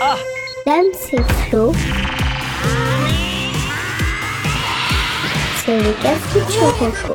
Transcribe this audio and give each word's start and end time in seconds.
Dame, 0.00 0.84
c'est 0.92 1.22
Flo. 1.22 1.72
C'est 5.64 5.78
le 5.78 6.02
Cafuturoco. 6.02 7.14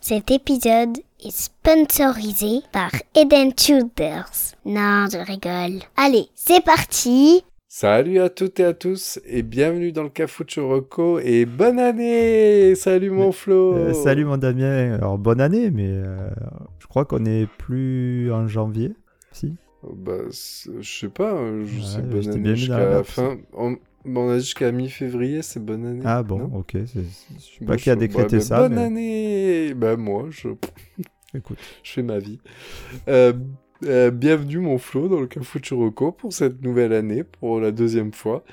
Cet 0.00 0.30
épisode 0.30 0.98
est 1.24 1.30
sponsorisé 1.30 2.60
par 2.72 2.90
Eden 3.14 3.52
Tudors. 3.54 4.30
Non, 4.64 5.06
je 5.10 5.18
rigole. 5.18 5.82
Allez, 5.96 6.26
c'est 6.34 6.64
parti 6.64 7.44
Salut 7.68 8.18
à 8.20 8.28
toutes 8.28 8.60
et 8.60 8.64
à 8.64 8.74
tous 8.74 9.18
et 9.24 9.42
bienvenue 9.42 9.92
dans 9.92 10.02
le 10.02 10.10
Cafucho 10.10 10.68
Rocco 10.68 11.18
et 11.20 11.46
bonne 11.46 11.78
année 11.78 12.74
Salut 12.74 13.10
mon 13.10 13.32
Flo 13.32 13.74
Euh, 13.74 13.92
salut 13.94 14.26
mon 14.26 14.36
Damien, 14.36 14.92
alors 14.94 15.16
bonne 15.16 15.40
année, 15.40 15.70
mais 15.70 15.88
euh, 15.88 16.28
je 16.80 16.86
crois 16.86 17.06
qu'on 17.06 17.24
est 17.24 17.46
plus 17.46 18.30
en 18.30 18.46
janvier, 18.46 18.92
si 19.32 19.54
Bah, 19.82 20.18
je 20.30 20.80
sais 20.82 21.08
pas, 21.08 21.34
euh, 21.34 21.64
je 21.66 21.80
Ouais, 21.80 21.84
sais 21.84 22.02
bonne 22.02 22.28
année 22.30 22.48
la 22.50 22.54
jusqu'à 22.54 22.78
la 22.90 23.02
fin. 23.04 23.36
On, 23.52 23.76
on 24.04 24.30
a 24.30 24.36
dit 24.36 24.44
jusqu'à 24.44 24.70
mi-février, 24.72 25.42
c'est 25.42 25.64
bonne 25.64 25.84
année. 25.86 26.02
Ah 26.04 26.22
bon, 26.22 26.50
ok, 26.54 26.76
je 26.76 27.00
sais 27.38 27.64
pas 27.64 27.76
qui 27.76 27.90
a 27.90 27.96
décrété 27.96 28.36
bah, 28.36 28.42
ça, 28.42 28.58
Bonne 28.60 28.74
mais 28.74 28.82
année 28.82 29.74
Bah 29.74 29.96
moi, 29.96 30.26
je, 30.30 30.48
écoute. 31.34 31.58
je 31.82 31.92
fais 31.92 32.02
ma 32.02 32.18
vie. 32.18 32.38
Euh, 33.08 33.32
euh, 33.84 34.10
bienvenue 34.12 34.58
mon 34.58 34.78
Flo 34.78 35.08
dans 35.08 35.20
le 35.20 35.28
Rocco 35.76 36.12
pour 36.12 36.32
cette 36.32 36.62
nouvelle 36.62 36.92
année, 36.92 37.24
pour 37.24 37.60
la 37.60 37.72
deuxième 37.72 38.12
fois. 38.12 38.44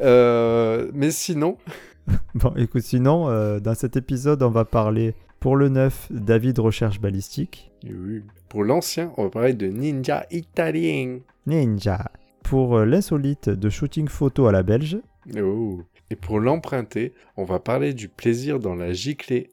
Euh, 0.00 0.90
mais 0.94 1.10
sinon, 1.10 1.58
Bon, 2.34 2.52
écoute, 2.56 2.82
sinon, 2.82 3.58
dans 3.58 3.74
cet 3.74 3.96
épisode, 3.96 4.42
on 4.44 4.50
va 4.50 4.64
parler 4.64 5.14
pour 5.40 5.56
le 5.56 5.68
9 5.68 6.08
David 6.10 6.60
Recherche 6.60 7.00
Balistique, 7.00 7.72
oui, 7.84 8.22
pour 8.48 8.64
l'ancien, 8.64 9.12
on 9.16 9.24
va 9.24 9.30
parler 9.30 9.54
de 9.54 9.66
ninja 9.68 10.26
italien. 10.30 11.18
Ninja. 11.46 12.10
Pour 12.42 12.76
euh, 12.76 12.84
l'insolite 12.84 13.48
de 13.48 13.68
shooting 13.68 14.08
photo 14.08 14.46
à 14.46 14.52
la 14.52 14.62
belge, 14.62 14.98
Oh. 15.36 15.82
Et 16.10 16.16
pour 16.16 16.38
l'emprunter, 16.38 17.12
on 17.36 17.42
va 17.44 17.58
parler 17.58 17.92
du 17.92 18.08
plaisir 18.08 18.60
dans 18.60 18.76
la 18.76 18.92
giclée. 18.92 19.50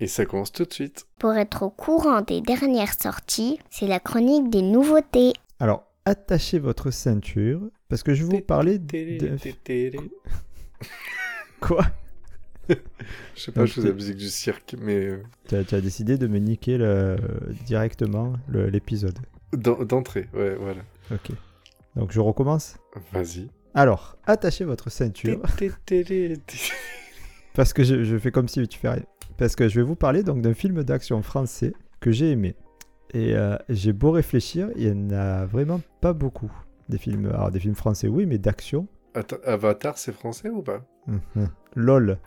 Et 0.00 0.08
ça 0.08 0.26
commence 0.26 0.50
tout 0.50 0.64
de 0.64 0.72
suite. 0.72 1.06
Pour 1.20 1.34
être 1.34 1.62
au 1.62 1.70
courant 1.70 2.22
des 2.22 2.40
dernières 2.40 3.00
sorties, 3.00 3.60
c'est 3.70 3.86
la 3.86 4.00
chronique 4.00 4.50
des 4.50 4.62
nouveautés. 4.62 5.32
alors 5.60 5.84
attachez 6.04 6.58
votre 6.58 6.90
ceinture, 6.90 7.60
parce 7.88 8.02
que 8.02 8.12
je 8.12 8.24
vais 8.24 8.38
vous 8.38 8.40
parler 8.40 8.80
de... 8.80 9.36
Quoi? 11.60 11.84
Je 13.34 13.40
sais 13.40 13.52
pas, 13.52 13.60
Donc, 13.60 13.68
je 13.68 13.72
faisais 13.74 13.88
la 13.88 13.94
musique 13.94 14.16
du 14.16 14.28
cirque, 14.28 14.76
mais 14.80 15.06
euh, 15.06 15.22
tu 15.48 15.56
as, 15.74 15.80
décidé 15.80 16.18
de 16.18 16.26
me 16.26 16.38
niquer 16.38 16.78
le- 16.78 17.16
directement 17.66 18.34
l'épisode. 18.48 19.18
d'en- 19.52 19.84
d'entrée, 19.84 20.28
ouais, 20.34 20.54
voilà. 20.54 20.82
Ok. 21.10 21.30
Donc 21.96 22.12
je 22.12 22.20
recommence? 22.20 22.76
Vas-y. 23.12 23.48
Alors, 23.74 24.16
attachez 24.24 24.64
votre 24.64 24.90
ceinture. 24.90 25.42
Parce 27.54 27.72
que 27.72 27.84
je, 27.84 28.04
je 28.04 28.16
fais 28.18 28.30
comme 28.30 28.48
si 28.48 28.66
tu 28.68 28.78
fais 28.78 28.88
rien. 28.88 29.02
Parce 29.36 29.56
que 29.56 29.68
je 29.68 29.76
vais 29.80 29.86
vous 29.86 29.96
parler 29.96 30.22
donc 30.22 30.40
d'un 30.42 30.54
film 30.54 30.82
d'action 30.84 31.20
français 31.22 31.72
que 32.00 32.10
j'ai 32.10 32.30
aimé. 32.30 32.54
Et 33.12 33.34
euh, 33.34 33.56
j'ai 33.68 33.92
beau 33.92 34.10
réfléchir, 34.10 34.70
il 34.76 34.94
n'y 34.94 35.14
en 35.14 35.18
a 35.18 35.44
vraiment 35.44 35.80
pas 36.00 36.12
beaucoup. 36.14 36.50
Des 36.88 36.98
films, 36.98 37.26
alors 37.26 37.50
des 37.50 37.60
films 37.60 37.74
français, 37.74 38.08
oui, 38.08 38.24
mais 38.26 38.38
d'action. 38.38 38.86
Avatar, 39.44 39.98
c'est 39.98 40.12
français 40.12 40.48
ou 40.48 40.62
pas? 40.62 40.82
Mhm. 41.06 41.48
LOL, 41.76 42.18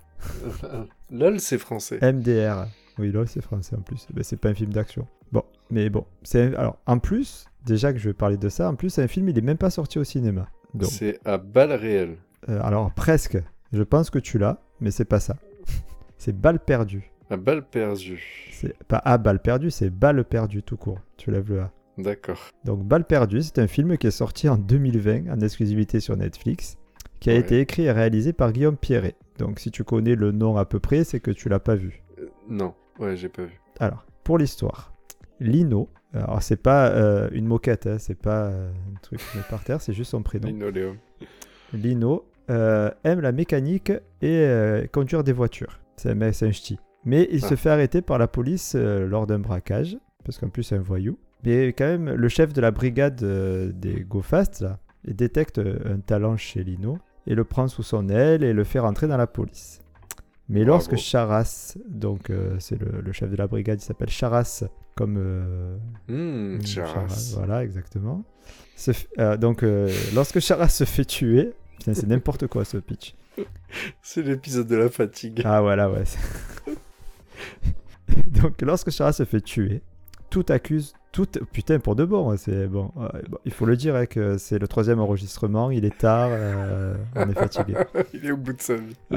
LOL, 1.12 1.40
c'est 1.40 1.58
français. 1.58 2.00
MDR. 2.02 2.68
Oui, 2.98 3.12
LOL, 3.12 3.28
c'est 3.28 3.42
français 3.42 3.76
en 3.76 3.82
plus. 3.82 4.08
Ben, 4.14 4.24
c'est 4.24 4.38
pas 4.38 4.50
un 4.50 4.54
film 4.54 4.72
d'action. 4.74 5.08
Bon, 5.32 5.44
mais 5.70 5.90
bon. 5.90 6.06
c'est 6.24 6.42
un- 6.44 6.54
Alors, 6.54 6.78
en 6.86 7.00
plus, 7.00 7.46
déjà 7.66 7.92
que 7.92 8.00
je 8.00 8.10
vais 8.10 8.14
parler 8.14 8.38
de 8.38 8.50
ça, 8.50 8.70
en 8.70 8.76
plus, 8.76 8.90
c'est 8.90 9.04
un 9.04 9.08
film, 9.08 9.28
il 9.30 9.38
est 9.38 9.42
même 9.42 9.58
pas 9.58 9.70
sorti 9.70 10.00
au 10.00 10.04
cinéma. 10.04 10.48
Donc, 10.74 10.90
C'est 10.92 11.20
à 11.26 11.38
balles 11.38 11.74
réelles. 11.74 12.18
euh, 12.50 12.60
alors, 12.64 12.94
presque. 12.94 13.38
Je 13.74 13.84
pense 13.84 14.10
que 14.10 14.20
tu 14.20 14.38
l'as, 14.38 14.62
mais 14.80 14.92
c'est 14.92 15.06
pas 15.06 15.20
ça. 15.20 15.36
c'est 16.18 16.38
balle 16.40 16.60
perdue. 16.60 17.12
À 17.30 17.38
balles 17.38 17.66
perdues. 17.68 18.50
C'est 18.54 18.78
pas 18.84 18.98
à 19.04 19.18
balle 19.18 19.40
perdue, 19.42 19.72
c'est 19.72 19.90
balle 19.90 20.24
perdue 20.24 20.62
tout 20.64 20.78
court. 20.78 21.00
Tu 21.18 21.32
lèves 21.32 21.50
le 21.52 21.62
A. 21.62 21.72
D'accord. 21.98 22.50
Donc 22.66 22.84
Balle 22.84 23.06
perdue, 23.06 23.42
c'est 23.42 23.58
un 23.58 23.68
film 23.68 23.98
qui 23.98 24.08
est 24.08 24.12
sorti 24.12 24.48
en 24.50 24.58
2020 24.58 25.30
en 25.34 25.40
exclusivité 25.40 26.02
sur 26.02 26.16
Netflix, 26.18 26.76
qui 27.22 27.30
a 27.30 27.34
Ouais. 27.34 27.40
été 27.40 27.60
écrit 27.62 27.84
et 27.84 27.92
réalisé 27.92 28.34
par 28.34 28.52
Guillaume 28.52 28.76
Pierret. 28.78 29.16
Donc 29.38 29.60
si 29.60 29.72
tu 29.72 29.84
connais 29.84 30.16
le 30.16 30.32
nom 30.32 30.58
à 30.58 30.66
peu 30.66 30.80
près, 30.80 31.04
c'est 31.04 31.20
que 31.20 31.32
tu 31.32 31.50
l'as 31.50 31.60
pas 31.60 31.76
vu. 31.76 32.04
Euh, 32.20 32.28
non, 32.50 32.74
ouais, 33.00 33.16
j'ai 33.18 33.30
pas 33.30 33.44
vu. 33.44 33.60
Alors, 33.80 34.06
pour 34.24 34.38
l'histoire, 34.38 34.94
Lino, 35.40 35.90
alors 36.14 36.42
c'est 36.42 36.56
pas 36.62 36.88
euh, 36.90 37.28
une 37.34 37.46
moquette, 37.46 37.88
hein, 37.88 37.98
c'est 38.00 38.18
pas 38.20 38.46
euh, 38.46 38.72
un 38.72 39.00
truc 39.02 39.20
par 39.50 39.64
terre, 39.64 39.82
c'est 39.82 39.92
juste 39.94 40.12
son 40.12 40.24
prénom. 40.24 40.48
Lino 41.74 42.26
euh, 42.50 42.90
aime 43.04 43.20
la 43.22 43.32
mécanique 43.32 43.92
et 44.22 44.88
conduire 44.92 45.24
des 45.24 45.34
voitures. 45.34 45.80
C'est 45.98 46.10
un, 46.12 46.22
un 46.22 46.32
ch'ti. 46.32 46.80
Mais 47.04 47.28
il 47.32 47.44
Ah. 47.44 47.50
se 47.50 47.56
fait 47.56 47.70
arrêter 47.70 48.02
par 48.02 48.18
la 48.18 48.28
police 48.28 48.76
lors 48.76 49.28
d'un 49.28 49.40
braquage, 49.40 49.98
parce 50.24 50.38
qu'en 50.40 50.50
plus 50.50 50.64
c'est 50.64 50.76
un 50.76 50.82
voyou. 50.82 51.18
Mais 51.44 51.68
quand 51.74 51.86
même, 51.86 52.10
le 52.10 52.28
chef 52.30 52.54
de 52.54 52.62
la 52.62 52.72
brigade 52.72 53.24
des 53.78 54.00
Go 54.04 54.22
Fast, 54.22 54.62
là, 54.62 54.80
détecte 55.06 55.60
un 55.60 56.00
talent 56.00 56.38
chez 56.38 56.64
Lino 56.64 56.98
et 57.28 57.36
le 57.36 57.44
prend 57.44 57.68
sous 57.68 57.84
son 57.84 58.10
aile 58.10 58.44
et 58.44 58.54
le 58.54 58.64
fait 58.64 58.80
rentrer 58.80 59.08
dans 59.08 59.18
la 59.18 59.28
police. 59.28 59.80
Mais 60.48 60.60
Bravo. 60.60 60.74
lorsque 60.74 60.96
Charas, 60.98 61.76
donc 61.90 62.30
euh, 62.30 62.56
c'est 62.60 62.80
le, 62.80 63.02
le 63.02 63.12
chef 63.12 63.30
de 63.32 63.36
la 63.36 63.48
brigade, 63.48 63.82
il 63.82 63.84
s'appelle 63.84 64.10
Charas, 64.10 64.64
comme 64.96 65.16
euh, 65.18 65.78
Hum, 66.08 66.58
Mmh, 66.58 66.66
Charas. 66.66 67.34
Voilà, 67.36 67.64
exactement. 67.64 68.24
Se 68.76 68.92
euh, 69.20 69.38
donc, 69.38 69.64
euh, 69.64 69.92
lorsque 70.14 70.40
Charas 70.40 70.70
se 70.70 70.84
fait 70.84 71.06
tuer, 71.06 71.54
c'est 71.80 72.06
n'importe 72.08 72.46
quoi 72.48 72.64
ce 72.64 72.78
pitch. 72.78 73.16
C'est 74.02 74.22
l'épisode 74.22 74.68
de 74.68 74.76
la 74.78 74.90
fatigue. 74.90 75.42
Ah, 75.44 75.62
voilà, 75.62 75.90
ouais. 75.92 76.04
donc, 78.28 78.62
lorsque 78.62 78.92
Charas 78.92 79.14
se 79.14 79.26
fait 79.26 79.42
tuer, 79.42 79.82
tout 80.30 80.46
accuse. 80.50 80.94
Tout, 81.16 81.28
putain, 81.54 81.80
pour 81.80 81.96
de 81.96 82.04
bon, 82.04 82.36
c'est 82.36 82.68
bon, 82.68 82.92
Il 83.46 83.54
faut 83.54 83.66
le 83.66 83.78
dire 83.78 83.96
hein, 83.96 84.06
que 84.06 84.38
c'est 84.38 84.60
le 84.60 84.68
troisième 84.68 85.00
enregistrement, 85.00 85.72
il 85.72 85.86
est 85.86 85.98
tard, 85.98 86.28
euh, 86.30 86.96
on 87.16 87.30
est 87.30 87.34
fatigué. 87.34 87.74
Il 88.14 88.26
est 88.26 88.32
au 88.32 88.38
bout 88.38 88.52
de 88.52 88.62
sa 88.62 88.76
vie. 88.76 88.98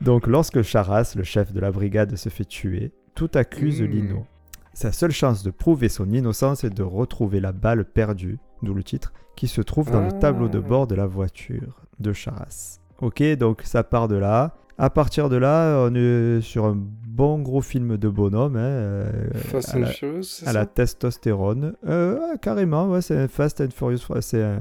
Donc, 0.00 0.26
lorsque 0.26 0.62
Charas, 0.62 1.14
le 1.16 1.22
chef 1.22 1.52
de 1.52 1.60
la 1.60 1.70
brigade, 1.70 2.16
se 2.16 2.28
fait 2.28 2.44
tuer, 2.44 2.92
tout 3.14 3.30
accuse 3.34 3.80
Mmh. 3.80 3.86
Lino. 3.86 4.26
Sa 4.74 4.92
seule 4.92 5.12
chance 5.12 5.42
de 5.42 5.50
prouver 5.50 5.88
son 5.88 6.10
innocence 6.12 6.64
est 6.64 6.70
de 6.70 6.82
retrouver 6.82 7.40
la 7.40 7.52
balle 7.52 7.84
perdue, 7.84 8.38
d'où 8.62 8.74
le 8.74 8.82
titre, 8.82 9.12
qui 9.36 9.48
se 9.48 9.62
trouve 9.62 9.90
dans 9.90 10.00
Ah. 10.02 10.08
le 10.12 10.18
tableau 10.18 10.48
de 10.48 10.58
bord 10.58 10.86
de 10.86 10.94
la 10.94 11.06
voiture 11.06 11.80
de 11.98 12.12
Charas. 12.12 12.80
Ok, 13.00 13.22
donc 13.38 13.62
ça 13.62 13.84
part 13.84 14.08
de 14.08 14.16
là. 14.16 14.56
À 14.78 14.90
partir 14.90 15.28
de 15.30 15.36
là, 15.36 15.86
on 15.88 15.94
est 15.94 16.40
sur 16.42 16.66
un 16.66 16.76
bon 16.76 17.38
gros 17.40 17.62
film 17.62 17.96
de 17.96 18.08
bonhomme, 18.10 18.56
hein, 18.56 18.60
euh, 18.60 19.30
Fast 19.34 19.70
à 19.74 19.78
and 19.78 19.80
la- 19.80 19.86
Furious, 19.86 20.20
à 20.42 20.46
ça? 20.46 20.52
la 20.52 20.66
testostérone. 20.66 21.74
Euh, 21.86 22.36
carrément, 22.42 22.90
ouais, 22.90 23.00
c'est 23.00 23.16
un 23.16 23.28
Fast 23.28 23.62
and 23.62 23.70
Furious, 23.70 24.00
c'est 24.20 24.42
un 24.42 24.60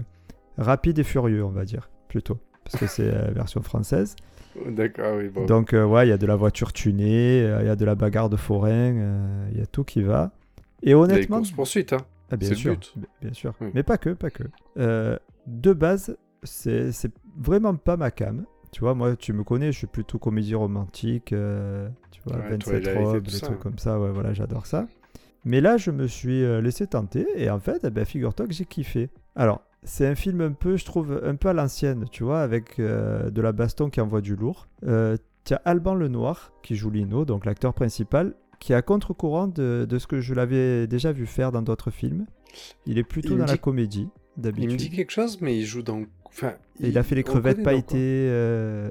rapide 0.58 1.00
et 1.00 1.04
furieux, 1.04 1.44
on 1.44 1.50
va 1.50 1.66
dire, 1.66 1.90
plutôt, 2.08 2.38
parce 2.64 2.78
que 2.78 2.88
c'est 2.88 3.12
la 3.12 3.32
version 3.32 3.62
française. 3.62 4.16
D'accord, 4.70 5.18
oui, 5.18 5.28
bon. 5.28 5.46
Donc, 5.48 5.74
euh, 5.74 5.84
ouais, 5.86 6.08
il 6.08 6.10
y 6.10 6.14
a 6.14 6.18
de 6.18 6.26
la 6.26 6.38
voiture 6.38 6.72
tunée, 6.72 7.44
euh, 7.44 7.60
il 7.62 7.66
y 7.68 7.70
a 7.70 7.76
de 7.76 7.84
la 7.84 7.96
bagarre 7.96 8.30
de 8.30 8.38
forain, 8.38 8.70
euh, 8.96 9.48
il 9.52 9.58
y 9.60 9.62
a 9.62 9.66
tout 9.66 9.84
qui 9.84 10.02
va. 10.02 10.32
Et 10.82 10.96
honnêtement, 10.96 11.38
course 11.40 11.52
poursuite, 11.52 11.92
hein. 11.92 11.98
ah, 12.32 12.38
bien 12.38 12.54
sûr, 12.54 12.78
bien 13.22 13.34
sûr, 13.34 13.54
Oui. 13.60 13.68
mais 13.74 13.84
pas 13.84 13.98
que, 13.98 14.12
pas 14.12 14.30
que. 14.30 14.44
Euh, 14.80 15.18
de 15.46 15.74
base, 15.74 16.16
c'est 16.44 16.94
c'est 16.94 17.12
vraiment 17.38 17.76
pas 17.76 17.98
ma 17.98 18.12
cam. 18.12 18.46
Tu 18.76 18.82
vois, 18.82 18.94
moi, 18.94 19.16
tu 19.16 19.32
me 19.32 19.46
connais, 19.46 19.72
je 19.72 19.78
suis 19.78 19.88
plutôt 19.88 20.20
comédie 20.20 20.54
romantique, 20.54 21.32
euh, 21.32 21.88
tu 22.12 22.20
vois, 22.26 22.36
Ouais, 22.40 22.50
27 22.50 22.84
Twilight 22.84 22.88
et 22.88 23.04
robes, 23.06 23.24
des 23.24 23.32
ça, 23.32 23.46
trucs 23.46 23.60
comme 23.62 23.78
ça, 23.78 23.98
ouais, 23.98 24.12
voilà, 24.12 24.34
j'adore 24.34 24.66
ça. 24.66 24.86
Mais 25.46 25.62
là, 25.62 25.78
je 25.78 25.92
me 25.92 26.08
suis 26.08 26.44
euh, 26.44 26.60
laissé 26.60 26.86
tenter, 26.86 27.26
et 27.38 27.50
en 27.50 27.60
fait, 27.62 27.86
eh 27.86 27.90
ben, 27.90 28.04
figure-toi 28.04 28.48
que 28.48 28.52
j'ai 28.54 28.66
kiffé. 28.66 29.10
Alors, 29.38 29.62
c'est 29.84 30.06
un 30.06 30.16
film 30.16 30.42
un 30.42 30.52
peu, 30.52 30.76
je 30.76 30.84
trouve, 30.84 31.22
un 31.24 31.36
peu 31.36 31.48
à 31.48 31.54
l'ancienne, 31.54 32.04
tu 32.12 32.26
vois, 32.26 32.42
avec 32.42 32.78
euh, 32.80 33.30
de 33.30 33.42
la 33.42 33.54
baston 33.54 33.90
qui 33.90 34.02
envoie 34.02 34.20
du 34.20 34.36
lourd. 34.36 34.68
Euh, 34.86 35.16
tu 35.46 35.54
as 35.54 35.62
Alban 35.64 35.96
Lenoir, 35.96 36.52
qui 36.62 36.76
joue 36.76 36.90
Lino, 36.90 37.24
donc 37.24 37.46
l'acteur 37.46 37.74
principal, 37.74 38.34
qui 38.60 38.74
est 38.74 38.76
à 38.76 38.82
contre-courant 38.82 39.48
de, 39.48 39.86
de 39.88 40.00
ce 40.00 40.06
que 40.06 40.20
je 40.20 40.34
l'avais 40.34 40.86
déjà 40.86 41.14
vu 41.14 41.28
faire 41.28 41.54
dans 41.54 41.62
d'autres 41.62 41.92
films. 41.92 42.26
Il 42.86 42.98
est 42.98 43.04
plutôt 43.04 43.36
Il 43.36 43.38
dans 43.38 43.46
la 43.46 43.58
comédie, 43.58 44.10
Il 44.36 44.40
me 44.40 44.44
d'habitude. 44.44 44.76
dit 44.76 44.90
quelque 44.90 45.12
chose, 45.12 45.40
mais 45.40 45.58
il 45.58 45.64
joue 45.66 45.82
dans. 45.82 46.04
Enfin, 46.36 46.54
il 46.82 46.98
a 46.98 47.04
fait 47.04 47.16
les 47.16 47.24
crevettes 47.24 47.58
pailletées. 47.64 48.28
euh, 48.30 48.90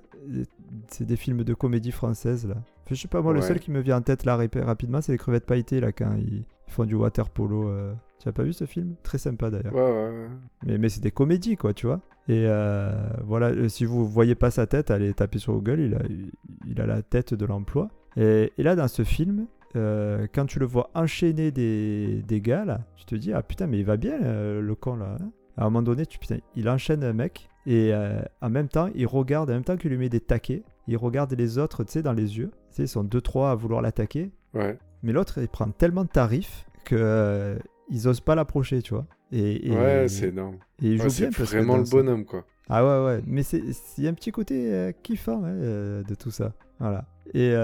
c'est 0.88 1.04
des 1.04 1.16
films 1.16 1.44
de 1.44 1.52
comédie 1.54 1.92
française 1.92 2.46
là. 2.48 2.54
Enfin, 2.84 2.94
je 2.94 3.00
sais 3.00 3.08
pas, 3.08 3.20
moi, 3.22 3.32
le 3.32 3.40
seul 3.48 3.60
qui 3.60 3.70
me 3.70 3.80
vient 3.80 3.98
en 3.98 4.02
tête 4.02 4.24
là 4.24 4.36
rap- 4.36 4.54
rapidement, 4.62 5.00
c'est 5.00 5.12
les 5.12 5.18
crevettes 5.18 5.46
pailletées 5.46 5.80
là 5.80 5.92
quand 5.92 6.14
ils 6.18 6.44
font 6.68 6.84
du 6.84 6.94
water 6.94 7.28
polo. 7.30 7.68
euh. 7.68 7.92
Tu 8.22 8.28
as 8.28 8.32
pas 8.32 8.42
vu 8.42 8.52
ce 8.54 8.64
film? 8.64 8.94
Très 9.02 9.18
sympa 9.18 9.50
d'ailleurs. 9.50 9.74
Ouais, 9.74 9.80
ouais, 9.82 10.08
ouais. 10.22 10.28
Mais, 10.66 10.78
mais 10.78 10.88
c'est 10.88 11.02
des 11.02 11.10
comédies 11.10 11.56
quoi, 11.56 11.74
tu 11.74 11.86
vois. 11.86 12.00
Et 12.28 12.44
euh, 12.46 12.92
voilà, 13.24 13.68
si 13.68 13.84
vous 13.84 14.06
voyez 14.08 14.34
pas 14.34 14.50
sa 14.50 14.66
tête, 14.66 14.90
allez 14.90 15.12
taper 15.12 15.38
sur 15.38 15.52
Google, 15.52 15.80
il 15.80 15.94
a, 15.94 16.02
il, 16.66 16.80
a 16.80 16.86
la 16.86 17.02
tête 17.02 17.34
de 17.34 17.44
l'emploi. 17.44 17.88
Et, 18.16 18.50
et 18.56 18.62
là, 18.62 18.74
dans 18.76 18.88
ce 18.88 19.02
film, 19.04 19.46
quand 19.74 20.46
tu 20.46 20.58
le 20.58 20.64
vois 20.66 20.88
enchaîner 20.94 21.50
des, 21.50 22.22
des 22.26 22.40
gars, 22.40 22.64
là, 22.64 22.80
tu 22.96 23.04
te 23.04 23.14
dis, 23.14 23.32
ah 23.34 23.42
putain, 23.42 23.66
mais 23.66 23.78
il 23.78 23.84
va 23.84 23.98
bien, 23.98 24.18
le 24.20 24.74
con, 24.74 24.96
là. 24.96 25.16
hein. 25.20 25.30
À 25.56 25.62
un 25.62 25.64
moment 25.64 25.82
donné, 25.82 26.04
tu, 26.06 26.18
putain, 26.18 26.38
il 26.56 26.68
enchaîne 26.68 27.04
un 27.04 27.12
mec, 27.12 27.48
et 27.66 27.90
euh, 27.94 28.20
en 28.42 28.50
même 28.50 28.68
temps, 28.68 28.88
il 28.94 29.06
regarde, 29.06 29.50
en 29.50 29.54
même 29.54 29.64
temps 29.64 29.76
qu'il 29.76 29.90
lui 29.90 29.98
met 29.98 30.08
des 30.08 30.20
taquets, 30.20 30.62
il 30.88 30.96
regarde 30.96 31.32
les 31.32 31.58
autres, 31.58 31.84
tu 31.84 31.92
sais, 31.92 32.02
dans 32.02 32.12
les 32.12 32.36
yeux. 32.38 32.50
Tu 32.70 32.76
sais, 32.76 32.82
ils 32.84 32.88
sont 32.88 33.04
deux, 33.04 33.20
trois 33.20 33.50
à 33.52 33.54
vouloir 33.54 33.80
l'attaquer. 33.80 34.30
Ouais. 34.52 34.76
Mais 35.02 35.12
l'autre, 35.12 35.38
il 35.40 35.48
prend 35.48 35.68
tellement 35.70 36.04
de 36.04 36.08
tarifs 36.08 36.66
que 36.84 36.96
euh, 36.98 37.56
ils 37.88 38.06
osent 38.08 38.20
pas 38.20 38.34
l'approcher, 38.34 38.82
tu 38.82 38.94
vois. 38.94 39.06
Et, 39.32 39.68
et- 39.68 39.70
Ouais, 39.76 40.06
c'est 40.08 40.28
énorme. 40.28 40.56
et 40.82 40.88
il 40.88 40.98
joue 40.98 41.04
Ouais, 41.04 41.10
c'est 41.10 41.22
bien 41.28 41.30
parce 41.36 41.50
que 41.50 41.56
vraiment 41.56 41.76
le 41.78 41.84
bonhomme, 41.84 42.24
quoi. 42.24 42.44
Ah 42.68 42.84
ouais, 42.84 43.04
ouais. 43.06 43.22
Mais 43.26 43.42
c'est 43.42 43.62
il 43.98 44.04
y 44.04 44.06
a 44.06 44.10
un 44.10 44.14
petit 44.14 44.30
côté 44.32 44.72
euh, 44.72 44.92
kiffant 45.02 45.42
hein, 45.44 45.48
euh, 45.48 46.02
de 46.02 46.14
tout 46.14 46.30
ça. 46.30 46.52
Voilà. 46.80 47.04
Et 47.32 47.54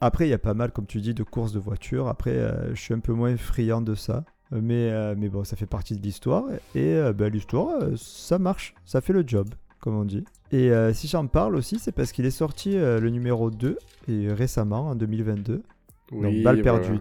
après, 0.00 0.26
il 0.26 0.30
y 0.30 0.34
a 0.34 0.38
pas 0.38 0.54
mal, 0.54 0.72
comme 0.72 0.86
tu 0.86 1.00
dis, 1.00 1.14
de 1.14 1.22
courses 1.22 1.52
de 1.52 1.58
voitures. 1.60 2.08
Après, 2.08 2.34
je 2.70 2.80
suis 2.80 2.94
un 2.94 3.00
peu 3.00 3.12
moins 3.12 3.36
friand 3.36 3.82
de 3.82 3.94
ça. 3.94 4.24
Euh, 4.52 4.60
Mais, 4.62 4.90
euh, 4.90 5.14
mais 5.16 5.28
bon, 5.28 5.44
ça 5.44 5.56
fait 5.56 5.66
partie 5.66 5.96
de 5.96 6.02
l'histoire. 6.02 6.44
Et 6.74 6.94
euh, 6.94 7.12
ben, 7.12 7.32
l'histoire, 7.32 7.80
euh, 7.82 7.94
ça 7.96 8.38
marche. 8.38 8.74
Ça 8.84 9.00
fait 9.00 9.12
le 9.12 9.24
job, 9.26 9.48
comme 9.80 9.96
on 9.96 10.04
dit. 10.04 10.24
Et 10.52 10.72
si 10.94 11.06
j'en 11.06 11.26
parle 11.28 11.54
aussi, 11.54 11.78
c'est 11.78 11.92
parce 11.92 12.10
qu'il 12.10 12.26
est 12.26 12.32
sorti 12.32 12.72
le 12.72 13.08
numéro 13.08 13.52
2 13.52 13.78
et 14.08 14.32
récemment, 14.32 14.88
en 14.88 14.94
2022. 14.96 15.62
Oui, 16.10 16.22
Donc, 16.22 16.42
Balle 16.42 16.62
voilà. 16.62 16.78
perdue, 16.80 17.00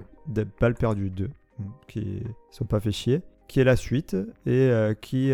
Balle 0.59 0.75
perdue 0.75 1.09
2, 1.09 1.25
mm, 1.25 1.63
qui 1.87 1.99
ne 1.99 2.31
sont 2.51 2.65
pas 2.65 2.79
fait 2.79 2.91
chier, 2.91 3.21
qui 3.47 3.59
est 3.59 3.63
la 3.63 3.75
suite 3.75 4.15
et 4.45 4.69
qui, 5.01 5.31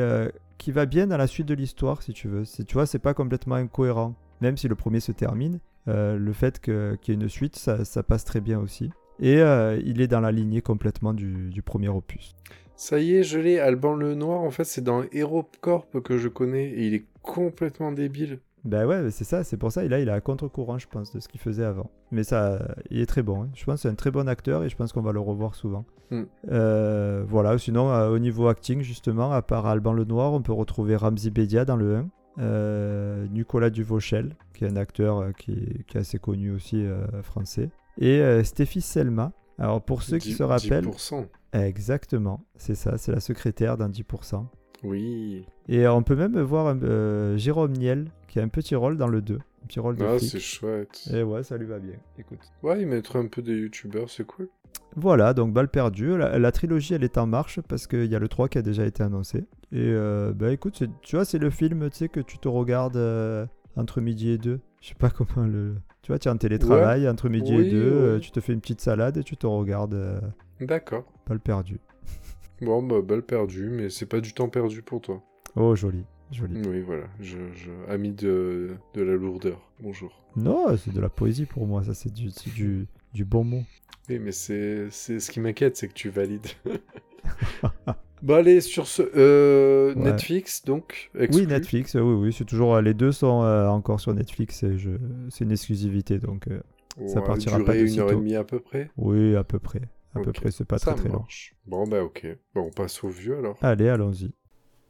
qui 0.58 0.72
va 0.72 0.86
bien 0.86 1.08
dans 1.08 1.18
la 1.18 1.28
suite 1.28 1.46
de 1.48 1.54
l'histoire, 1.56 2.02
si 2.04 2.14
tu 2.14 2.30
veux. 2.30 2.44
Tu 2.46 2.74
vois, 2.74 2.86
c'est 2.86 3.00
pas 3.00 3.14
complètement 3.14 3.56
incohérent. 3.56 4.16
Même 4.40 4.56
si 4.56 4.70
le 4.70 4.76
premier 4.76 5.02
se 5.02 5.12
termine, 5.12 5.60
le 5.88 6.32
fait 6.34 6.62
qu'il 6.62 6.74
y 7.06 7.12
ait 7.12 7.16
une 7.16 7.28
suite, 7.28 7.58
ça, 7.58 7.84
ça 7.84 8.02
passe 8.02 8.24
très 8.24 8.40
bien 8.40 8.60
aussi. 8.62 8.92
Et 9.20 9.42
euh, 9.42 9.80
il 9.86 10.02
est 10.02 10.08
dans 10.08 10.20
la 10.22 10.32
lignée 10.32 10.62
complètement 10.62 11.14
du, 11.14 11.50
du 11.50 11.62
premier 11.62 11.90
opus. 11.90 12.36
Ça 12.76 13.00
y 13.00 13.16
est, 13.16 13.24
je 13.24 13.40
l'ai. 13.40 13.60
Alban 13.60 13.96
le 13.96 14.16
Noir, 14.16 14.42
en 14.42 14.52
fait, 14.52 14.66
c'est 14.66 14.84
dans 14.84 15.04
HeroCorp 15.14 16.02
que 16.04 16.18
je 16.18 16.28
connais 16.28 16.66
et 16.66 16.88
il 16.88 16.94
est 16.94 17.06
complètement 17.22 17.92
débile. 17.92 18.40
Ben 18.66 18.86
ouais, 18.88 19.12
c'est 19.12 19.24
ça, 19.24 19.44
c'est 19.44 19.58
pour 19.58 19.72
ça. 19.72 19.86
Et 19.86 19.88
là, 19.88 20.00
il 20.00 20.10
est 20.10 20.12
à 20.12 20.20
contre-courant, 20.22 20.78
je 20.80 20.88
pense, 20.88 21.14
de 21.14 21.20
ce 21.20 21.28
qu'il 21.28 21.40
faisait 21.40 21.64
avant. 21.64 21.90
Mais 22.12 22.24
ça, 22.24 22.76
il 22.90 23.00
est 23.00 23.06
très 23.06 23.22
bon. 23.22 23.44
hein. 23.44 23.50
Je 23.54 23.64
pense 23.64 23.76
que 23.76 23.82
c'est 23.84 23.90
un 23.90 23.96
très 23.96 24.10
bon 24.12 24.28
acteur 24.28 24.64
et 24.64 24.70
je 24.70 24.76
pense 24.76 24.92
qu'on 24.92 25.02
va 25.04 25.12
le 25.12 25.20
revoir 25.20 25.54
souvent. 25.56 25.86
Mm. 26.10 26.24
Euh, 26.52 27.24
voilà, 27.28 27.58
sinon, 27.60 27.92
euh, 27.92 28.10
au 28.10 28.18
niveau 28.20 28.48
acting, 28.48 28.82
justement, 28.82 29.32
à 29.32 29.42
part 29.44 29.68
Alban 29.68 29.94
Lenoir, 29.94 30.34
on 30.34 30.42
peut 30.42 30.52
retrouver 30.52 30.96
Ramzi 30.96 31.30
Bedia 31.30 31.64
dans 31.64 31.76
le 31.78 31.96
1. 31.98 32.08
euh, 32.40 33.28
Nicolas 33.32 33.70
Duvauchel, 33.70 34.36
qui 34.54 34.66
est 34.66 34.68
un 34.70 34.76
acteur 34.78 35.32
qui, 35.38 35.52
est, 35.54 35.84
qui 35.86 35.98
est 35.98 36.02
assez 36.02 36.18
connu 36.18 36.52
aussi 36.52 36.86
français. 37.22 37.70
Et 38.00 38.20
euh, 38.20 38.44
Stéphie 38.44 38.82
Selma. 38.82 39.32
Alors, 39.58 39.82
pour 39.82 40.04
ceux 40.04 40.18
qui 40.18 40.30
10 40.30 40.36
se 40.36 40.44
rappellent, 40.44 40.88
10%. 40.88 41.26
exactement, 41.54 42.44
c'est 42.58 42.76
ça, 42.76 42.98
c'est 42.98 43.14
la 43.14 43.22
secrétaire 43.22 43.78
d'un 43.78 43.90
10%. 43.90 44.46
Oui. 44.84 45.46
Et 45.70 45.88
on 45.88 46.04
peut 46.04 46.16
même 46.16 46.40
voir 46.42 46.76
euh, 46.84 47.38
Jérôme 47.38 47.72
Niel, 47.72 48.12
qui 48.28 48.40
a 48.40 48.44
un 48.44 48.50
petit 48.50 48.76
rôle 48.76 48.98
dans 48.98 49.08
le 49.08 49.22
2. 49.22 49.36
Un 49.36 49.68
petit 49.68 49.80
rôle 49.80 49.96
de 49.96 50.04
Ah, 50.06 50.20
c'est 50.20 50.40
chouette. 50.40 51.10
Et 51.14 51.24
ouais, 51.24 51.44
ça 51.44 51.58
lui 51.58 51.66
va 51.66 51.80
bien. 51.80 51.96
Écoute. 52.20 52.40
Ouais, 52.64 52.82
il 52.82 52.88
mettra 52.88 53.20
un 53.20 53.28
peu 53.28 53.42
des 53.42 53.56
youtubeurs, 53.56 54.10
c'est 54.10 54.26
cool. 54.26 54.50
Voilà, 54.98 55.34
donc 55.34 55.54
balle 55.54 55.70
perdue. 55.70 56.18
La, 56.18 56.38
la 56.38 56.52
trilogie, 56.52 56.94
elle 56.94 57.04
est 57.04 57.18
en 57.18 57.26
marche 57.26 57.62
parce 57.62 57.88
qu'il 57.88 58.06
y 58.06 58.16
a 58.16 58.20
le 58.20 58.28
3 58.28 58.50
qui 58.50 58.58
a 58.58 58.62
déjà 58.62 58.86
été 58.86 59.04
annoncé. 59.04 59.40
Et 59.72 59.90
euh, 59.90 60.34
bah 60.34 60.52
écoute, 60.52 60.84
tu 61.02 61.16
vois, 61.16 61.26
c'est 61.26 61.40
le 61.40 61.50
film, 61.50 61.90
tu 61.90 61.98
sais, 61.98 62.10
que 62.10 62.20
tu 62.20 62.38
te 62.38 62.48
regardes 62.48 62.98
euh, 62.98 63.46
entre 63.76 64.02
midi 64.02 64.30
et 64.30 64.38
deux. 64.38 64.60
Je 64.82 64.90
sais 64.90 64.96
pas 64.96 65.10
comment 65.10 65.46
le... 65.48 65.76
Tu 66.02 66.12
vois, 66.12 66.20
tu 66.20 66.28
es 66.28 66.32
en 66.32 66.38
télétravail, 66.38 67.10
entre 67.10 67.30
midi 67.30 67.56
Oui, 67.56 67.66
et 67.68 67.70
deux, 67.72 67.78
euh, 67.92 68.14
ouais. 68.16 68.20
tu 68.20 68.32
te 68.32 68.40
fais 68.40 68.54
une 68.54 68.62
petite 68.62 68.82
salade 68.82 69.18
et 69.18 69.24
tu 69.24 69.36
te 69.38 69.48
regardes 69.48 69.96
euh, 69.96 70.20
D'accord. 70.62 71.06
balle 71.28 71.40
perdue. 71.40 71.80
Bon, 72.62 72.82
bah, 72.82 73.02
balle 73.02 73.22
perdue, 73.24 73.70
mais 73.70 73.90
c'est 73.90 74.06
pas 74.06 74.22
du 74.22 74.32
temps 74.34 74.48
perdu 74.48 74.82
pour 74.82 75.02
toi. 75.02 75.22
Oh, 75.58 75.76
joli, 75.76 76.06
joli. 76.32 76.62
Oui, 76.66 76.80
voilà. 76.82 77.04
Je, 77.20 77.38
je... 77.54 77.70
Ami 77.90 78.14
de, 78.14 78.76
de 78.94 79.02
la 79.02 79.14
lourdeur. 79.16 79.60
Bonjour. 79.82 80.24
Non, 80.38 80.78
c'est 80.78 80.94
de 80.94 81.02
la 81.02 81.10
poésie 81.10 81.46
pour 81.46 81.68
moi, 81.68 81.84
ça, 81.84 81.94
c'est 81.94 82.14
du, 82.14 82.30
du, 82.56 82.88
du 83.14 83.26
bon 83.26 83.44
mot. 83.44 83.64
Oui, 84.08 84.20
mais 84.20 84.32
c'est 84.32 84.88
c'est- 84.90 85.20
ce 85.20 85.32
qui 85.32 85.40
m'inquiète, 85.42 85.76
c'est 85.76 85.90
que 85.90 85.94
tu 85.94 86.08
valides. 86.10 86.48
bon, 88.22 88.36
allez, 88.36 88.62
sur 88.62 88.88
ce. 88.88 89.02
euh, 89.16 89.94
Ouais. 89.96 89.96
Netflix, 89.96 90.64
donc. 90.66 91.12
Oui. 91.30 91.46
Netflix, 91.48 91.96
euh, 91.96 92.02
oui, 92.02 92.14
oui, 92.28 92.34
c'est 92.34 92.46
toujours. 92.46 92.76
euh, 92.76 92.82
Les 92.82 92.94
deux 92.94 93.12
sont 93.12 93.42
euh, 93.44 93.68
encore 93.68 94.00
sur 94.00 94.14
Netflix 94.14 94.64
et 94.64 94.78
je... 94.78 94.92
c'est 95.30 95.44
une 95.44 95.52
exclusivité, 95.52 96.20
donc 96.20 96.48
euh, 96.48 96.62
Ça 97.06 97.22
Ouais, 97.22 97.22
partira 97.22 97.58
durée 97.58 97.60
pas 97.60 97.76
de 97.76 97.80
une 97.86 98.00
heure 98.00 98.12
et 98.12 98.16
demie 98.16 98.36
à 98.36 98.44
peu 98.44 98.60
près. 98.60 98.90
oui, 98.98 99.36
à 99.36 99.44
peu 99.44 99.60
près. 99.60 99.82
À 100.14 100.20
peu 100.20 100.32
près, 100.34 100.52
c'est 100.52 100.66
pas 100.66 100.78
Ça 100.78 100.80
très 100.80 100.96
très 100.96 101.10
long. 101.10 101.20
marche. 101.20 101.56
Bon, 101.66 101.88
bah, 101.88 102.04
ok. 102.04 102.28
Bon, 102.54 102.62
on 102.68 102.72
passe 102.72 103.04
au 103.04 103.10
vieux 103.10 103.38
alors. 103.38 103.58
Allez, 103.60 103.90
allons-y. 103.90 104.32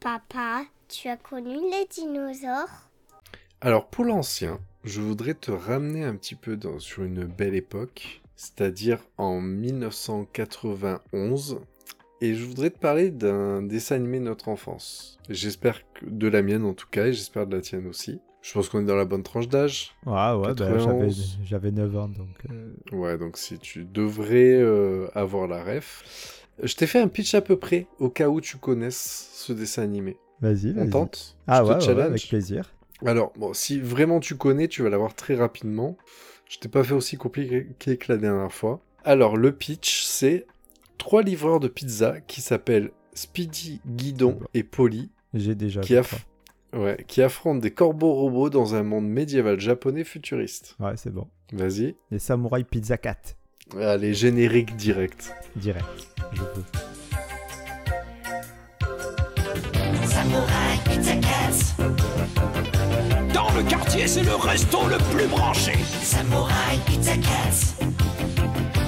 Papa, 0.00 0.62
tu 0.88 1.08
as 1.08 1.16
connu 1.18 1.54
les 1.54 1.86
dinosaures? 1.90 2.88
Alors, 3.60 3.88
pour 3.88 4.04
l'ancien, 4.04 4.58
je 4.84 5.00
voudrais 5.00 5.34
te 5.34 5.50
ramener 5.50 6.04
un 6.04 6.14
petit 6.16 6.34
peu 6.34 6.56
dans, 6.56 6.78
sur 6.78 7.02
une 7.04 7.24
belle 7.24 7.54
époque, 7.54 8.20
c'est-à-dire 8.36 9.00
en 9.18 9.40
1991. 9.40 11.60
Et 12.22 12.34
je 12.34 12.44
voudrais 12.44 12.70
te 12.70 12.78
parler 12.78 13.10
d'un 13.10 13.62
dessin 13.62 13.96
animé 13.96 14.18
de 14.18 14.24
notre 14.24 14.48
enfance. 14.48 15.18
J'espère 15.28 15.80
que 15.92 16.06
de 16.06 16.28
la 16.28 16.42
mienne 16.42 16.64
en 16.64 16.72
tout 16.72 16.86
cas, 16.90 17.06
et 17.06 17.12
j'espère 17.12 17.46
de 17.46 17.54
la 17.56 17.60
tienne 17.62 17.86
aussi. 17.86 18.20
Je 18.40 18.52
pense 18.52 18.68
qu'on 18.68 18.80
est 18.80 18.84
dans 18.86 18.96
la 18.96 19.04
bonne 19.04 19.22
tranche 19.24 19.48
d'âge. 19.48 19.94
Ah 20.06 20.38
ouais, 20.38 20.48
bah, 20.48 20.54
j'avais, 20.56 20.78
91. 20.78 21.38
j'avais 21.44 21.70
9 21.72 21.96
ans, 21.96 22.08
donc... 22.08 22.28
euh, 22.50 22.72
Ouais, 22.92 23.18
donc 23.18 23.36
si 23.36 23.58
tu 23.58 23.84
devrais 23.84 24.54
euh, 24.54 25.08
avoir 25.14 25.46
la 25.48 25.62
ref. 25.62 26.44
Je 26.62 26.74
t'ai 26.74 26.86
fait 26.86 27.00
un 27.00 27.08
pitch 27.08 27.34
à 27.34 27.42
peu 27.42 27.56
près, 27.58 27.86
au 27.98 28.08
cas 28.08 28.28
où 28.28 28.40
tu 28.40 28.56
connaisses 28.56 29.30
ce 29.34 29.52
dessin 29.52 29.82
animé. 29.82 30.16
Vas-y, 30.40 30.70
On 30.70 30.74
vas-y. 30.74 30.90
tente 30.90 31.36
Ah 31.46 31.64
ouais, 31.64 31.74
ouais, 31.74 31.92
ouais, 31.94 32.02
avec 32.02 32.28
plaisir. 32.28 32.72
Alors, 33.04 33.32
bon, 33.36 33.52
si 33.52 33.78
vraiment 33.80 34.20
tu 34.20 34.36
connais, 34.36 34.68
tu 34.68 34.82
vas 34.82 34.88
l'avoir 34.88 35.14
très 35.14 35.34
rapidement. 35.34 35.98
Je 36.48 36.58
t'ai 36.58 36.68
pas 36.68 36.84
fait 36.84 36.94
aussi 36.94 37.16
compliqué 37.16 37.66
que 37.78 38.12
la 38.12 38.16
dernière 38.16 38.52
fois. 38.52 38.80
Alors, 39.04 39.36
le 39.36 39.52
pitch, 39.52 40.04
c'est 40.04 40.46
trois 40.98 41.22
livreurs 41.22 41.60
de 41.60 41.68
pizza 41.68 42.20
qui 42.26 42.40
s'appellent 42.40 42.90
Speedy, 43.14 43.80
Guidon 43.86 44.38
et 44.54 44.62
Polly. 44.62 45.10
J'ai 45.34 45.54
déjà 45.54 45.80
qui, 45.80 45.94
ouais, 46.74 47.04
qui 47.06 47.22
affrontent 47.22 47.60
des 47.60 47.70
corbeaux 47.70 48.14
robots 48.14 48.50
dans 48.50 48.74
un 48.74 48.82
monde 48.82 49.08
médiéval 49.08 49.60
japonais 49.60 50.04
futuriste. 50.04 50.76
Ouais, 50.80 50.96
c'est 50.96 51.12
bon. 51.12 51.26
Vas-y. 51.52 51.96
Les 52.10 52.18
samouraïs 52.18 52.66
Pizza 52.68 52.96
4. 52.96 53.36
Allez, 53.80 54.10
ah, 54.10 54.12
générique 54.12 54.76
direct. 54.76 55.34
Direct, 55.56 55.86
je 56.32 56.42
peux. 56.42 56.62
Dans 63.32 63.52
le 63.54 63.62
quartier, 63.68 64.06
c'est 64.06 64.22
le 64.22 64.34
resto 64.34 64.88
le 64.88 64.98
plus 65.14 65.26
branché. 65.26 65.72
Samouraï 66.02 66.78
Pizza 66.86 67.12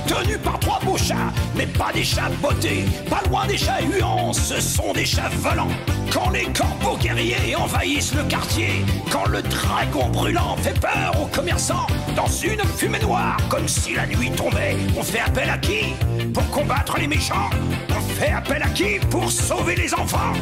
tenus 0.09 0.39
par 0.43 0.59
trois 0.59 0.81
beaux 0.85 0.97
chats, 0.97 1.33
mais 1.55 1.67
pas 1.67 1.93
des 1.93 2.03
chats 2.03 2.31
bottés, 2.43 2.85
pas 3.09 3.23
loin 3.29 3.47
des 3.47 3.59
chats 3.59 3.81
huants, 3.83 4.33
ce 4.33 4.61
sont 4.61 4.93
des 4.93 5.05
chats 5.05 5.31
volants. 5.37 5.69
Quand 6.11 6.31
les 6.31 6.47
corbeaux 6.47 6.97
guerriers 6.97 7.55
envahissent 7.55 8.15
le 8.15 8.25
quartier, 8.25 8.85
quand 9.11 9.29
le 9.29 9.43
dragon 9.43 10.09
brûlant 10.09 10.57
fait 10.57 10.79
peur 10.81 11.13
aux 11.21 11.27
commerçants, 11.27 11.87
dans 12.17 12.27
une 12.27 12.61
fumée 12.77 12.99
noire, 13.01 13.37
comme 13.49 13.69
si 13.69 13.95
la 13.95 14.07
nuit 14.07 14.31
tombait, 14.31 14.77
on 14.97 15.03
fait 15.03 15.21
appel 15.21 15.51
à 15.51 15.59
qui 15.59 15.95
Pour 16.33 16.49
combattre 16.51 16.99
les 16.99 17.07
méchants? 17.07 17.51
On 17.91 18.01
fait 18.15 18.31
appel 18.31 18.63
à 18.63 18.69
qui 18.69 18.99
Pour 19.11 19.31
sauver 19.31 19.77
les 19.77 19.93
enfants? 19.95 20.33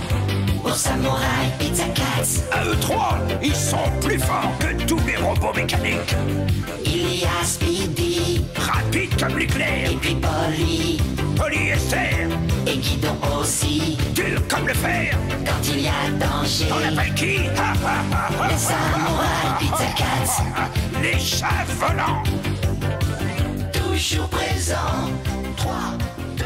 Pour 0.63 0.75
Samurai 0.75 1.27
Pizza 1.59 1.85
Cats 1.95 2.43
À 2.53 2.65
eux 2.65 2.77
trois, 2.81 3.19
ils 3.43 3.55
sont 3.55 3.91
plus 4.01 4.19
forts 4.19 4.53
que 4.59 4.85
tous 4.85 5.01
les 5.07 5.17
robots 5.17 5.53
mécaniques. 5.55 6.15
Il 6.85 7.21
y 7.21 7.25
a 7.25 7.45
Speedy 7.45 8.06
Rapides 8.67 9.17
comme 9.21 9.39
l'éclair, 9.39 9.91
Et 9.93 9.97
puis 9.97 10.15
Polly. 10.17 11.01
polyester, 11.37 12.27
Et 12.67 12.77
Guidon 12.79 13.17
aussi. 13.39 13.97
dur 14.15 14.41
comme 14.49 14.67
le 14.67 14.75
fer. 14.75 15.17
Quand 15.45 15.69
il 15.69 15.81
y 15.83 15.89
a 15.89 16.11
danger. 16.19 16.67
On 16.73 16.93
appelle 16.99 17.15
qui? 17.15 17.39
Ha, 17.57 17.73
ha, 17.85 18.49
Les 18.49 18.55
Pizza 19.59 19.87
Cats. 19.97 20.43
Les 21.03 21.19
chats 21.19 21.65
volants. 21.79 22.23
Toujours 23.73 24.29
présent. 24.29 25.11
3, 25.57 25.73
2, 26.39 26.45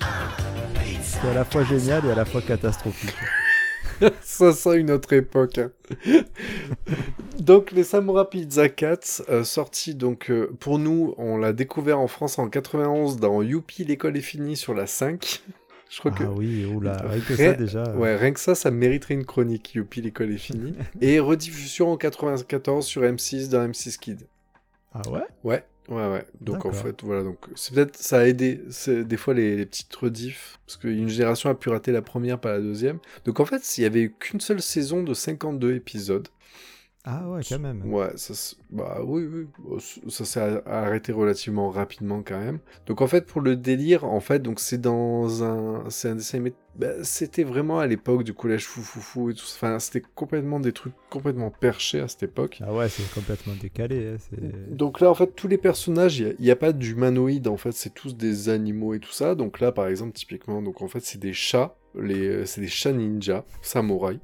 1. 0.00 0.80
Pizza. 0.82 1.18
C'est 1.22 1.28
à 1.30 1.34
la 1.34 1.44
fois 1.44 1.64
génial 1.64 2.04
et 2.06 2.10
à 2.10 2.14
la 2.14 2.24
fois 2.24 2.42
catastrophique. 2.42 3.14
Ça 4.22 4.52
sent 4.52 4.78
une 4.80 4.90
autre 4.90 5.12
époque. 5.12 5.60
Donc 7.38 7.72
les 7.72 7.84
Samurai 7.84 8.24
Pizza 8.30 8.68
Cats, 8.68 9.22
euh, 9.28 9.44
sorti 9.44 9.94
donc 9.94 10.30
euh, 10.30 10.50
pour 10.60 10.78
nous, 10.78 11.14
on 11.18 11.36
l'a 11.36 11.52
découvert 11.52 11.98
en 11.98 12.08
France 12.08 12.38
en 12.38 12.48
91 12.48 13.18
dans 13.18 13.42
Youpi 13.42 13.84
l'école 13.84 14.16
est 14.16 14.20
finie 14.22 14.56
sur 14.56 14.74
la 14.74 14.86
5. 14.86 15.42
Je 15.90 15.98
crois 16.00 16.10
que 16.10 16.24
Ah 16.24 16.30
oui, 16.32 16.64
oula, 16.64 16.96
rien 17.04 17.20
que 17.20 17.36
ça 17.36 17.52
déjà. 17.52 17.84
euh, 17.84 17.96
ouais, 17.96 18.16
rien 18.16 18.32
que 18.32 18.40
ça, 18.40 18.54
ça 18.54 18.70
mériterait 18.70 19.14
une 19.14 19.24
chronique. 19.24 19.74
Youpi 19.74 20.00
l'école 20.00 20.32
est 20.32 20.38
finie. 20.38 20.74
Et 21.00 21.20
rediffusion 21.20 21.92
en 21.92 21.96
94 21.96 22.84
sur 22.84 23.02
M6 23.02 23.48
dans 23.48 23.68
M6 23.68 23.98
Kid. 23.98 24.26
Ah 24.92 25.02
ouais? 25.10 25.22
Ouais, 25.44 25.64
Ouais, 25.88 26.08
ouais. 26.10 26.24
Donc 26.40 26.64
en 26.64 26.72
fait, 26.72 27.02
voilà. 27.02 27.22
Donc 27.22 27.36
c'est 27.54 27.74
peut-être 27.74 27.96
ça 27.96 28.20
a 28.20 28.24
aidé. 28.26 28.60
Des 28.86 29.16
fois 29.18 29.34
les, 29.34 29.56
les 29.56 29.66
petites 29.66 29.94
rediffs 29.94 30.58
parce 30.66 30.78
qu'une 30.78 31.08
génération 31.10 31.50
a 31.50 31.54
pu 31.54 31.68
rater 31.68 31.92
la 31.92 32.00
première, 32.00 32.38
pas 32.40 32.52
la 32.52 32.60
deuxième. 32.60 32.98
Donc 33.26 33.38
en 33.38 33.44
fait, 33.44 33.76
il 33.76 33.82
y 33.82 33.84
avait 33.84 34.10
qu'une 34.18 34.40
seule 34.40 34.62
saison 34.62 35.02
de 35.02 35.12
52 35.12 35.74
épisodes. 35.74 36.26
Ah 37.06 37.28
ouais, 37.28 37.42
quand 37.46 37.58
même. 37.58 37.82
Ouais, 37.92 38.12
ça, 38.16 38.32
bah 38.70 39.00
oui, 39.04 39.24
oui, 39.30 39.46
c- 39.78 40.00
ça 40.08 40.24
s'est 40.24 40.40
a- 40.40 40.62
arrêté 40.64 41.12
relativement 41.12 41.68
rapidement 41.68 42.22
quand 42.26 42.38
même. 42.38 42.60
Donc 42.86 43.02
en 43.02 43.06
fait, 43.06 43.26
pour 43.26 43.42
le 43.42 43.56
délire, 43.56 44.04
en 44.04 44.20
fait, 44.20 44.38
donc 44.38 44.58
c'est 44.58 44.80
dans 44.80 45.44
un, 45.44 45.84
c'est 45.90 46.08
un 46.08 46.14
dessin 46.14 46.38
animé. 46.38 46.54
bah, 46.76 46.88
c'était 47.02 47.44
vraiment 47.44 47.78
à 47.78 47.86
l'époque 47.86 48.24
du 48.24 48.32
collège 48.32 48.64
foufoufou 48.64 49.28
et 49.28 49.34
tout. 49.34 49.44
Enfin, 49.44 49.78
c'était 49.80 50.02
complètement 50.14 50.60
des 50.60 50.72
trucs 50.72 50.94
complètement 51.10 51.50
perchés 51.50 52.00
à 52.00 52.08
cette 52.08 52.22
époque. 52.22 52.62
Ah 52.66 52.72
ouais, 52.72 52.88
c'est 52.88 53.12
complètement 53.14 53.52
décalé. 53.60 54.14
hein, 54.14 54.38
Donc 54.70 55.00
là, 55.02 55.10
en 55.10 55.14
fait, 55.14 55.34
tous 55.36 55.46
les 55.46 55.58
personnages, 55.58 56.18
il 56.20 56.34
n'y 56.40 56.50
a, 56.50 56.56
pas 56.56 56.72
d'humanoïdes, 56.72 57.48
en 57.48 57.58
fait, 57.58 57.72
c'est 57.72 57.92
tous 57.92 58.16
des 58.16 58.48
animaux 58.48 58.94
et 58.94 58.98
tout 58.98 59.12
ça. 59.12 59.34
Donc 59.34 59.60
là, 59.60 59.72
par 59.72 59.88
exemple, 59.88 60.12
typiquement, 60.12 60.62
donc 60.62 60.80
en 60.80 60.88
fait, 60.88 61.00
c'est 61.04 61.18
des 61.20 61.34
chats, 61.34 61.76
les, 62.00 62.46
c'est 62.46 62.62
des 62.62 62.68
chats 62.68 62.92
ninja, 62.92 63.44
samouraïs. 63.60 64.20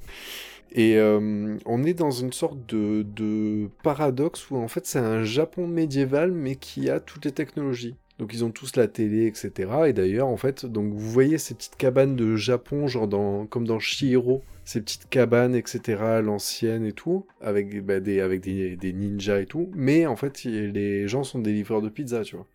Et 0.73 0.97
euh, 0.97 1.57
on 1.67 1.85
est 1.85 1.95
dans 1.95 2.11
une 2.11 2.33
sorte 2.33 2.67
de, 2.67 3.03
de 3.03 3.69
paradoxe 3.83 4.51
où, 4.51 4.57
en 4.57 4.69
fait, 4.69 4.87
c'est 4.87 4.99
un 4.99 5.25
Japon 5.25 5.67
médiéval, 5.67 6.33
mais 6.33 6.57
qui 6.57 6.91
a 6.91 7.01
toutes 7.01 7.25
les 7.25 7.33
technologies. 7.33 7.97
Donc 8.21 8.35
ils 8.35 8.45
ont 8.45 8.51
tous 8.51 8.77
la 8.77 8.87
télé, 8.87 9.27
etc. 9.27 9.71
Et 9.87 9.93
d'ailleurs, 9.95 10.29
en 10.29 10.37
fait, 10.37 10.67
donc 10.67 10.93
vous 10.93 11.11
voyez 11.11 11.39
ces 11.39 11.55
petites 11.55 11.77
cabanes 11.77 12.17
de 12.17 12.37
Japon, 12.37 12.87
genre 12.87 13.09
dans, 13.09 13.47
comme 13.47 13.67
dans 13.67 13.79
Shihiro, 13.79 14.43
ces 14.63 14.83
petites 14.83 15.09
cabanes, 15.09 15.55
etc., 15.55 16.21
l'ancienne 16.23 16.85
et 16.85 16.93
tout, 16.93 17.25
avec, 17.41 17.83
bah, 17.83 17.99
des, 17.99 18.21
avec 18.21 18.43
des, 18.43 18.77
des 18.77 18.93
ninjas 18.93 19.41
et 19.41 19.47
tout. 19.47 19.71
Mais 19.75 20.05
en 20.05 20.17
fait, 20.17 20.45
les 20.45 21.09
gens 21.09 21.25
sont 21.25 21.39
des 21.39 21.53
livreurs 21.53 21.81
de 21.81 21.89
pizza, 21.89 22.23
tu 22.23 22.37
vois. 22.37 22.47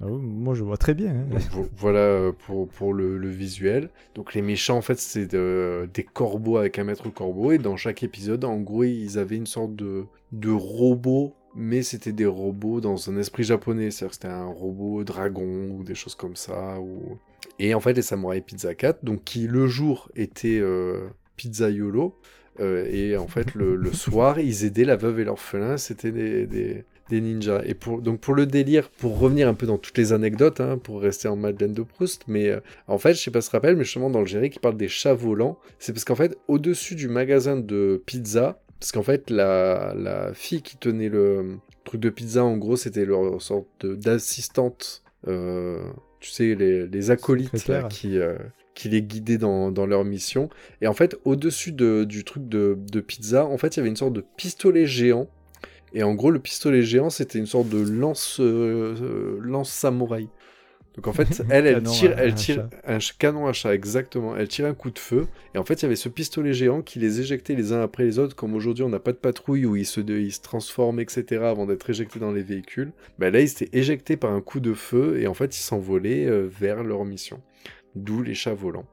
Ah 0.00 0.06
moi, 0.06 0.54
je 0.54 0.62
vois 0.62 0.76
très 0.76 0.94
bien. 0.94 1.10
hein. 1.10 1.38
Voilà 1.76 1.98
euh, 1.98 2.32
pour, 2.46 2.68
pour 2.68 2.94
le, 2.94 3.28
visuel. 3.28 3.90
Donc 4.14 4.34
les 4.34 4.42
méchants, 4.42 4.76
en 4.76 4.82
fait, 4.82 4.98
c'est 4.98 5.26
de- 5.26 5.88
des 5.92 6.04
corbeaux 6.04 6.56
avec 6.56 6.78
un 6.78 6.84
maître 6.84 7.08
corbeau. 7.10 7.50
Et 7.52 7.58
dans 7.58 7.76
chaque 7.76 8.02
épisode, 8.04 8.44
en 8.44 8.58
gros, 8.60 8.84
ils 8.84 9.18
avaient 9.18 9.36
une 9.36 9.46
sorte 9.46 9.74
de, 9.74 10.04
de 10.32 10.50
robot. 10.50 11.34
Mais 11.56 11.82
c'était 11.82 12.12
des 12.12 12.26
robots 12.26 12.80
dans 12.80 13.10
un 13.10 13.16
esprit 13.16 13.42
japonais. 13.42 13.90
C'est-à-dire 13.90 14.10
que 14.10 14.14
c'était 14.14 14.28
un 14.28 14.46
robot 14.46 15.02
dragon 15.02 15.68
ou 15.70 15.82
des 15.82 15.96
choses 15.96 16.14
comme 16.14 16.36
ça. 16.36 16.78
Ou... 16.80 17.18
Et 17.58 17.74
en 17.74 17.80
fait, 17.80 17.94
les 17.94 18.02
samouraïs 18.02 18.44
Pizza 18.46 18.74
4, 18.76 19.04
donc 19.04 19.24
qui 19.24 19.48
le 19.48 19.66
jour 19.66 20.10
étaient 20.14 20.60
euh, 20.60 21.08
Pizza 21.36 21.70
Yolo. 21.70 22.14
euh, 22.60 22.86
et 22.90 23.16
en 23.16 23.26
fait, 23.26 23.54
le, 23.56 23.92
soir, 23.92 24.38
ils 24.38 24.64
aidaient 24.64 24.84
la 24.84 24.96
veuve 24.96 25.18
et 25.20 25.24
l'orphelin. 25.24 25.76
C'était 25.76 26.12
des, 26.12 26.84
des 27.08 27.20
ninjas. 27.20 27.62
Et 27.64 27.74
pour, 27.74 28.00
donc 28.00 28.20
pour 28.20 28.34
le 28.34 28.46
délire, 28.46 28.88
pour 28.90 29.18
revenir 29.18 29.48
un 29.48 29.54
peu 29.54 29.66
dans 29.66 29.78
toutes 29.78 29.96
les 29.98 30.12
anecdotes, 30.12 30.60
hein, 30.60 30.78
pour 30.78 31.00
rester 31.00 31.28
en 31.28 31.36
Madeleine 31.36 31.72
de 31.72 31.82
Proust, 31.82 32.24
mais 32.28 32.48
euh, 32.48 32.60
en 32.86 32.98
fait, 32.98 33.14
je 33.14 33.20
sais 33.20 33.30
pas 33.30 33.40
si 33.40 33.48
tu 33.48 33.52
te 33.52 33.56
rappelles, 33.56 33.76
mais 33.76 33.84
justement 33.84 34.10
dans 34.10 34.20
le 34.20 34.26
générique, 34.26 34.56
il 34.56 34.60
parle 34.60 34.76
des 34.76 34.88
chats 34.88 35.14
volants. 35.14 35.58
C'est 35.78 35.92
parce 35.92 36.04
qu'en 36.04 36.14
fait, 36.16 36.36
au-dessus 36.48 36.94
du 36.94 37.08
magasin 37.08 37.56
de 37.56 38.02
pizza, 38.06 38.60
parce 38.80 38.92
qu'en 38.92 39.02
fait, 39.02 39.30
la, 39.30 39.94
la 39.96 40.32
fille 40.34 40.62
qui 40.62 40.76
tenait 40.76 41.08
le 41.08 41.56
truc 41.84 42.00
de 42.00 42.10
pizza, 42.10 42.44
en 42.44 42.56
gros, 42.56 42.76
c'était 42.76 43.04
leur 43.04 43.40
sorte 43.42 43.86
d'assistante, 43.86 45.02
euh, 45.26 45.82
tu 46.20 46.30
sais, 46.30 46.54
les, 46.54 46.86
les 46.86 47.10
acolytes 47.10 47.66
là, 47.68 47.84
qui... 47.84 48.18
euh, 48.18 48.36
qui 48.74 48.88
les 48.88 49.02
guidaient 49.02 49.38
dans, 49.38 49.72
dans 49.72 49.86
leur 49.86 50.04
mission. 50.04 50.50
Et 50.82 50.86
en 50.86 50.92
fait, 50.92 51.18
au-dessus 51.24 51.72
de- 51.72 52.04
du 52.04 52.22
truc 52.22 52.48
de, 52.48 52.78
de 52.92 53.00
pizza, 53.00 53.44
en 53.44 53.58
fait, 53.58 53.74
il 53.74 53.78
y 53.78 53.80
avait 53.80 53.88
une 53.88 53.96
sorte 53.96 54.12
de 54.12 54.24
pistolet 54.36 54.86
géant 54.86 55.28
et 55.94 56.02
en 56.02 56.14
gros, 56.14 56.30
le 56.30 56.38
pistolet 56.38 56.82
géant, 56.82 57.10
c'était 57.10 57.38
une 57.38 57.46
sorte 57.46 57.68
de 57.68 57.78
lance, 57.78 58.40
euh, 58.40 58.94
euh, 59.00 59.38
lance 59.40 59.70
samouraï. 59.70 60.28
Donc 60.98 61.06
en 61.06 61.12
fait, 61.12 61.44
elle, 61.50 61.66
elle 61.66 61.82
tire, 61.84 62.18
elle 62.18 62.34
tire 62.34 62.68
un 62.84 62.98
canon 63.18 63.46
à 63.46 63.52
chat, 63.52 63.72
exactement. 63.72 64.36
Elle 64.36 64.48
tire 64.48 64.66
un 64.66 64.74
coup 64.74 64.90
de 64.90 64.98
feu. 64.98 65.28
Et 65.54 65.58
en 65.58 65.64
fait, 65.64 65.74
il 65.74 65.82
y 65.82 65.86
avait 65.86 65.96
ce 65.96 66.08
pistolet 66.08 66.52
géant 66.52 66.82
qui 66.82 66.98
les 66.98 67.20
éjectait 67.20 67.54
les 67.54 67.72
uns 67.72 67.82
après 67.82 68.04
les 68.04 68.18
autres. 68.18 68.34
Comme 68.34 68.54
aujourd'hui, 68.54 68.82
on 68.82 68.88
n'a 68.88 68.98
pas 68.98 69.12
de 69.12 69.16
patrouille 69.16 69.64
où 69.64 69.76
ils 69.76 69.86
se, 69.86 70.00
ils 70.00 70.32
se 70.32 70.40
transforment, 70.40 70.98
etc. 70.98 71.44
avant 71.44 71.66
d'être 71.66 71.88
éjectés 71.88 72.18
dans 72.18 72.32
les 72.32 72.42
véhicules. 72.42 72.90
Ben 73.18 73.32
là, 73.32 73.40
ils 73.40 73.50
étaient 73.50 73.70
éjectés 73.78 74.16
par 74.16 74.32
un 74.32 74.40
coup 74.40 74.58
de 74.58 74.74
feu 74.74 75.20
et 75.20 75.28
en 75.28 75.34
fait, 75.34 75.56
ils 75.56 75.62
s'envolaient 75.62 76.26
euh, 76.26 76.48
vers 76.50 76.82
leur 76.82 77.04
mission. 77.04 77.40
D'où 77.94 78.22
les 78.22 78.34
chats 78.34 78.54
volants. 78.54 78.86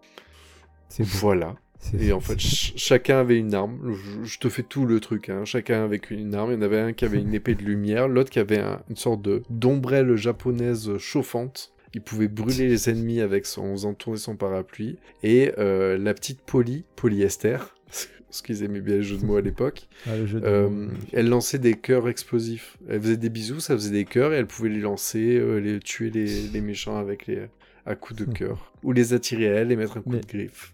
Voilà. 0.99 1.55
Et 1.99 2.11
en 2.11 2.19
fait, 2.19 2.39
ch- 2.39 2.73
chacun 2.75 3.19
avait 3.19 3.37
une 3.37 3.53
arme. 3.53 3.79
Je, 3.93 4.25
je 4.27 4.39
te 4.39 4.49
fais 4.49 4.63
tout 4.63 4.85
le 4.85 4.99
truc. 4.99 5.29
Hein. 5.29 5.45
Chacun 5.45 5.83
avec 5.83 6.11
une 6.11 6.33
arme. 6.35 6.51
Il 6.51 6.55
y 6.55 6.57
en 6.57 6.61
avait 6.61 6.79
un 6.79 6.93
qui 6.93 7.05
avait 7.05 7.19
une 7.21 7.33
épée 7.33 7.55
de 7.55 7.63
lumière, 7.63 8.07
l'autre 8.07 8.29
qui 8.29 8.39
avait 8.39 8.59
un- 8.59 8.81
une 8.89 8.95
sorte 8.95 9.21
de 9.21 9.43
d'ombrelle 9.49 10.15
japonaise 10.15 10.97
chauffante. 10.97 11.71
Il 11.93 12.01
pouvait 12.01 12.27
brûler 12.27 12.67
les 12.67 12.89
ennemis 12.89 13.21
avec 13.21 13.45
son, 13.45 13.61
en 13.63 13.71
faisant 13.73 13.93
tourner 13.93 14.19
son 14.19 14.35
parapluie. 14.35 14.97
Et 15.23 15.51
euh, 15.57 15.97
la 15.97 16.13
petite 16.13 16.41
Polly, 16.41 16.83
polyester, 16.97 17.57
parce 18.27 18.41
qu'ils 18.43 18.63
aimaient 18.63 18.81
bien 18.81 18.95
les 18.97 19.01
jeux 19.03 19.15
de 19.17 19.25
mots 19.25 19.37
à 19.37 19.41
l'époque, 19.41 19.87
Ah, 20.05 20.09
euh, 20.11 20.87
elle 21.13 21.29
lançait 21.29 21.57
des 21.59 21.73
cœurs 21.75 22.09
explosifs. 22.09 22.75
Elle 22.89 23.01
faisait 23.01 23.15
des 23.17 23.29
bisous, 23.29 23.61
ça 23.61 23.75
faisait 23.75 23.91
des 23.91 24.03
cœurs, 24.03 24.33
et 24.33 24.37
elle 24.37 24.47
pouvait 24.47 24.67
les 24.69 24.81
lancer, 24.81 25.37
euh, 25.37 25.59
les 25.59 25.79
tuer 25.79 26.09
les, 26.09 26.25
les 26.49 26.59
méchants 26.61 26.97
avec 26.97 27.27
les 27.27 27.43
à 27.85 27.95
coups 27.95 28.25
de 28.25 28.31
cœur. 28.33 28.73
Ou 28.83 28.91
les 28.91 29.13
attirer 29.13 29.47
à 29.47 29.53
elle 29.61 29.71
et 29.71 29.75
mettre 29.77 29.95
un 29.97 30.01
coup 30.01 30.09
Mais- 30.09 30.19
de 30.19 30.25
griffe. 30.27 30.73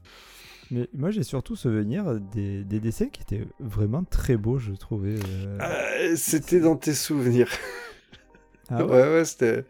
Mais 0.71 0.87
moi, 0.93 1.11
j'ai 1.11 1.23
surtout 1.23 1.55
souvenir 1.55 2.19
des, 2.19 2.63
des 2.63 2.79
dessins 2.79 3.09
qui 3.09 3.21
étaient 3.21 3.45
vraiment 3.59 4.03
très 4.03 4.37
beaux, 4.37 4.57
je 4.57 4.71
trouvais. 4.73 5.15
euh. 5.19 5.59
Euh, 5.61 6.15
c'était 6.15 6.59
dans 6.59 6.75
tes 6.75 6.93
souvenirs. 6.93 7.49
Ah 8.69 8.85
ouais, 8.85 8.91
ouais? 8.91 9.13
ouais, 9.15 9.25
c'était, 9.25 9.65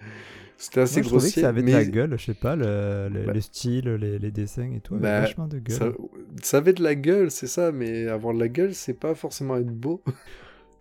c'était 0.58 0.82
assez 0.82 1.02
Moi, 1.02 1.04
je 1.04 1.10
trouvais 1.10 1.32
que 1.32 1.36
grossier. 1.36 1.42
ça 1.42 1.50
avait 1.50 1.64
mais 1.64 1.72
de 1.72 1.72
la 1.72 1.86
gueule, 1.86 2.18
je 2.20 2.26
sais 2.26 2.34
pas, 2.36 2.56
le, 2.56 3.10
le, 3.10 3.26
Bah. 3.26 3.34
le 3.34 3.42
style, 3.42 3.90
les, 3.96 4.20
les 4.20 4.32
dessins 4.32 4.72
et 4.74 4.80
tout, 4.82 4.96
avait 4.96 5.02
Bah, 5.02 5.12
vachement 5.12 5.48
de 5.48 5.60
gueule. 5.60 5.78
ça, 5.78 5.92
ça 6.44 6.58
avait 6.58 6.74
de 6.74 6.84
la 6.84 6.96
gueule, 6.96 7.32
c'est 7.32 7.48
ça, 7.48 7.72
mais 7.72 8.08
avoir 8.08 8.34
de 8.34 8.40
la 8.40 8.48
gueule, 8.50 8.74
c'est 8.76 8.94
pas 8.94 9.16
forcément 9.16 9.58
être 9.58 9.68
beau. 9.72 10.04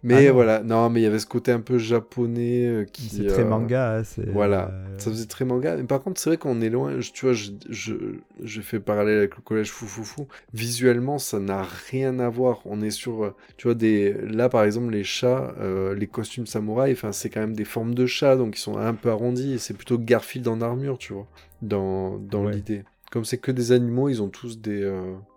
Mais 0.02 0.28
Ah 0.28 0.32
voilà, 0.32 0.62
non, 0.62 0.88
mais 0.88 1.00
il 1.00 1.02
y 1.02 1.06
avait 1.06 1.18
ce 1.18 1.26
côté 1.26 1.52
un 1.52 1.60
peu 1.60 1.76
japonais 1.76 2.64
euh, 2.66 2.84
qui. 2.84 3.08
C'est 3.10 3.26
très 3.26 3.42
euh, 3.42 3.48
manga, 3.48 3.98
hein, 3.98 4.04
c'est... 4.04 4.28
Voilà, 4.30 4.70
euh, 4.72 4.98
ça 4.98 5.10
faisait 5.10 5.26
très 5.26 5.44
manga. 5.44 5.76
Mais 5.76 5.84
par 5.84 6.00
contre, 6.02 6.18
c'est 6.20 6.30
vrai 6.30 6.36
qu'on 6.38 6.60
est 6.62 6.70
loin. 6.70 7.00
je- 7.00 7.12
tu 7.12 7.26
vois, 7.26 7.34
je, 7.34 7.50
je, 7.68 7.94
je 8.42 8.60
fais 8.62 8.80
parallèle 8.80 9.18
avec 9.18 9.36
le 9.36 9.42
collège 9.42 9.70
Foufoufou. 9.70 10.26
Visuellement, 10.54 11.18
ça 11.18 11.38
n'a 11.38 11.66
rien 11.90 12.18
à 12.18 12.30
voir. 12.30 12.60
On 12.64 12.80
est 12.80 12.90
sur, 12.90 13.34
tu 13.58 13.66
vois, 13.68 13.74
des. 13.74 14.14
Là, 14.22 14.48
par 14.48 14.64
exemple, 14.64 14.90
les 14.92 15.04
chats, 15.04 15.54
les 15.94 16.06
costumes 16.06 16.46
samouraïs, 16.46 16.96
enfin, 16.96 17.12
c'est 17.12 17.28
quand 17.28 17.40
même 17.40 17.54
des 17.54 17.64
formes 17.66 17.94
de 17.94 18.06
chats, 18.06 18.36
donc 18.36 18.56
ils 18.56 18.60
sont 18.62 18.78
un 18.78 18.94
peu 18.94 19.10
arrondis. 19.10 19.52
Et 19.54 19.58
c'est 19.58 19.74
plutôt 19.74 19.98
Garfield 19.98 20.48
en 20.48 20.62
armure, 20.62 20.96
tu 20.96 21.12
vois, 21.12 21.26
dans, 21.60 22.16
dans 22.18 22.46
Ouais. 22.46 22.52
l'idée. 22.54 22.84
Comme 23.10 23.24
c'est 23.26 23.38
que 23.38 23.52
des 23.52 23.72
animaux, 23.72 24.08
ils 24.08 24.22
ont 24.22 24.28
tous 24.28 24.60
des. 24.60 24.90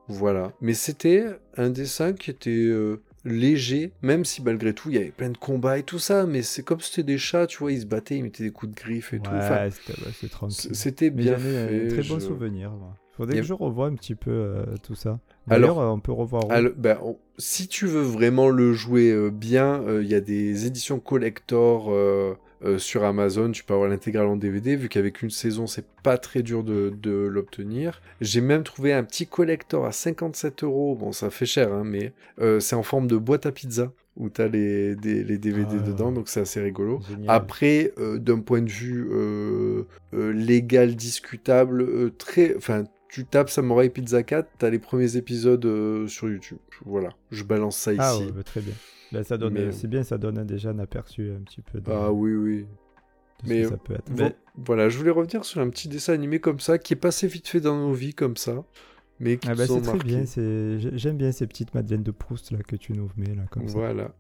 Voilà. 0.07 0.51
Mais 0.61 0.73
c'était 0.73 1.25
un 1.57 1.69
dessin 1.69 2.13
qui 2.13 2.29
était. 2.31 2.49
euh, 2.51 3.01
léger, 3.25 3.91
même 4.01 4.25
si 4.25 4.41
malgré 4.41 4.73
tout 4.73 4.89
il 4.89 4.95
y 4.95 4.99
avait 4.99 5.11
plein 5.11 5.29
de 5.29 5.37
combats 5.37 5.77
et 5.77 5.83
tout 5.83 5.99
ça, 5.99 6.25
mais 6.25 6.41
c'est 6.41 6.63
comme 6.63 6.81
c'était 6.81 7.03
des 7.03 7.17
chats, 7.17 7.47
tu 7.47 7.59
vois, 7.59 7.71
ils 7.71 7.81
se 7.81 7.85
battaient, 7.85 8.17
ils 8.17 8.23
mettaient 8.23 8.43
des 8.43 8.51
coups 8.51 8.73
de 8.73 8.79
griffe 8.79 9.13
et 9.13 9.19
tout. 9.19 9.31
Enfin, 9.33 9.65
Ouais, 9.65 9.69
c'était 10.73 11.09
bien 11.09 11.37
fait. 11.37 11.85
un 11.85 11.87
très 11.87 12.03
bon 12.07 12.19
souvenir. 12.19 12.71
moi. 12.71 12.95
Faudrait 13.15 13.37
a- 13.37 13.41
que 13.41 13.45
je 13.47 13.53
revoie 13.53 13.87
un 13.87 13.93
petit 13.95 14.15
peu 14.15 14.31
euh, 14.31 14.65
tout 14.81 14.95
ça. 14.95 15.19
Alors- 15.47 15.79
euh, 15.79 15.87
on 15.87 15.99
peut 15.99 16.11
revoir. 16.11 16.45
Alors, 16.49 16.71
ben, 16.75 16.97
on- 17.03 17.17
si 17.37 17.67
tu 17.67 17.85
veux 17.85 18.01
vraiment 18.01 18.49
le 18.49 18.73
jouer 18.73 19.11
euh, 19.11 19.29
bien, 19.29 19.81
euh, 19.83 20.01
il 20.03 20.09
y 20.09 20.15
a 20.15 20.21
des 20.21 20.65
éditions 20.65 20.99
collector 20.99 21.93
euh, 22.63 22.77
sur 22.77 23.03
Amazon. 23.03 23.51
Tu 23.51 23.63
peux 23.63 23.73
avoir 23.73 23.89
l'intégrale 23.89 24.27
en 24.27 24.35
DVD, 24.35 24.75
vu 24.75 24.89
qu'avec 24.89 25.21
une 25.21 25.29
saison, 25.29 25.67
c'est 25.67 25.85
pas 26.03 26.17
très 26.17 26.41
dur 26.43 26.63
de, 26.63 26.93
de 27.01 27.11
l'obtenir. 27.11 28.01
J'ai 28.21 28.41
même 28.41 28.63
trouvé 28.63 28.93
un 28.93 29.03
petit 29.03 29.27
collector 29.27 29.85
à 29.85 29.91
57 29.91 30.63
euros. 30.63 30.95
Bon, 30.95 31.11
ça 31.11 31.29
fait 31.29 31.45
cher, 31.45 31.73
hein, 31.73 31.83
mais 31.85 32.13
euh, 32.41 32.59
c'est 32.59 32.75
en 32.75 32.83
forme 32.83 33.07
de 33.07 33.17
boîte 33.17 33.45
à 33.45 33.51
pizza, 33.51 33.91
où 34.17 34.29
t'as 34.29 34.47
les, 34.47 34.95
des- 34.95 35.23
les 35.23 35.37
DVD 35.37 35.75
Ah. 35.79 35.87
dedans, 35.87 36.11
donc 36.11 36.29
c'est 36.29 36.41
assez 36.41 36.61
rigolo. 36.61 37.01
Génial. 37.09 37.25
Après, 37.29 37.91
euh, 37.97 38.17
d'un 38.19 38.39
point 38.39 38.61
de 38.61 38.69
vue 38.69 39.07
légal, 40.13 40.95
discutable, 40.95 42.11
très, 42.17 42.55
enfin, 42.55 42.83
tu 43.13 43.25
tapes 43.25 43.51
Samurai 43.51 43.89
Pizza 43.91 44.23
4, 44.23 44.49
t'as 44.57 44.71
les 44.71 44.79
premiers 44.79 45.17
épisodes 45.17 45.63
euh, 45.67 46.07
sur 46.07 46.27
YouTube. 46.29 46.57
Voilà, 46.83 47.09
je 47.29 47.43
balance 47.43 47.77
ça 47.77 47.91
ici. 47.93 48.01
Ah 48.01 48.17
ouais, 48.17 48.31
bah, 48.31 48.41
très 48.41 48.59
bien. 48.61 48.73
Bah, 49.11 49.23
ça 49.23 49.37
donne, 49.37 49.53
Mais- 49.53 49.71
c'est 49.71 49.87
bien, 49.87 50.01
ça 50.01 50.17
donne 50.17 50.43
déjà 50.45 50.71
un 50.71 50.79
aperçu 50.79 51.31
un 51.31 51.41
petit 51.43 51.61
peu 51.61 51.79
de, 51.79 51.91
Ah 51.91 52.11
oui, 52.11 52.33
oui. 52.33 52.65
de 53.43 53.47
ce 53.47 53.53
mais- 53.53 53.61
que 53.61 53.69
ça 53.69 53.77
peut 53.77 53.93
être. 53.93 54.11
Bah, 54.15 54.31
voilà, 54.57 54.89
je 54.89 54.97
voulais 54.97 55.11
revenir 55.11 55.45
sur 55.45 55.61
un 55.61 55.69
petit 55.69 55.87
dessin 55.89 56.13
animé 56.13 56.39
comme 56.39 56.59
ça, 56.59 56.79
qui 56.79 56.93
est 56.93 56.97
passé 56.97 57.27
vite 57.27 57.47
fait 57.47 57.61
dans 57.61 57.77
nos 57.77 57.93
vies 57.93 58.15
comme 58.15 58.35
ça, 58.35 58.63
mais 59.19 59.37
qui 59.37 59.47
ah 59.47 59.53
bah, 59.53 59.65
ont 59.69 59.75
c'est 59.75 59.81
très 59.81 59.99
bien. 59.99 60.23
J'aime 60.95 61.17
bien 61.17 61.31
ces 61.31 61.45
petites 61.45 61.75
madeleines 61.75 62.01
de 62.01 62.09
Proust 62.11 62.49
là 62.51 62.63
que 62.67 62.75
tu 62.75 62.93
nous 62.93 63.11
mets 63.15 63.35
là 63.35 63.43
comme 63.51 63.67
ça. 63.67 63.77
Voilà. 63.77 64.15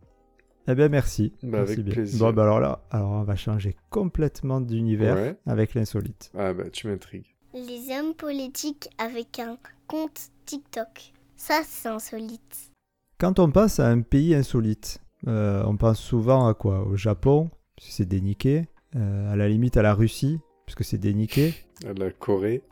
Eh 0.67 0.75
bien, 0.75 0.87
merci. 0.87 1.33
Bah, 1.41 1.49
Merci 1.57 1.73
avec 1.73 1.85
bien. 1.85 1.93
plaisir. 1.95 2.19
Bon, 2.19 2.31
bah 2.31 2.43
alors 2.43 2.59
là, 2.59 2.85
alors 2.91 3.09
on 3.13 3.23
va 3.23 3.35
changer 3.35 3.75
complètement 3.89 4.61
d'univers 4.61 5.15
Ouais. 5.15 5.35
avec 5.47 5.73
l'insolite. 5.73 6.31
Ah 6.37 6.53
bah, 6.53 6.69
tu 6.71 6.85
m'intrigues. 6.87 7.32
Les 7.53 7.95
hommes 7.95 8.13
politiques 8.15 8.89
avec 8.97 9.39
un 9.39 9.57
compte 9.87 10.29
TikTok. 10.45 11.13
Ça, 11.35 11.61
c'est 11.65 11.89
insolite. 11.89 12.71
Quand 13.19 13.39
on 13.39 13.51
passe 13.51 13.79
à 13.79 13.87
un 13.87 14.01
pays 14.01 14.33
insolite, 14.33 14.99
euh, 15.27 15.63
on 15.67 15.77
pense 15.77 15.99
souvent 15.99 16.47
à 16.47 16.53
quoi? 16.53 16.81
Au 16.85 16.95
Japon, 16.95 17.49
c'est 17.79 18.07
déniqué. 18.07 18.67
Euh, 18.95 19.31
à 19.31 19.35
la 19.35 19.47
limite, 19.49 19.77
à 19.77 19.81
la 19.81 19.93
Russie, 19.93 20.39
puisque 20.65 20.83
c'est 20.83 20.97
déniqué. 20.97 21.53
À 21.87 21.93
la 21.93 22.11
Corée. 22.11 22.63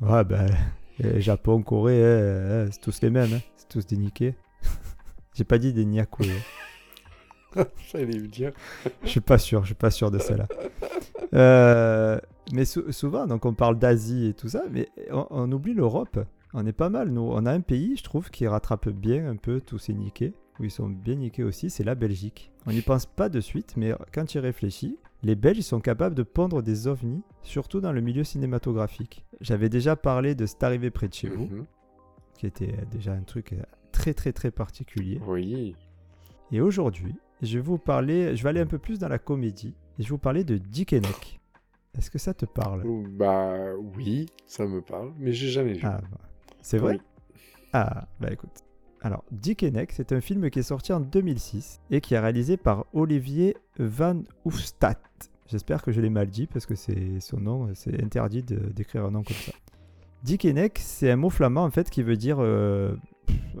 Ouais, 0.00 0.24
bah, 0.24 0.46
euh, 1.04 1.20
Japon, 1.20 1.62
Corée, 1.62 2.68
c'est 2.70 2.80
tous 2.80 3.00
les 3.02 3.10
mêmes. 3.10 3.32
hein. 3.34 3.40
C'est 3.56 3.68
tous 3.68 3.86
déniqués. 3.86 4.34
J'ai 5.34 5.44
pas 5.44 5.58
dit 5.58 5.72
des 5.72 5.84
Nyaku. 5.84 6.24
J'allais 7.90 8.06
me 8.06 8.26
dire. 8.28 8.52
Je 9.02 9.08
suis 9.08 9.20
pas 9.20 9.38
sûr, 9.38 9.62
je 9.62 9.66
suis 9.66 9.74
pas 9.74 9.90
sûr 9.90 10.10
de 10.10 10.18
celle-là. 10.18 10.46
Euh, 11.34 12.20
mais 12.52 12.64
sou- 12.64 12.90
souvent, 12.92 13.26
donc 13.26 13.44
on 13.46 13.54
parle 13.54 13.78
d'Asie 13.78 14.26
et 14.26 14.34
tout 14.34 14.48
ça, 14.48 14.62
mais 14.70 14.88
on, 15.10 15.26
on 15.30 15.52
oublie 15.52 15.74
l'Europe. 15.74 16.18
On 16.54 16.66
est 16.66 16.72
pas 16.72 16.90
mal, 16.90 17.08
nous. 17.10 17.22
On 17.22 17.46
a 17.46 17.52
un 17.52 17.60
pays, 17.62 17.96
je 17.96 18.02
trouve, 18.04 18.30
qui 18.30 18.46
rattrape 18.46 18.88
bien 18.90 19.26
un 19.28 19.36
peu 19.36 19.60
tous 19.60 19.78
ces 19.78 19.94
niqués, 19.94 20.34
où 20.60 20.64
ils 20.64 20.70
sont 20.70 20.88
bien 20.88 21.14
niqués 21.14 21.44
aussi, 21.44 21.70
c'est 21.70 21.84
la 21.84 21.94
Belgique. 21.94 22.50
On 22.66 22.72
n'y 22.72 22.82
pense 22.82 23.06
pas 23.06 23.28
de 23.30 23.40
suite, 23.40 23.74
mais 23.76 23.94
quand 24.12 24.26
tu 24.26 24.36
y 24.36 24.40
réfléchis, 24.40 24.98
les 25.22 25.34
Belges 25.34 25.58
ils 25.58 25.62
sont 25.62 25.80
capables 25.80 26.14
de 26.14 26.22
pondre 26.24 26.62
des 26.62 26.88
ovnis, 26.88 27.22
surtout 27.42 27.80
dans 27.80 27.92
le 27.92 28.00
milieu 28.02 28.24
cinématographique. 28.24 29.24
J'avais 29.40 29.68
déjà 29.70 29.96
parlé 29.96 30.34
de 30.34 30.44
C'est 30.46 30.62
arrivé 30.62 30.90
près 30.90 31.08
de 31.08 31.14
chez 31.14 31.28
vous, 31.28 31.44
Mhm. 31.44 31.64
qui 32.36 32.46
était 32.46 32.74
déjà 32.90 33.12
un 33.12 33.22
truc 33.22 33.52
euh, 33.54 33.62
très 33.92 34.12
très 34.14 34.32
très 34.32 34.50
particulier. 34.50 35.20
Oui. 35.26 35.74
Et 36.50 36.60
aujourd'hui, 36.60 37.14
je 37.40 37.56
vais 37.58 37.64
vous 37.64 37.78
parler, 37.78 38.36
je 38.36 38.42
vais 38.42 38.50
aller 38.50 38.60
un 38.60 38.66
peu 38.66 38.78
plus 38.78 38.98
dans 38.98 39.08
la 39.08 39.18
comédie, 39.18 39.74
et 39.98 40.02
je 40.02 40.08
vais 40.08 40.10
vous 40.10 40.18
parler 40.18 40.44
de 40.44 40.58
Dick 40.58 40.92
Henneck. 40.92 41.40
Est-ce 41.96 42.10
que 42.10 42.18
ça 42.18 42.32
te 42.34 42.46
parle? 42.46 42.82
Bah 43.10 43.74
oui, 43.96 44.26
ça 44.46 44.66
me 44.66 44.80
parle, 44.80 45.12
mais 45.18 45.32
j'ai 45.32 45.48
jamais 45.48 45.74
vu. 45.74 45.82
Ah, 45.84 46.00
bah, 46.10 46.18
c'est 46.62 46.78
vrai? 46.78 46.94
Oui. 46.94 47.00
Ah, 47.72 48.06
bah 48.20 48.28
écoute. 48.32 48.64
Alors, 49.02 49.24
Dick 49.32 49.62
Henneck, 49.62 49.92
c'est 49.92 50.12
un 50.12 50.20
film 50.20 50.48
qui 50.48 50.60
est 50.60 50.62
sorti 50.62 50.92
en 50.92 51.00
2006 51.00 51.80
et 51.90 52.00
qui 52.00 52.14
est 52.14 52.18
réalisé 52.18 52.56
par 52.56 52.86
Olivier 52.92 53.56
Van 53.78 54.22
Hoofstadt. 54.44 55.00
J'espère 55.48 55.82
que 55.82 55.92
je 55.92 56.00
l'ai 56.00 56.08
mal 56.08 56.28
dit 56.28 56.46
parce 56.46 56.66
que 56.66 56.74
c'est 56.74 57.20
son 57.20 57.38
nom, 57.40 57.68
c'est 57.74 58.02
interdit 58.02 58.42
d'écrire 58.42 59.04
un 59.04 59.10
nom 59.10 59.22
comme 59.22 59.36
ça. 59.36 59.52
Dick 60.22 60.44
Henneck, 60.44 60.78
c'est 60.78 61.10
un 61.10 61.16
mot 61.16 61.30
flamand 61.30 61.64
en 61.64 61.70
fait 61.70 61.90
qui 61.90 62.02
veut 62.02 62.16
dire, 62.16 62.36
euh, 62.38 62.94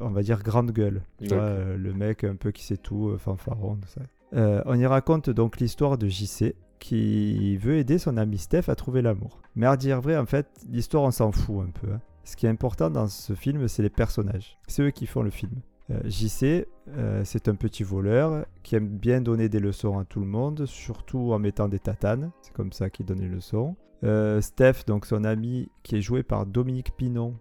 on 0.00 0.10
va 0.10 0.22
dire 0.22 0.42
grande 0.42 0.70
gueule. 0.70 1.02
Tu 1.18 1.26
vois, 1.28 1.38
D'accord. 1.38 1.56
euh, 1.58 1.76
le 1.76 1.92
mec 1.92 2.24
un 2.24 2.36
peu 2.36 2.52
qui 2.52 2.64
sait 2.64 2.76
tout, 2.76 3.08
euh, 3.08 3.18
fanfaron, 3.18 3.76
tout 3.76 3.88
ça. 3.88 4.62
On 4.64 4.78
y 4.78 4.86
raconte 4.86 5.28
donc 5.28 5.58
l'histoire 5.58 5.98
de 5.98 6.08
JC 6.08 6.54
qui 6.82 7.56
veut 7.58 7.76
aider 7.76 7.96
son 7.96 8.16
ami 8.16 8.38
Steph 8.38 8.64
à 8.68 8.74
trouver 8.74 9.02
l'amour. 9.02 9.40
Mais 9.54 9.66
à 9.66 9.76
dire 9.76 10.00
vrai, 10.00 10.16
en 10.16 10.26
fait, 10.26 10.48
l'histoire 10.68 11.04
on 11.04 11.12
s'en 11.12 11.30
fout 11.30 11.64
un 11.64 11.70
peu. 11.70 11.92
hein. 11.92 12.00
Ce 12.24 12.36
qui 12.36 12.46
est 12.46 12.48
important 12.48 12.90
dans 12.90 13.06
ce 13.06 13.34
film, 13.34 13.68
c'est 13.68 13.82
les 13.82 13.90
personnages. 13.90 14.58
C'est 14.66 14.82
eux 14.82 14.90
qui 14.90 15.06
font 15.06 15.22
le 15.22 15.30
film. 15.30 15.52
Euh, 15.90 16.00
JC, 16.04 16.66
euh, 16.96 17.22
c'est 17.24 17.48
un 17.48 17.54
petit 17.54 17.82
voleur 17.84 18.46
qui 18.62 18.74
aime 18.76 18.88
bien 18.88 19.20
donner 19.20 19.48
des 19.48 19.60
leçons 19.60 19.98
à 19.98 20.04
tout 20.04 20.20
le 20.20 20.26
monde, 20.26 20.66
surtout 20.66 21.32
en 21.32 21.38
mettant 21.38 21.68
des 21.68 21.78
tatanes. 21.78 22.30
C'est 22.42 22.52
comme 22.52 22.72
ça 22.72 22.90
qu'il 22.90 23.06
donne 23.06 23.20
les 23.20 23.28
leçons. 23.28 23.76
Euh, 24.04 24.40
Steph, 24.40 24.84
donc 24.86 25.06
son 25.06 25.22
ami, 25.22 25.68
qui 25.84 25.96
est 25.96 26.00
joué 26.00 26.24
par 26.24 26.46
Dominique 26.46 26.96
Pinon. 26.96 27.36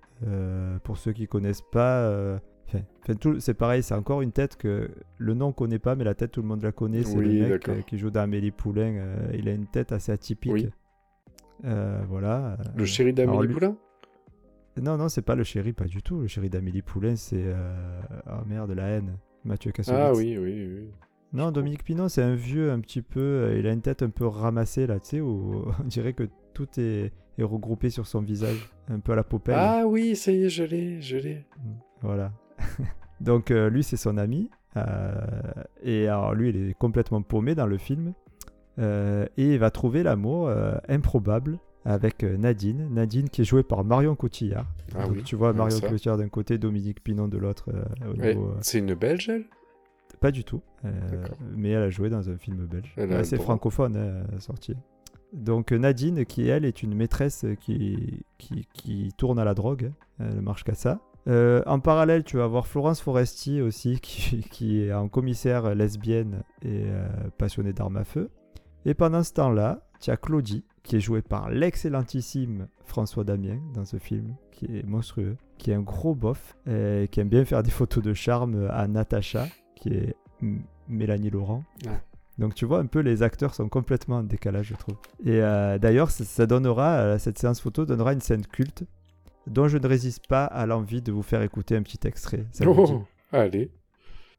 Pour 0.83 0.97
ceux 0.97 1.13
qui 1.13 1.27
connaissent 1.27 1.63
pas, 1.71 2.39
enfin, 2.73 2.83
enfin, 3.03 3.15
tout- 3.15 3.39
c'est 3.39 3.53
pareil, 3.53 3.83
c'est 3.83 3.93
encore 3.95 4.21
une 4.21 4.31
tête 4.31 4.55
que 4.57 4.89
le 5.17 5.33
nom 5.33 5.47
on 5.47 5.51
connaît 5.53 5.79
pas, 5.79 5.95
mais 5.95 6.03
la 6.03 6.13
tête 6.15 6.31
tout 6.31 6.41
le 6.41 6.47
monde 6.47 6.63
la 6.63 6.71
connaît. 6.71 7.03
C'est 7.03 7.17
Oui, 7.17 7.39
le 7.39 7.49
mec 7.49 7.69
euh, 7.69 7.81
qui 7.81 7.97
joue 7.97 8.09
dans 8.11 8.21
Amélie 8.21 8.51
Poulain. 8.51 8.93
euh, 8.95 9.31
il 9.33 9.47
a 9.49 9.53
une 9.53 9.67
tête 9.67 9.91
assez 9.91 10.11
atypique. 10.11 10.51
Oui. 10.53 10.69
Euh, 11.65 12.01
voilà. 12.09 12.57
Le 12.75 12.83
Euh, 12.83 12.85
chéri 12.85 13.09
alors 13.17 13.25
d'Amélie 13.33 13.47
lui- 13.47 13.53
Poulain? 13.53 13.77
Non, 14.81 14.97
non, 14.97 15.09
c'est 15.09 15.21
pas 15.21 15.35
le 15.35 15.43
chéri, 15.43 15.73
pas 15.73 15.85
du 15.85 16.01
tout. 16.01 16.21
Le 16.21 16.27
chéri 16.27 16.49
d'Amélie 16.49 16.81
Poulain, 16.81 17.15
c'est. 17.15 17.43
Oh 18.27 18.45
merde, 18.47 18.71
la 18.71 18.87
haine. 18.87 19.17
Mathieu 19.43 19.71
Kassovitz. 19.71 20.01
Ah 20.01 20.13
oui, 20.13 20.37
oui, 20.37 20.67
oui. 20.67 20.87
Non, 21.33 21.51
Dominique 21.51 21.83
Pinon, 21.83 22.09
c'est 22.09 22.21
un 22.21 22.35
vieux 22.35 22.71
un 22.71 22.79
petit 22.79 23.01
peu. 23.01 23.53
Il 23.57 23.65
a 23.67 23.71
une 23.71 23.81
tête 23.81 24.01
un 24.03 24.09
peu 24.09 24.25
ramassée 24.27 24.85
là, 24.87 24.99
tu 24.99 25.07
sais, 25.09 25.21
où 25.21 25.63
on 25.83 25.87
dirait 25.87 26.13
que 26.13 26.27
tout 26.53 26.67
est, 26.77 27.11
est 27.37 27.43
regroupé 27.43 27.89
sur 27.89 28.05
son 28.07 28.21
visage. 28.21 28.69
Un 28.89 28.99
peu 28.99 29.13
à 29.13 29.15
la 29.15 29.23
Popeye. 29.23 29.55
Ah 29.57 29.83
oui, 29.87 30.15
ça 30.15 30.31
y 30.31 30.43
est, 30.45 30.49
je 30.49 30.63
l'ai, 30.63 31.01
je 31.01 31.17
l'ai. 31.17 31.45
Voilà. 32.01 32.31
Donc 33.21 33.51
euh, 33.51 33.69
lui, 33.69 33.83
c'est 33.83 33.97
son 33.97 34.17
ami. 34.17 34.49
euh, 34.77 35.13
et 35.83 36.07
alors 36.07 36.33
lui, 36.33 36.49
il 36.49 36.69
est 36.69 36.73
complètement 36.73 37.21
paumé 37.21 37.55
dans 37.55 37.67
le 37.67 37.77
film. 37.77 38.13
Euh, 38.79 39.25
et 39.37 39.53
il 39.53 39.59
va 39.59 39.69
trouver 39.69 40.01
l'amour 40.01 40.51
improbable 40.87 41.59
avec 41.85 42.23
Nadine. 42.23 42.87
Nadine 42.91 43.29
qui 43.29 43.41
est 43.41 43.45
jouée 43.45 43.63
par 43.63 43.83
Marion 43.83 44.15
Cotillard. 44.15 44.65
Ah 44.95 45.03
Donc, 45.03 45.17
oui, 45.17 45.23
tu 45.23 45.35
vois 45.35 45.53
Marion 45.53 45.77
ça. 45.77 45.89
Cotillard 45.89 46.17
d'un 46.17 46.29
côté, 46.29 46.57
Dominique 46.57 47.03
Pinon 47.03 47.27
de 47.27 47.37
l'autre. 47.37 47.69
Ouais, 48.17 48.37
C'est 48.61 48.79
une 48.79 48.93
Belge, 48.93 49.29
elle? 49.29 49.45
Pas 50.19 50.31
du 50.31 50.43
tout. 50.43 50.61
mais 51.55 51.69
elle 51.71 51.83
a 51.83 51.89
joué 51.89 52.09
dans 52.09 52.29
un 52.29 52.37
film 52.37 52.65
belge. 52.65 52.93
Ouais, 52.97 53.23
c'est 53.23 53.41
francophone, 53.41 53.95
hein, 53.97 54.39
sorti. 54.39 54.75
Donc 55.33 55.71
Nadine, 55.71 56.25
qui 56.25 56.47
elle 56.47 56.65
est 56.65 56.83
une 56.83 56.93
maîtresse 56.93 57.45
qui, 57.61 58.23
qui, 58.37 58.67
qui 58.73 59.09
tourne 59.17 59.39
à 59.39 59.45
la 59.45 59.53
drogue, 59.53 59.91
hein, 60.19 60.25
elle 60.29 60.41
marche 60.41 60.63
qu'à 60.63 60.75
ça. 60.75 60.99
Euh, 61.27 61.61
en 61.67 61.79
parallèle, 61.79 62.23
tu 62.23 62.37
vas 62.37 62.45
avoir 62.45 62.67
Florence 62.67 63.01
Foresti 63.01 63.61
aussi, 63.61 63.99
qui, 64.01 64.41
qui 64.49 64.81
est 64.83 64.93
en 64.93 65.07
commissaire 65.07 65.75
lesbienne 65.75 66.43
et 66.63 66.85
euh, 66.87 67.07
passionnée 67.37 67.73
d'armes 67.73 67.97
à 67.97 68.03
feu. 68.03 68.29
Et 68.85 68.93
pendant 68.93 69.23
ce 69.23 69.33
temps-là, 69.33 69.81
tu 69.99 70.09
as 70.09 70.17
Claudie, 70.17 70.65
qui 70.83 70.95
est 70.95 70.99
jouée 70.99 71.21
par 71.21 71.49
l'excellentissime 71.51 72.67
François 72.85 73.23
Damien 73.23 73.59
dans 73.75 73.85
ce 73.85 73.97
film, 73.97 74.35
qui 74.51 74.65
est 74.65 74.83
monstrueux, 74.83 75.37
qui 75.59 75.69
est 75.71 75.75
un 75.75 75.81
gros 75.81 76.15
bof, 76.15 76.57
et 76.67 77.07
qui 77.11 77.19
aime 77.19 77.29
bien 77.29 77.45
faire 77.45 77.61
des 77.61 77.69
photos 77.69 78.03
de 78.03 78.13
charme 78.13 78.67
à 78.71 78.87
Natacha, 78.87 79.45
qui 79.75 79.89
est 79.89 80.15
M- 80.41 80.63
Mélanie 80.87 81.29
Laurent. 81.29 81.63
Donc 82.39 82.55
tu 82.55 82.65
vois 82.65 82.79
un 82.79 82.87
peu 82.87 82.99
les 83.01 83.21
acteurs 83.21 83.53
sont 83.53 83.69
complètement 83.69 84.17
en 84.17 84.23
décalage 84.23 84.67
je 84.69 84.73
trouve. 84.75 84.95
Et 85.23 85.41
euh, 85.43 85.77
d'ailleurs 85.77 86.09
ça, 86.09 86.23
ça 86.23 86.47
donnera, 86.47 86.93
euh, 86.95 87.17
cette 87.19 87.37
séance 87.37 87.61
photo 87.61 87.85
donnera 87.85 88.13
une 88.13 88.21
scène 88.21 88.45
culte 88.47 88.85
dont 89.47 89.67
je 89.67 89.77
ne 89.77 89.87
résiste 89.87 90.27
pas 90.27 90.45
à 90.45 90.65
l'envie 90.65 91.01
de 91.01 91.11
vous 91.11 91.23
faire 91.23 91.41
écouter 91.41 91.75
un 91.75 91.83
petit 91.83 91.99
extrait. 92.07 92.45
Ça 92.51 92.65
vous 92.65 92.85
dit 92.85 92.93
Oh, 92.93 93.05
allez. 93.31 93.71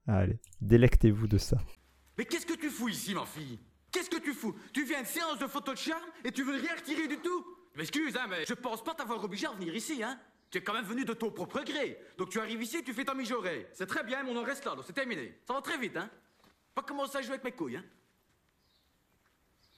Allez, 0.06 0.38
délectez-vous 0.60 1.26
de 1.28 1.38
ça. 1.38 1.58
Mais 2.18 2.24
qu'est-ce 2.24 2.46
que 2.46 2.54
tu 2.54 2.70
fous 2.70 2.88
ici, 2.88 3.14
ma 3.14 3.24
fille? 3.24 3.58
Qu'est-ce 3.90 4.10
que 4.10 4.18
tu 4.18 4.32
fous? 4.32 4.54
Tu 4.72 4.84
viens 4.84 4.98
à 4.98 5.00
une 5.00 5.06
séance 5.06 5.38
de 5.38 5.46
photo 5.46 5.72
de 5.72 5.78
charme 5.78 6.02
et 6.24 6.32
tu 6.32 6.42
veux 6.42 6.56
rien 6.56 6.74
retirer 6.76 7.06
du 7.08 7.18
tout? 7.18 7.44
Je 7.74 7.78
M'excuse, 7.78 8.16
hein, 8.16 8.26
mais 8.28 8.44
je 8.46 8.54
pense 8.54 8.82
pas 8.82 8.94
t'avoir 8.94 9.22
obligé 9.22 9.46
à 9.46 9.52
venir 9.52 9.74
ici, 9.74 10.02
hein 10.02 10.18
Tu 10.50 10.58
es 10.58 10.62
quand 10.62 10.74
même 10.74 10.84
venu 10.84 11.04
de 11.04 11.12
ton 11.12 11.30
propre 11.30 11.62
gré. 11.62 11.98
Donc 12.18 12.30
tu 12.30 12.40
arrives 12.40 12.62
ici 12.62 12.78
et 12.78 12.82
tu 12.82 12.92
fais 12.92 13.04
ta 13.04 13.14
mijaurée. 13.14 13.68
C'est 13.72 13.86
très 13.86 14.02
bien, 14.02 14.22
mais 14.22 14.30
on 14.30 14.36
en 14.36 14.44
reste 14.44 14.64
là, 14.64 14.74
donc 14.74 14.84
c'est 14.86 14.92
terminé. 14.92 15.38
Ça 15.46 15.54
va 15.54 15.60
très 15.60 15.78
vite, 15.78 15.96
hein 15.96 16.10
Pas 16.74 16.82
commencer 16.82 17.18
à 17.18 17.22
jouer 17.22 17.32
avec 17.32 17.44
mes 17.44 17.52
couilles, 17.52 17.76
hein 17.76 17.84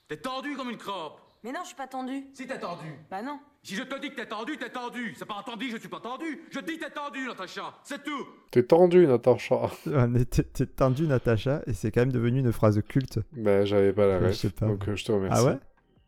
T'es 0.07 0.17
tendu 0.17 0.55
comme 0.55 0.69
une 0.69 0.77
crampe. 0.77 1.19
Mais 1.45 1.51
non, 1.51 1.59
je 1.61 1.67
suis 1.67 1.75
pas 1.75 1.85
tendue. 1.85 2.23
Si 2.33 2.47
t'es 2.47 2.57
tendu. 2.57 2.87
Bah 3.11 3.21
non. 3.21 3.39
Si 3.61 3.75
je 3.75 3.83
te 3.83 4.01
dis 4.01 4.09
que 4.09 4.15
t'es 4.15 4.25
tendu, 4.25 4.57
t'es 4.57 4.69
tendu. 4.69 5.13
C'est 5.15 5.25
pas 5.27 5.35
entendu, 5.35 5.69
je 5.69 5.77
suis 5.77 5.87
pas 5.87 5.99
tendu. 5.99 6.41
Je 6.49 6.57
te 6.59 6.65
dis 6.65 6.79
t'es 6.79 6.89
tendu, 6.89 7.27
Natacha. 7.27 7.71
C'est 7.83 8.03
tout. 8.03 8.25
T'es 8.49 8.63
tendu, 8.63 9.05
Natacha. 9.05 9.69
T'es 10.53 10.65
tendu 10.65 11.05
Natacha 11.05 11.61
et 11.67 11.73
c'est 11.73 11.91
quand 11.91 12.01
même 12.01 12.11
devenu 12.11 12.39
une 12.39 12.51
phrase 12.51 12.81
culte. 12.89 13.19
Bah, 13.33 13.63
j'avais 13.63 13.93
pas 13.93 14.07
la 14.07 14.19
Je 14.21 14.25
ref, 14.25 14.33
sais 14.35 14.49
pas. 14.49 14.65
donc 14.65 14.87
euh, 14.87 14.95
je 14.95 15.05
te 15.05 15.11
remercie. 15.11 15.39
Ah 15.39 15.51
ouais? 15.51 15.59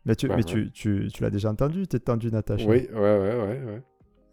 Mais, 0.05 0.15
tu, 0.15 0.27
Bah 0.27 0.37
mais 0.37 0.43
ouais. 0.43 0.51
tu, 0.51 0.71
tu, 0.71 1.07
tu 1.13 1.21
l'as 1.21 1.29
déjà 1.29 1.51
entendu, 1.51 1.85
t'es 1.85 1.99
tendu 1.99 2.31
Natacha? 2.31 2.65
Oui, 2.67 2.87
ouais, 2.91 2.99
ouais, 2.99 3.35
ouais, 3.35 3.61
ouais. 3.63 3.81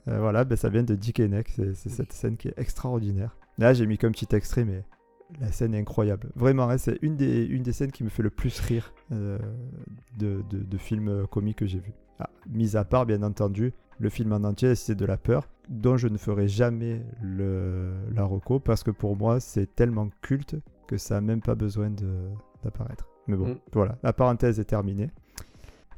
Euh, 0.09 0.19
voilà, 0.21 0.45
ben, 0.45 0.57
ça 0.57 0.71
vient 0.71 0.85
de 0.85 0.95
Dick 0.95 1.21
Henneck, 1.21 1.51
c'est 1.51 1.75
c'est 1.75 1.91
cette 1.91 2.15
scène 2.15 2.39
qui 2.39 2.49
est 2.49 2.59
extraordinaire. 2.59 3.37
Là, 3.59 3.75
j'ai 3.75 3.85
mis 3.85 3.99
qu'un 3.99 4.11
petit 4.11 4.35
extrait, 4.35 4.65
mais 4.65 4.85
la 5.41 5.51
scène 5.53 5.75
est 5.75 5.79
incroyable. 5.81 6.31
Vraiment, 6.37 6.69
hein, 6.69 6.79
c'est 6.79 6.99
une 7.03 7.17
des, 7.17 7.45
une 7.45 7.63
des 7.63 7.73
scènes 7.73 7.93
qui 7.93 8.05
me 8.05 8.09
fait 8.09 8.23
le 8.23 8.31
plus 8.31 8.59
rire 8.61 8.93
euh, 9.13 9.39
de, 10.19 10.43
de, 10.51 10.59
de 10.59 10.79
films 10.79 11.09
euh, 11.09 11.27
comiques 11.27 11.59
que 11.59 11.67
j'ai 11.67 11.81
vu. 11.81 11.93
Ah, 12.21 12.31
mis 12.49 12.77
à 12.77 12.85
part, 12.85 13.07
bien 13.07 13.23
entendu, 13.23 13.73
le 13.99 14.09
film 14.09 14.33
en 14.33 14.45
entier, 14.45 14.75
c'est 14.75 14.95
de 14.95 15.05
la 15.05 15.17
peur, 15.17 15.49
dont 15.69 15.97
je 15.97 16.09
ne 16.09 16.17
ferai 16.19 16.47
jamais 16.49 17.03
le, 17.23 17.93
la 18.15 18.25
reco, 18.25 18.61
parce 18.61 18.83
que 18.83 18.91
pour 18.91 19.17
moi, 19.17 19.41
c'est 19.41 19.75
tellement 19.75 20.09
culte 20.23 20.57
que 20.87 20.97
ça 20.97 21.17
n'a 21.17 21.21
même 21.23 21.41
pas 21.41 21.55
besoin 21.55 21.91
d'apparaître. 22.63 23.09
Mais 23.27 23.37
bon, 23.37 23.49
Mm. 23.49 23.59
voilà, 23.73 23.99
la 24.03 24.13
parenthèse 24.13 24.61
est 24.61 24.65
terminée. 24.65 25.11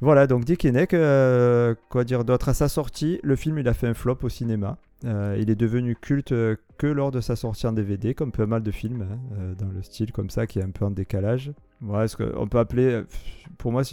Voilà, 0.01 0.27
donc 0.27 0.45
Dick 0.45 0.63
Henneck, 0.63 0.93
euh, 0.93 1.73
quoi 1.89 2.03
dire 2.03 2.23
d'autre? 2.23 2.49
À 2.49 2.53
sa 2.53 2.67
sortie, 2.67 3.19
le 3.23 3.35
film 3.35 3.57
il 3.57 3.67
a 3.67 3.73
fait 3.73 3.87
un 3.87 3.93
flop 3.93 4.19
au 4.23 4.29
cinéma. 4.29 4.77
Euh, 5.05 5.37
il 5.39 5.49
est 5.49 5.55
devenu 5.55 5.95
culte 5.95 6.31
euh, 6.31 6.55
que 6.77 6.87
lors 6.87 7.11
de 7.11 7.21
sa 7.21 7.35
sortie 7.35 7.67
en 7.67 7.71
DVD, 7.73 8.13
comme 8.13 8.31
pas 8.31 8.45
mal 8.45 8.63
de 8.63 8.71
films, 8.71 9.03
hein, 9.03 9.19
euh, 9.39 9.55
dans 9.55 9.67
le 9.67 9.81
style 9.81 10.11
comme 10.11 10.29
ça, 10.29 10.47
qui 10.47 10.59
est 10.59 10.63
un 10.63 10.71
peu 10.71 10.85
en 10.85 10.91
décalage. 10.91 11.51
Voilà, 11.81 12.07
ce 12.07 12.17
qu'on 12.17 12.47
peut 12.47 12.57
appeler, 12.57 13.03
pour 13.57 13.71
moi, 13.71 13.83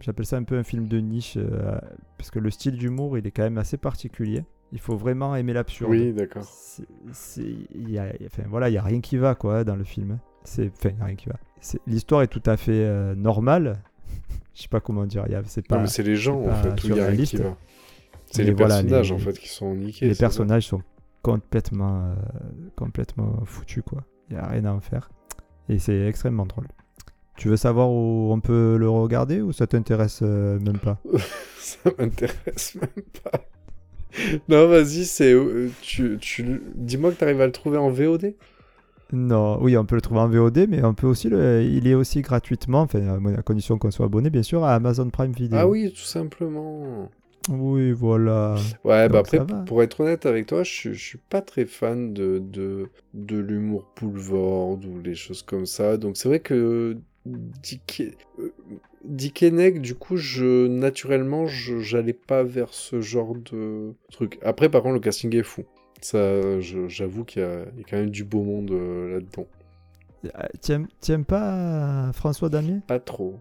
j'appelle 0.00 0.26
ça 0.26 0.36
un 0.36 0.44
peu 0.44 0.56
un 0.56 0.62
film 0.62 0.86
de 0.86 0.98
niche, 0.98 1.36
euh, 1.36 1.78
parce 2.16 2.30
que 2.30 2.38
le 2.38 2.50
style 2.50 2.76
d'humour, 2.76 3.18
il 3.18 3.26
est 3.26 3.30
quand 3.32 3.42
même 3.42 3.58
assez 3.58 3.76
particulier. 3.76 4.44
Il 4.70 4.80
faut 4.80 4.96
vraiment 4.96 5.34
aimer 5.34 5.54
l'absurde. 5.54 5.90
Oui, 5.90 6.12
d'accord. 6.12 6.46
Enfin, 7.10 8.42
voilà, 8.48 8.68
il 8.68 8.74
y 8.74 8.78
a 8.78 8.82
rien 8.82 9.00
qui 9.00 9.16
va 9.16 9.34
quoi 9.34 9.64
dans 9.64 9.76
le 9.76 9.84
film. 9.84 10.18
C'est, 10.44 10.70
enfin, 10.76 10.94
rien 11.00 11.16
qui 11.16 11.28
va. 11.28 11.36
L'histoire 11.86 12.22
est 12.22 12.28
tout 12.28 12.42
à 12.46 12.56
fait 12.56 12.84
euh, 12.84 13.14
normale. 13.14 13.80
Je 14.58 14.62
sais 14.62 14.68
pas 14.68 14.80
comment 14.80 15.06
dire. 15.06 15.22
il 15.28 15.32
y 15.32 15.36
a- 15.36 15.42
C'est 15.46 15.64
pas. 15.64 15.86
c'est 15.86 16.02
les 16.02 16.16
gens, 16.16 16.42
en 16.42 16.52
fait, 16.52 16.82
où 16.82 16.88
il 16.88 16.96
y 16.96 17.00
a 17.00 17.06
rien 17.06 17.16
qui 17.16 17.26
surréaliste. 17.26 17.36
va. 17.40 17.56
C'est 18.26 18.42
les 18.42 18.50
voilà, 18.52 18.74
personnages, 18.82 19.08
les- 19.10 19.14
en 19.14 19.18
fait, 19.20 19.38
qui 19.38 19.48
sont 19.48 19.72
niqués. 19.74 20.06
les 20.08 20.14
ça 20.14 20.20
personnages 20.26 20.66
sont 20.66 20.82
complètement, 21.22 22.02
euh, 22.10 22.14
complètement 22.76 23.42
foutus 23.46 23.82
quoi. 23.86 24.02
Il 24.30 24.36
y 24.36 24.38
a 24.38 24.46
rien 24.48 24.64
à 24.64 24.72
en 24.72 24.80
faire. 24.80 25.10
Et 25.68 25.78
c'est 25.78 26.06
extrêmement 26.06 26.44
drôle. 26.44 26.66
Tu 27.36 27.48
veux 27.48 27.56
savoir 27.56 27.88
où 27.90 28.32
on 28.32 28.40
peut 28.40 28.76
le 28.76 28.88
regarder 28.90 29.40
ou 29.40 29.52
ça 29.52 29.66
t'intéresse 29.68 30.20
euh, 30.22 30.58
même 30.58 30.78
pas 30.78 30.98
Ça 31.58 31.90
m'intéresse 31.98 32.74
même 32.74 33.04
pas. 33.22 33.40
Non, 34.48 34.66
vas-y, 34.68 35.04
c'est. 35.04 35.32
euh, 35.32 35.68
Tu, 35.82 36.18
tu... 36.20 36.60
Dis-moi 36.74 37.12
que 37.12 37.16
t'arrives 37.16 37.40
à 37.40 37.46
le 37.46 37.52
trouver 37.52 37.78
en 37.78 37.90
VOD 37.90 38.34
Non, 39.12 39.58
oui, 39.62 39.76
on 39.76 39.86
peut 39.86 39.94
le 39.94 40.02
trouver 40.02 40.20
en 40.20 40.28
VOD, 40.28 40.66
mais 40.68 40.84
on 40.84 40.92
peut 40.94 41.06
aussi 41.06 41.28
le... 41.28 41.62
il 41.62 41.86
est 41.86 41.94
aussi 41.94 42.20
gratuitement, 42.20 42.82
enfin 42.82 43.18
à 43.36 43.42
condition 43.42 43.78
qu'on 43.78 43.90
soit 43.90 44.06
abonné 44.06 44.28
bien 44.28 44.42
sûr, 44.42 44.64
à 44.64 44.74
Amazon 44.74 45.08
Prime 45.08 45.32
Video. 45.32 45.56
Ah 45.58 45.66
oui, 45.66 45.90
tout 45.90 46.02
simplement. 46.02 47.10
Oui, 47.48 47.92
voilà. 47.92 48.56
Ouais, 48.84 49.08
bah 49.08 49.20
après, 49.20 49.40
pour 49.66 49.82
être 49.82 50.00
honnête 50.00 50.26
avec 50.26 50.46
toi, 50.46 50.62
je, 50.62 50.70
suis- 50.70 50.94
je 50.94 51.02
suis 51.02 51.18
pas 51.30 51.40
très 51.40 51.64
fan 51.64 52.12
de, 52.12 52.38
de, 52.38 52.88
de 53.14 53.38
l'humour 53.38 53.86
boulevard 53.98 54.78
ou 54.86 55.00
les 55.02 55.14
choses 55.14 55.42
comme 55.42 55.64
ça. 55.64 55.96
Donc 55.96 56.16
c'est 56.18 56.28
vrai 56.28 56.40
que 56.40 56.98
Dick, 57.24 58.02
euh, 58.38 58.50
Dick 59.04 59.44
du 59.80 59.94
coup, 59.94 60.16
je, 60.16 60.66
naturellement, 60.66 61.46
je- 61.46 61.78
j'allais 61.80 62.12
pas 62.12 62.42
vers 62.42 62.74
ce 62.74 63.00
genre 63.00 63.34
de 63.34 63.94
truc. 64.12 64.38
Après, 64.42 64.68
par 64.68 64.82
contre, 64.82 64.94
le 64.94 65.00
casting 65.00 65.34
est 65.34 65.42
fou. 65.42 65.64
Ça, 66.00 66.60
j'avoue 66.60 67.24
qu'il 67.24 67.42
y, 67.42 67.44
a 67.44 67.64
il 67.74 67.78
y 67.78 67.80
a 67.82 67.84
quand 67.88 67.96
même 67.96 68.10
du 68.10 68.24
beau 68.24 68.42
monde 68.42 68.70
euh, 68.70 69.14
là-dedans. 69.14 69.46
Ah, 70.34 70.48
T'aimes 70.60 70.88
t'aimes 71.00 71.24
pas 71.24 72.10
François 72.12 72.48
Damier? 72.48 72.80
Pas 72.86 72.98
trop. 73.00 73.38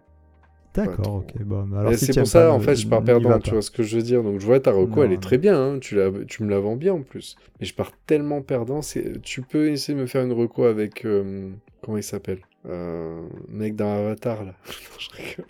D'accord, 0.73 1.15
ok. 1.15 1.41
Bon, 1.43 1.71
alors 1.75 1.95
si 1.95 2.05
c'est 2.05 2.13
pour 2.13 2.27
ça, 2.27 2.41
pas, 2.41 2.51
en 2.51 2.59
fait, 2.59 2.75
je 2.75 2.87
pars 2.87 3.01
n'y 3.01 3.07
va 3.07 3.13
perdant, 3.19 3.39
tu 3.39 3.49
vois 3.51 3.63
ce 3.63 3.71
que 3.71 3.81
je 3.81 3.97
veux 3.97 4.03
dire. 4.03 4.21
Donc, 4.21 4.39
je 4.39 4.45
vois 4.45 4.59
ta 4.59 4.71
reco, 4.71 4.97
Non, 4.97 5.03
elle 5.03 5.13
est 5.13 5.21
très 5.21 5.39
bien, 5.39 5.59
hein, 5.59 5.79
tu, 5.79 5.95
la, 5.95 6.11
tu 6.27 6.43
me 6.43 6.49
la 6.51 6.59
vends 6.59 6.75
bien 6.75 6.93
en 6.93 7.01
plus. 7.01 7.35
Mais 7.59 7.65
je 7.65 7.73
pars 7.73 7.91
tellement 8.05 8.43
perdant, 8.43 8.81
tu 9.23 9.41
peux 9.41 9.71
essayer 9.71 9.95
de 9.95 10.01
me 10.01 10.07
faire 10.07 10.23
une 10.23 10.33
reco 10.33 10.65
avec... 10.65 11.03
euh, 11.05 11.49
comment 11.81 11.97
il 11.97 12.03
s'appelle? 12.03 12.41
Euh, 12.67 13.27
Mec 13.47 13.75
dans 13.75 13.91
Avatar, 13.91 14.43
là. 14.43 14.53
Non, 14.67 14.99
je 14.99 15.09
rigole. 15.15 15.45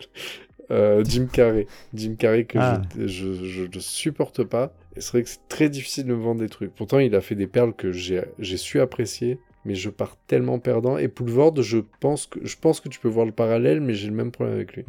Euh, 0.70 1.02
Jim 1.04 1.26
Carrey. 1.32 1.66
Jim 1.94 2.14
Carrey 2.18 2.44
que 2.44 2.58
Ah. 2.58 2.82
je, 2.98 3.06
je, 3.06 3.44
je, 3.44 3.64
je 3.72 3.78
supporte 3.78 4.44
pas. 4.44 4.74
Et 4.96 5.00
c'est 5.00 5.12
vrai 5.12 5.22
que 5.22 5.28
c'est 5.28 5.46
très 5.48 5.68
difficile 5.68 6.04
de 6.06 6.14
me 6.14 6.20
vendre 6.22 6.40
des 6.40 6.48
trucs. 6.48 6.74
Pourtant, 6.74 6.98
il 6.98 7.14
a 7.14 7.20
fait 7.20 7.34
des 7.34 7.46
perles 7.46 7.72
que 7.74 7.92
j'ai 7.92 8.22
j'ai 8.38 8.56
su 8.56 8.80
apprécier. 8.80 9.38
Mais 9.64 9.74
je 9.74 9.90
pars 9.90 10.16
tellement 10.28 10.58
perdant. 10.60 10.96
Et 10.98 11.08
Poulvord, 11.08 11.60
je 11.62 11.78
pense 12.00 12.26
que, 12.26 12.38
je 12.46 12.56
pense 12.58 12.80
que 12.80 12.88
tu 12.88 13.00
peux 13.00 13.08
voir 13.08 13.26
le 13.26 13.32
parallèle, 13.32 13.80
mais 13.80 13.92
j'ai 13.92 14.08
le 14.08 14.14
même 14.14 14.30
problème 14.30 14.54
avec 14.54 14.74
lui. 14.76 14.84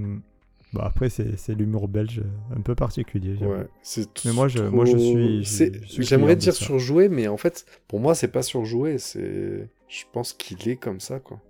Bon, 0.71 0.81
après, 0.81 1.09
c'est 1.09 1.37
c'est 1.37 1.55
l'humour 1.55 1.87
belge 1.87 2.21
un 2.55 2.61
peu 2.61 2.75
particulier. 2.75 3.35
j'avoue. 3.39 3.53
Ouais, 3.53 3.67
c'est 3.81 4.07
Mais 4.25 4.31
moi, 4.31 4.47
je- 4.47 4.59
trop- 4.59 4.69
moi, 4.69 4.85
je 4.85 4.95
suis- 4.97 5.43
je- 5.43 5.49
c'est- 5.49 5.81
je 5.81 5.87
suis 5.87 6.03
J'aimerais 6.03 6.35
dire 6.35 6.53
surjoué, 6.53 7.09
mais 7.09 7.27
en 7.27 7.37
fait, 7.37 7.65
pour 7.87 7.99
moi, 7.99 8.13
c'est 8.15 8.27
pas 8.31 8.43
surjoué. 8.43 8.99
C'est, 8.99 9.67
je 9.87 10.03
pense 10.13 10.31
qu'il 10.33 10.69
est 10.69 10.75
comme 10.77 10.99
ça, 10.99 11.19
quoi. 11.19 11.41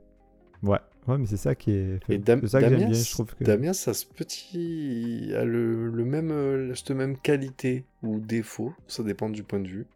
Ouais, 0.64 0.80
ouais, 1.08 1.18
mais 1.18 1.26
c'est 1.26 1.38
ça 1.38 1.56
qui 1.56 1.72
est. 1.72 2.00
Et 2.10 2.18
Dam- 2.18 2.46
ça 2.48 2.60
que 2.60 2.66
Damien, 2.66 2.88
bien, 2.90 2.94
je 2.94 3.12
trouve 3.12 3.34
que. 3.36 3.44
Damien, 3.44 3.74
ça 3.74 3.94
ce 3.94 4.06
petit, 4.06 5.32
a 5.36 5.44
le, 5.46 5.90
le 5.90 6.06
même, 6.06 6.32
euh, 6.32 6.74
cette 6.76 6.92
même 6.92 7.18
qualité 7.18 7.86
ou 8.04 8.20
défaut, 8.20 8.74
ça 8.88 9.04
dépend 9.04 9.30
du 9.30 9.44
point 9.44 9.60
de 9.60 9.68
vue. 9.68 9.88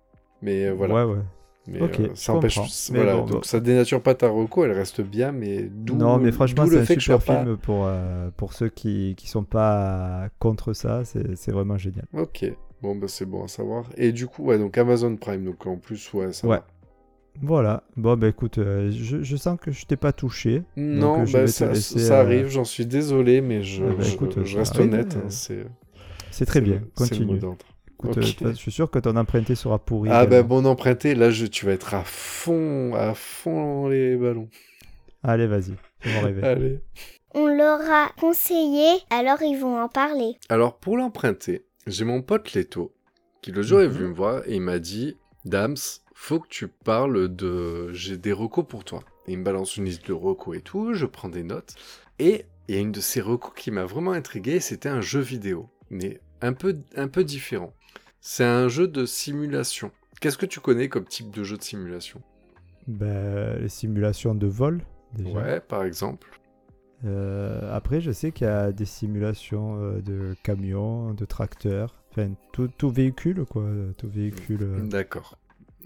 Mais 0.42 0.66
euh, 0.68 0.74
voilà. 0.74 1.06
Ouais, 1.08 1.14
ouais. 1.14 1.22
Mais 1.66 1.82
Ok, 1.82 2.00
euh, 2.02 2.10
ça 2.14 2.34
empêche. 2.34 2.60
Mais 2.92 2.98
Voilà, 3.00 3.14
bon, 3.16 3.26
donc 3.26 3.32
bah- 3.36 3.40
ça 3.44 3.62
dénature 3.62 4.02
pas 4.02 4.16
ta 4.16 4.28
reco, 4.28 4.66
elle 4.66 4.74
reste 4.74 5.00
bien, 5.02 5.32
mais 5.32 5.70
d'où. 5.72 5.96
Non, 5.96 6.18
mais 6.18 6.34
franchement, 6.34 6.66
c'est 6.66 6.76
le 6.76 6.82
un 6.82 6.86
fait 6.86 6.96
que 6.96 7.02
super 7.02 7.22
sois 7.22 7.36
pas- 7.36 7.44
film 7.44 7.58
pour, 7.58 7.86
euh, 7.86 8.30
pour 8.36 8.52
ceux 8.52 8.68
qui 8.68 9.16
qui 9.18 9.30
sont 9.30 9.46
pas 9.46 10.28
contre 10.40 10.74
ça. 10.74 11.06
C'est 11.06 11.38
c'est 11.38 11.52
vraiment 11.54 11.78
génial. 11.78 12.06
Ok. 12.14 12.46
Bon, 12.82 12.98
bah 12.98 13.08
c'est 13.08 13.26
bon 13.26 13.46
à 13.46 13.48
savoir. 13.48 13.86
Et 13.96 14.12
du 14.12 14.28
coup, 14.28 14.44
ouais, 14.44 14.60
donc 14.60 14.78
Amazon 14.78 15.16
Prime, 15.16 15.46
donc 15.46 15.66
en 15.66 15.78
plus, 15.78 16.12
ouais, 16.14 16.34
ça 16.34 16.46
Ouais. 16.48 16.58
va. 16.58 16.68
Voilà. 17.42 17.84
Bon, 17.98 18.16
bah 18.16 18.28
écoute, 18.30 18.58
euh, 18.58 18.90
je, 18.92 19.22
je 19.24 19.36
sens 19.36 19.58
que 19.60 19.72
je 19.72 19.86
t'ai 19.86 19.98
pas 19.98 20.14
touché. 20.14 20.64
Non, 20.78 21.18
Donc, 21.18 21.20
euh, 21.20 21.26
je 21.26 21.34
bah, 21.34 21.40
vais 21.42 21.46
te 21.48 21.52
ça, 21.52 21.68
laisser, 21.74 22.00
ça 22.00 22.20
euh, 22.20 22.24
arrive, 22.24 22.48
j'en 22.48 22.64
suis 22.64 22.86
désolé, 22.86 23.42
mais 23.42 23.64
je, 23.64 23.84
Ah 23.84 23.94
bah, 23.98 24.04
écoute, 24.08 24.44
je 24.46 24.58
reste 24.58 24.76
arrive, 24.76 24.94
honnête. 24.94 25.18
hein, 25.18 25.30
c'est 25.30 25.66
C'est 26.32 26.46
très 26.46 26.60
c'est 26.60 26.66
bien. 26.66 26.76
le- 26.76 26.80
c'est 26.96 27.16
le 27.16 27.26
Continue. 27.26 27.40
Écoute, 28.00 28.18
euh, 28.18 28.50
je 28.52 28.52
suis 28.54 28.72
sûr 28.72 28.90
que 28.92 29.00
ton 29.00 29.16
emprunté 29.16 29.56
sera 29.56 29.80
pourri. 29.80 30.10
Ah 30.12 30.26
bah 30.26 30.38
également. 30.38 30.48
bon 30.62 30.66
emprunté, 30.68 31.16
là 31.16 31.32
je, 31.32 31.46
tu 31.46 31.66
vas 31.66 31.72
être 31.74 31.94
à 31.94 32.04
fond, 32.04 32.94
à 32.96 33.14
fond 33.14 33.84
dans 33.84 33.88
les 33.90 34.16
ballons. 34.18 34.50
Allez, 35.24 35.48
vas-y. 35.48 35.74
Fais-moi 36.02 36.22
rêver. 36.26 36.44
Allez. 36.44 36.80
On 37.34 37.48
leur 37.48 37.80
a 37.82 38.10
conseillé, 38.20 38.88
alors 39.10 39.42
ils 39.42 39.58
vont 39.58 39.80
en 39.82 39.88
parler. 39.88 40.36
Alors 40.50 40.78
pour 40.78 40.98
l'emprunter, 40.98 41.66
j'ai 41.88 42.06
mon 42.06 42.22
pote 42.22 42.54
Leto 42.54 42.94
qui 43.42 43.52
le 43.52 43.62
jour 43.64 43.82
est 43.82 43.88
Mhm. 43.88 43.94
venu 43.94 44.08
me 44.10 44.14
voir 44.14 44.42
et 44.48 44.56
il 44.56 44.62
m'a 44.62 44.80
dit 44.80 45.18
Dams, 45.46 45.76
faut 46.14 46.40
que 46.40 46.48
tu 46.48 46.68
parles 46.68 47.34
de. 47.34 47.92
J'ai 47.94 48.18
des 48.18 48.34
recos 48.34 48.66
pour 48.68 48.84
toi. 48.84 49.04
Et 49.28 49.34
il 49.34 49.40
me 49.40 49.44
balance 49.44 49.78
une 49.78 49.86
liste 49.86 50.08
de 50.08 50.14
recos 50.14 50.58
et 50.58 50.62
tout, 50.62 50.94
je 50.94 51.06
prends 51.06 51.30
des 51.30 51.44
notes. 51.44 51.76
Et 52.20 52.46
il 52.68 52.76
y 52.76 52.78
a 52.78 52.82
une 52.82 52.92
de 52.92 53.02
ces 53.02 53.22
recos 53.22 53.54
qui 53.56 53.72
m'a 53.72 53.86
vraiment 53.86 54.12
intrigué, 54.12 54.60
c'était 54.60 54.90
un 54.90 55.02
jeu 55.02 55.20
vidéo. 55.20 55.70
Mais 55.90 56.20
un 56.42 56.54
peu, 56.54 56.78
un 56.96 57.08
peu 57.08 57.24
différent. 57.24 57.74
C'est 58.22 58.46
un 58.46 58.68
jeu 58.68 58.88
de 58.88 59.06
simulation. 59.06 59.92
Qu'est-ce 60.22 60.38
que 60.38 60.46
tu 60.46 60.60
connais 60.60 60.90
comme 60.90 61.06
type 61.06 61.32
de 61.32 61.44
jeu 61.44 61.58
de 61.58 61.64
simulation? 61.64 62.22
Bah, 62.88 63.56
les 63.58 63.70
simulations 63.70 64.36
de 64.36 64.48
vol, 64.48 64.84
déjà. 65.14 65.40
Ouais, 65.40 65.60
par 65.60 65.84
exemple. 65.84 66.30
Euh, 67.06 67.76
après, 67.76 68.00
je 68.00 68.12
sais 68.12 68.32
qu'il 68.32 68.48
y 68.48 68.50
a 68.50 68.72
des 68.72 68.86
simulations 68.86 69.82
euh, 69.82 70.02
de 70.02 70.36
camions, 70.44 71.14
de 71.14 71.26
tracteurs, 71.26 72.02
enfin 72.12 72.32
tout, 72.54 72.70
tout 72.78 72.90
véhicule, 72.90 73.46
quoi, 73.46 73.66
tout 73.98 74.08
véhicule 74.08 74.64
euh, 74.64 74.80
D'accord. 74.82 75.38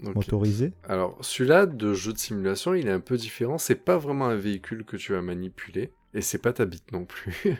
Ok. 0.04 0.14
motorisé. 0.14 0.72
Alors, 0.88 1.16
celui-là 1.20 1.66
de 1.66 1.92
jeu 1.94 2.12
de 2.12 2.18
simulation, 2.18 2.74
il 2.74 2.86
est 2.86 2.92
un 2.92 3.00
peu 3.00 3.16
différent. 3.16 3.58
C'est 3.58 3.74
pas 3.74 3.98
vraiment 3.98 4.26
un 4.26 4.36
véhicule 4.36 4.84
que 4.84 4.96
tu 4.96 5.12
vas 5.12 5.22
manipuler, 5.22 5.92
et 6.14 6.20
c'est 6.20 6.38
pas 6.38 6.52
ta 6.52 6.64
bite 6.64 6.92
non 6.92 7.04
plus. 7.04 7.56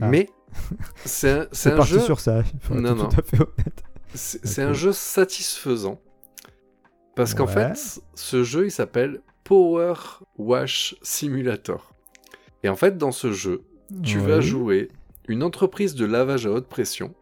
Ah. 0.00 0.08
Mais 0.08 0.30
c'est 1.04 1.30
un, 1.30 1.46
c'est 1.52 1.74
parti 1.76 1.92
jeu, 1.92 2.00
sur 2.00 2.20
ça, 2.20 2.42
Non, 2.70 2.94
non. 2.94 3.08
c'est 4.14 4.62
un 4.62 4.72
jeu 4.72 4.92
satisfaisant 4.92 6.00
parce 7.14 7.34
qu'en 7.34 7.46
fait, 7.46 8.00
ce 8.14 8.42
jeu, 8.42 8.66
il 8.66 8.70
s'appelle 8.70 9.20
Power 9.44 9.94
Wash 10.38 10.96
Simulator. 11.02 11.94
Et 12.62 12.68
en 12.68 12.76
fait, 12.76 12.96
dans 12.96 13.12
ce 13.12 13.32
jeu, 13.32 13.64
tu 14.02 14.18
vas 14.18 14.40
jouer 14.40 14.88
une 15.28 15.42
entreprise 15.42 15.94
de 15.94 16.06
lavage 16.06 16.46
à 16.46 16.50
haute 16.50 16.68
pression 16.68 17.14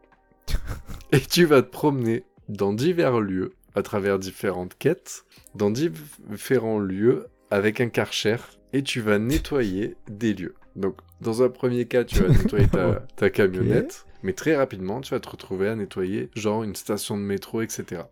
et 1.12 1.20
tu 1.20 1.44
vas 1.44 1.62
te 1.62 1.70
promener 1.70 2.24
dans 2.48 2.72
divers 2.72 3.20
lieux 3.20 3.53
à 3.74 3.83
travers 3.83 4.18
différentes 4.18 4.76
quêtes, 4.78 5.24
dans 5.54 5.70
différents 5.70 6.78
lieux 6.78 7.28
avec 7.50 7.80
un 7.80 7.88
karcher 7.88 8.37
et 8.72 8.83
tu 8.83 9.00
vas 9.00 9.18
nettoyer 9.18 9.96
des 10.09 10.35
lieux. 10.35 10.54
Donc, 10.76 10.96
dans 11.20 11.42
un 11.42 11.48
premier 11.48 11.87
cas, 11.87 12.04
tu 12.04 12.22
vas 12.22 12.28
nettoyer 12.42 12.68
ta, 12.68 13.04
ta 13.16 13.30
camionnette, 13.30 14.06
mais 14.22 14.33
très 14.33 14.56
rapidement, 14.56 15.00
tu 15.00 15.12
vas 15.12 15.20
te 15.20 15.28
retrouver 15.28 15.68
à 15.68 15.74
nettoyer 15.74 16.30
genre 16.35 16.62
une 16.62 16.74
station 16.74 17.16
de 17.16 17.22
métro, 17.22 17.62
etc. 17.62 18.02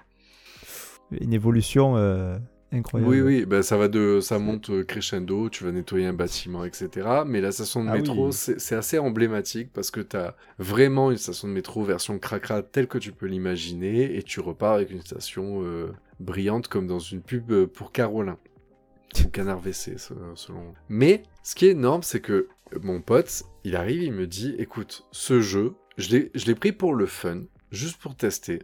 Une 1.10 1.32
évolution 1.32 1.96
euh, 1.96 2.38
incroyable. 2.72 3.10
Oui, 3.10 3.20
oui, 3.20 3.44
bah, 3.46 3.62
ça 3.62 3.76
va 3.76 3.88
de, 3.88 4.20
ça 4.20 4.38
monte 4.38 4.70
euh, 4.70 4.84
crescendo, 4.84 5.48
tu 5.48 5.64
vas 5.64 5.72
nettoyer 5.72 6.06
un 6.06 6.12
bâtiment, 6.12 6.64
etc. 6.64 7.08
Mais 7.26 7.40
la 7.40 7.52
station 7.52 7.84
de 7.84 7.88
Ah 7.90 7.94
métro, 7.94 8.26
oui. 8.28 8.32
c'est 8.32 8.74
assez 8.76 8.98
emblématique 8.98 9.70
parce 9.72 9.90
que 9.90 10.00
tu 10.00 10.16
as 10.16 10.36
vraiment 10.58 11.10
une 11.10 11.16
station 11.16 11.48
de 11.48 11.52
métro 11.52 11.82
version 11.84 12.18
cracra 12.18 12.62
telle 12.62 12.86
que 12.88 12.98
tu 12.98 13.12
peux 13.12 13.26
l'imaginer 13.26 14.16
et 14.16 14.22
tu 14.22 14.40
repars 14.40 14.74
avec 14.74 14.90
une 14.90 15.00
station 15.02 15.62
euh, 15.64 15.92
brillante 16.20 16.68
comme 16.68 16.86
dans 16.86 16.98
une 16.98 17.22
pub 17.22 17.50
euh, 17.50 17.66
pour 17.66 17.92
Carolin. 17.92 18.38
Ou 19.24 19.28
Canard 19.28 19.60
WC, 19.60 19.96
se- 19.98 20.12
selon. 20.34 20.74
Mais 20.90 21.22
ce 21.42 21.54
qui 21.54 21.66
est 21.66 21.70
énorme, 21.70 22.02
c'est 22.02 22.20
que 22.20 22.48
mon 22.82 23.00
pote, 23.00 23.44
il 23.64 23.74
arrive, 23.76 24.02
il 24.02 24.12
me 24.12 24.26
dit 24.26 24.54
écoute, 24.58 25.06
ce 25.12 25.40
jeu, 25.40 25.72
je 25.96 26.10
l'ai 26.46 26.54
pris 26.54 26.72
pour 26.72 26.94
le 26.94 27.06
fun, 27.06 27.44
juste 27.72 27.96
pour 28.00 28.14
tester. 28.14 28.58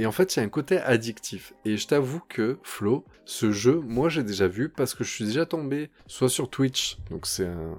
Et 0.00 0.06
en 0.06 0.12
fait, 0.12 0.34
il 0.34 0.38
y 0.38 0.42
a 0.42 0.46
un 0.46 0.48
côté 0.48 0.78
addictif. 0.78 1.52
Et 1.66 1.76
je 1.76 1.86
t'avoue 1.86 2.22
que, 2.26 2.58
Flo, 2.62 3.04
ce 3.26 3.52
jeu, 3.52 3.80
moi 3.80 4.08
j'ai 4.08 4.22
déjà 4.22 4.48
vu 4.48 4.70
parce 4.70 4.94
que 4.94 5.04
je 5.04 5.10
suis 5.10 5.26
déjà 5.26 5.44
tombé 5.44 5.90
soit 6.06 6.30
sur 6.30 6.48
Twitch, 6.48 6.96
donc 7.10 7.26
c'est 7.26 7.46
un- 7.46 7.76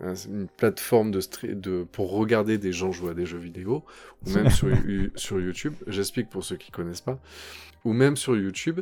un- 0.00 0.14
une 0.14 0.48
plateforme 0.48 1.12
de, 1.12 1.20
stre- 1.20 1.54
de 1.58 1.84
pour 1.92 2.10
regarder 2.10 2.58
des 2.58 2.72
gens 2.72 2.90
jouer 2.90 3.10
à 3.10 3.14
des 3.14 3.26
jeux 3.26 3.38
vidéo, 3.38 3.84
ou 4.26 4.30
même 4.30 4.50
sur, 4.50 4.66
sur 5.14 5.40
YouTube. 5.40 5.74
J'explique 5.86 6.28
pour 6.30 6.42
ceux 6.42 6.56
qui 6.56 6.72
connaissent 6.72 7.00
pas. 7.00 7.20
Ou 7.84 7.92
même 7.92 8.16
sur 8.16 8.36
YouTube. 8.36 8.80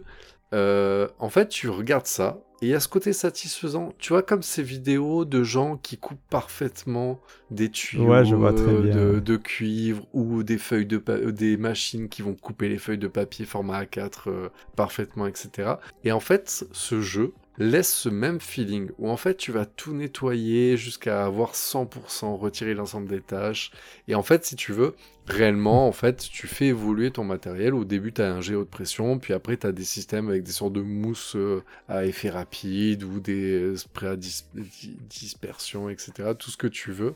Euh, 0.52 1.08
en 1.18 1.28
fait, 1.28 1.48
tu 1.48 1.68
regardes 1.68 2.06
ça, 2.06 2.42
et 2.62 2.66
il 2.66 2.68
y 2.70 2.74
a 2.74 2.80
ce 2.80 2.88
côté 2.88 3.12
satisfaisant. 3.12 3.94
Tu 3.98 4.12
vois, 4.12 4.22
comme 4.22 4.42
ces 4.42 4.62
vidéos 4.62 5.24
de 5.24 5.42
gens 5.42 5.78
qui 5.78 5.96
coupent 5.96 6.20
parfaitement 6.28 7.18
des 7.50 7.70
tuyaux 7.70 8.04
Ouais, 8.04 8.24
je 8.24 8.34
vois 8.34 8.52
très 8.52 8.68
euh, 8.68 8.80
bien, 8.80 9.20
de, 9.20 9.36
cuivre 9.36 10.06
ou 10.12 10.42
des 10.42 10.58
feuilles 10.58 10.86
de 10.86 11.00
des 11.30 11.56
machines 11.56 12.08
qui 12.08 12.20
vont 12.20 12.34
couper 12.34 12.68
les 12.68 12.76
feuilles 12.76 12.98
de 12.98 13.08
papier 13.08 13.46
format 13.46 13.84
A4 13.84 14.10
euh, 14.26 14.48
parfaitement, 14.76 15.26
etc. 15.26 15.74
Et 16.04 16.12
en 16.12 16.20
fait, 16.20 16.66
ce 16.72 17.00
jeu 17.00 17.32
laisse 17.56 17.92
ce 17.92 18.08
même 18.08 18.40
feeling 18.40 18.90
où 18.98 19.10
en 19.10 19.18
fait 19.18 19.36
tu 19.36 19.52
vas 19.52 19.66
tout 19.66 19.92
nettoyer 19.92 20.78
jusqu'à 20.78 21.24
avoir 21.24 21.52
100%, 21.52 22.36
retirer 22.36 22.74
l'ensemble 22.74 23.08
des 23.08 23.20
tâches. 23.20 23.70
Et 24.06 24.14
en 24.14 24.22
fait, 24.22 24.44
si 24.44 24.56
tu 24.56 24.72
veux, 24.72 24.94
réellement, 25.30 25.86
en 25.88 25.92
fait, 25.92 26.18
tu 26.30 26.46
fais 26.46 26.66
évoluer 26.66 27.10
ton 27.10 27.24
matériel. 27.24 27.74
Au 27.74 27.84
début, 27.84 28.12
tu 28.12 28.22
as 28.22 28.32
un 28.32 28.40
jet 28.40 28.54
haute 28.54 28.68
pression, 28.70 29.18
puis 29.18 29.32
après, 29.32 29.56
tu 29.56 29.66
as 29.66 29.72
des 29.72 29.84
systèmes 29.84 30.28
avec 30.28 30.42
des 30.42 30.52
sortes 30.52 30.72
de 30.72 30.82
mousse 30.82 31.36
euh, 31.36 31.62
à 31.88 32.04
effet 32.04 32.30
rapide 32.30 33.02
ou 33.04 33.20
des 33.20 33.76
sprays 33.76 34.08
à 34.08 34.16
dis- 34.16 34.44
di- 34.54 34.96
dispersion, 35.08 35.88
etc. 35.88 36.34
Tout 36.34 36.50
ce 36.50 36.56
que 36.56 36.66
tu 36.66 36.92
veux, 36.92 37.14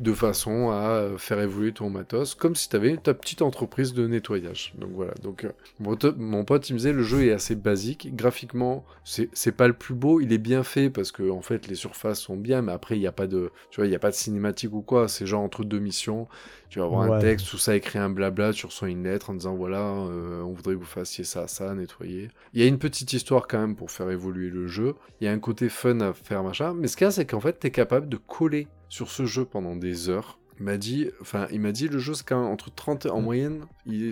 de 0.00 0.12
façon 0.12 0.70
à 0.70 0.90
euh, 0.90 1.18
faire 1.18 1.40
évoluer 1.40 1.72
ton 1.72 1.90
matos, 1.90 2.34
comme 2.34 2.54
si 2.54 2.68
tu 2.68 2.76
avais 2.76 2.96
ta 2.96 3.14
petite 3.14 3.42
entreprise 3.42 3.94
de 3.94 4.06
nettoyage. 4.06 4.72
Donc 4.78 4.90
voilà. 4.94 5.14
Donc, 5.22 5.44
euh, 5.44 5.50
mon, 5.80 5.96
pote- 5.96 6.16
mon 6.18 6.44
pote, 6.44 6.68
il 6.70 6.74
me 6.74 6.78
disait, 6.78 6.92
le 6.92 7.02
jeu 7.02 7.26
est 7.26 7.32
assez 7.32 7.54
basique. 7.54 8.14
Graphiquement, 8.14 8.84
c'est 9.04 9.52
pas 9.52 9.68
le 9.68 9.74
plus 9.74 9.94
beau. 9.94 10.20
Il 10.20 10.32
est 10.32 10.38
bien 10.38 10.62
fait 10.62 10.90
parce 10.90 11.12
que, 11.12 11.30
en 11.30 11.42
fait, 11.42 11.68
les 11.68 11.74
surfaces 11.74 12.20
sont 12.20 12.36
bien, 12.36 12.62
mais 12.62 12.72
après, 12.72 12.96
il 12.96 13.00
n'y 13.00 13.06
a 13.06 13.12
pas 13.12 13.26
de, 13.26 13.50
tu 13.70 13.76
vois, 13.80 13.86
il 13.86 13.90
n'y 13.90 13.96
a 13.96 14.00
pas 14.00 14.10
de 14.10 14.16
cinématique 14.16 14.72
ou 14.72 14.82
quoi. 14.82 15.08
C'est 15.08 15.26
genre 15.26 15.42
entre 15.42 15.64
deux 15.64 15.78
missions. 15.78 16.28
Tu 16.68 16.78
vas 16.80 16.84
avoir 16.86 17.02
un 17.02 17.12
texte, 17.12 17.46
tout 17.56 17.62
ça 17.62 17.74
écrit 17.74 17.98
un 17.98 18.10
blabla, 18.10 18.52
tu 18.52 18.66
reçois 18.66 18.88
une 18.90 19.04
lettre 19.04 19.30
en 19.30 19.34
disant 19.34 19.54
voilà, 19.56 19.80
euh, 19.80 20.42
on 20.42 20.52
voudrait 20.52 20.74
que 20.74 20.78
vous 20.78 20.84
fassiez 20.84 21.24
ça, 21.24 21.48
ça, 21.48 21.74
nettoyer. 21.74 22.28
Il 22.52 22.60
y 22.60 22.64
a 22.64 22.66
une 22.66 22.78
petite 22.78 23.12
histoire 23.14 23.48
quand 23.48 23.58
même 23.58 23.76
pour 23.76 23.90
faire 23.90 24.10
évoluer 24.10 24.50
le 24.50 24.66
jeu. 24.66 24.94
Il 25.20 25.24
y 25.24 25.28
a 25.28 25.32
un 25.32 25.38
côté 25.38 25.68
fun 25.70 26.00
à 26.00 26.12
faire 26.12 26.42
machin. 26.42 26.74
Mais 26.74 26.86
ce 26.86 26.96
qu'il 26.98 27.06
y 27.06 27.08
a, 27.08 27.10
c'est 27.10 27.24
qu'en 27.24 27.40
fait, 27.40 27.58
tu 27.58 27.66
es 27.68 27.70
capable 27.70 28.08
de 28.10 28.18
coller 28.18 28.68
sur 28.90 29.10
ce 29.10 29.24
jeu 29.24 29.44
pendant 29.46 29.74
des 29.74 30.10
heures. 30.10 30.38
Il 30.58 30.64
m'a 30.66 30.76
dit, 30.76 31.10
enfin, 31.22 31.46
il 31.50 31.60
m'a 31.60 31.72
dit 31.72 31.88
le 31.88 31.98
jeu 31.98 32.12
c'est 32.14 32.26
quand 32.26 32.40
même 32.42 32.50
entre 32.52 32.70
30, 32.74 33.06
en 33.06 33.20
Mm. 33.20 33.24
moyenne, 33.24 33.60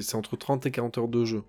c'est 0.01 0.15
entre 0.17 0.37
30 0.37 0.65
et 0.67 0.71
40 0.71 0.97
heures 0.99 1.09
de 1.09 1.25
jeu. 1.27 1.43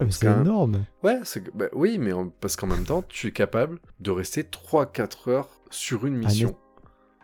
Ah, 0.00 0.04
c'est 0.10 0.26
énorme. 0.26 0.84
Ouais, 1.02 1.18
bah 1.54 1.66
oui, 1.72 1.98
mais 1.98 2.12
en- 2.12 2.28
parce 2.28 2.56
qu'en 2.56 2.66
même 2.66 2.84
temps, 2.84 3.02
tu 3.08 3.26
es 3.28 3.32
capable 3.32 3.78
de 4.00 4.10
rester 4.10 4.44
3-4 4.44 5.28
heures 5.28 5.48
sur 5.70 6.04
une 6.06 6.22
Ah, 6.26 6.28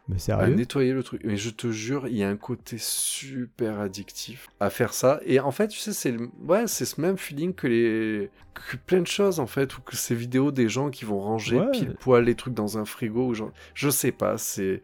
Mais 0.09 0.17
à 0.17 0.19
sérieux 0.19 0.55
nettoyer 0.55 0.93
le 0.93 1.03
truc. 1.03 1.21
Mais 1.25 1.37
je 1.37 1.51
te 1.51 1.71
jure, 1.71 2.09
il 2.09 2.17
y 2.17 2.23
a 2.23 2.29
un 2.31 2.37
côté 2.37 2.77
super 2.79 3.79
addictif 3.79 4.49
à 4.59 4.71
faire 4.71 4.95
ça. 4.95 5.21
Et 5.27 5.39
en 5.39 5.51
fait, 5.51 5.69
tu 5.69 5.79
sais, 5.79 5.93
c'est 5.93 6.13
le... 6.13 6.31
ouais, 6.47 6.67
c'est 6.67 6.87
ce 6.87 7.01
même 7.01 7.19
feeling 7.19 7.53
que 7.53 7.67
les 7.67 8.31
que 8.55 8.77
plein 8.77 9.01
de 9.03 9.07
choses 9.07 9.39
en 9.39 9.47
fait, 9.47 9.77
ou 9.77 9.83
que 9.83 9.95
ces 9.97 10.15
vidéos 10.15 10.51
des 10.51 10.69
gens 10.69 10.91
qui 10.91 11.05
vont 11.05 11.21
ranger 11.21 11.61
Ouais. 11.61 11.71
pile 11.73 11.95
poil 12.01 12.25
les 12.25 12.35
trucs 12.35 12.55
dans 12.55 12.79
un 12.79 12.85
frigo 12.85 13.27
ou 13.29 13.35
genre, 13.35 13.53
je 13.75 13.89
sais 13.91 14.11
pas, 14.13 14.37
c'est 14.39 14.83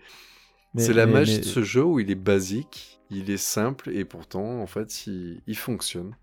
c'est 0.77 0.93
la 0.93 1.07
mais- 1.07 1.13
magie 1.13 1.35
mais- 1.37 1.41
de 1.41 1.45
ce 1.45 1.63
jeu 1.63 1.83
où 1.85 2.01
il 2.01 2.11
est 2.11 2.15
basique, 2.17 3.01
il 3.11 3.31
est 3.31 3.37
simple 3.37 3.91
et 3.91 4.05
pourtant 4.05 4.61
en 4.61 4.67
fait 4.67 5.07
il, 5.07 5.41
il 5.47 5.57
fonctionne. 5.57 6.15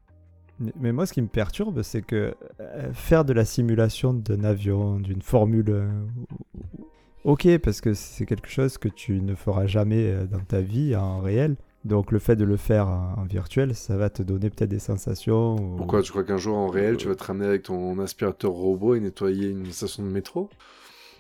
Mais- 0.79 0.91
moi, 0.91 1.07
ce 1.07 1.13
qui 1.13 1.21
me 1.23 1.27
perturbe, 1.27 1.81
c'est 1.81 2.03
que 2.03 2.35
euh, 2.59 2.93
faire 2.93 3.25
de 3.25 3.33
la 3.33 3.45
simulation 3.45 4.13
d'un 4.13 4.43
avion, 4.43 4.99
d'une 4.99 5.23
formule. 5.23 5.87
Ok, 7.23 7.57
parce 7.59 7.81
que 7.81 7.93
c'est 7.93 8.25
quelque 8.25 8.49
chose 8.49 8.77
que 8.77 8.87
tu 8.87 9.21
ne 9.21 9.35
feras 9.35 9.65
jamais 9.67 10.11
euh, 10.11 10.25
dans 10.25 10.39
ta 10.39 10.61
vie 10.61 10.95
en 10.95 11.19
réel. 11.21 11.55
Donc, 11.83 12.11
le 12.11 12.19
fait 12.19 12.35
de 12.35 12.43
le 12.43 12.57
faire 12.57 12.87
en, 12.87 13.23
virtuel, 13.23 13.73
ça 13.73 13.97
va 13.97 14.09
te 14.11 14.21
donner 14.21 14.49
peut-être 14.51 14.69
des 14.69 14.77
sensations. 14.79 15.55
ou- 15.55 15.77
Pourquoi 15.77 16.01
tu 16.03 16.11
crois 16.11 16.23
qu'un 16.23 16.37
jour 16.37 16.55
en 16.55 16.67
réel 16.67 16.95
tu 16.97 17.07
vas 17.07 17.15
te 17.15 17.23
ramener 17.23 17.47
avec 17.47 17.63
ton 17.63 17.97
aspirateur 17.99 18.51
robot 18.51 18.93
et 18.95 18.99
nettoyer 18.99 19.49
une 19.49 19.71
station 19.71 20.03
de 20.03 20.09
métro? 20.09 20.49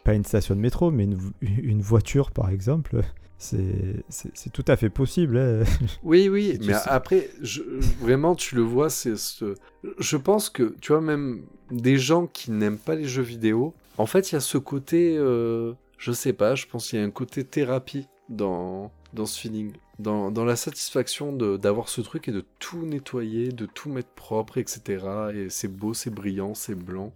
Pas 0.03 0.13
une 0.13 0.23
station 0.25 0.55
de 0.55 0.59
métro, 0.59 0.91
mais 0.91 1.05
une, 1.05 1.15
vo- 1.15 1.31
une 1.41 1.81
voiture, 1.81 2.29
par 2.31 2.49
exemple. 2.51 3.01
C'est 3.37 4.51
tout 4.53 4.65
à 4.67 4.75
fait 4.77 4.91
possible. 4.91 5.37
hein. 5.37 5.63
Oui, 6.03 6.29
oui, 6.29 6.59
mais 6.61 6.73
sais. 6.73 6.89
après, 6.89 7.29
je, 7.41 7.61
vraiment, 7.99 8.35
tu 8.35 8.53
le 8.55 8.61
vois, 8.61 8.91
c'est 8.91 9.17
ce... 9.17 9.55
Je 9.97 10.17
pense 10.17 10.51
que, 10.51 10.75
tu 10.79 10.91
vois, 10.91 11.01
même 11.01 11.41
des 11.71 11.97
gens 11.97 12.27
qui 12.27 12.51
n'aiment 12.51 12.77
pas 12.77 12.93
les 12.93 13.05
jeux 13.05 13.23
vidéo, 13.23 13.73
en 13.97 14.05
fait, 14.05 14.31
il 14.31 14.35
y 14.35 14.37
a 14.37 14.41
ce 14.41 14.59
côté, 14.59 15.15
euh, 15.17 15.73
je 16.01 16.11
sais 16.11 16.33
pas, 16.33 16.55
je 16.55 16.65
pense 16.65 16.89
qu'il 16.89 16.99
y 16.99 17.01
a 17.01 17.05
un 17.05 17.11
côté 17.11 17.43
thérapie 17.43 18.07
dans, 18.27 18.91
dans 19.13 19.27
ce 19.27 19.39
feeling. 19.39 19.71
Dans, 19.99 20.31
dans 20.31 20.45
la 20.45 20.55
satisfaction 20.55 21.31
de- 21.31 21.57
d'avoir 21.57 21.87
ce 21.87 22.01
truc 22.01 22.27
et 22.27 22.31
de 22.31 22.43
tout 22.57 22.83
nettoyer, 22.87 23.49
de 23.49 23.67
tout 23.67 23.87
mettre 23.89 24.09
propre, 24.09 24.57
etc. 24.57 25.05
Et 25.35 25.49
c'est 25.51 25.67
beau, 25.67 25.93
c'est 25.93 26.09
brillant, 26.09 26.55
c'est 26.55 26.73
blanc. 26.73 27.13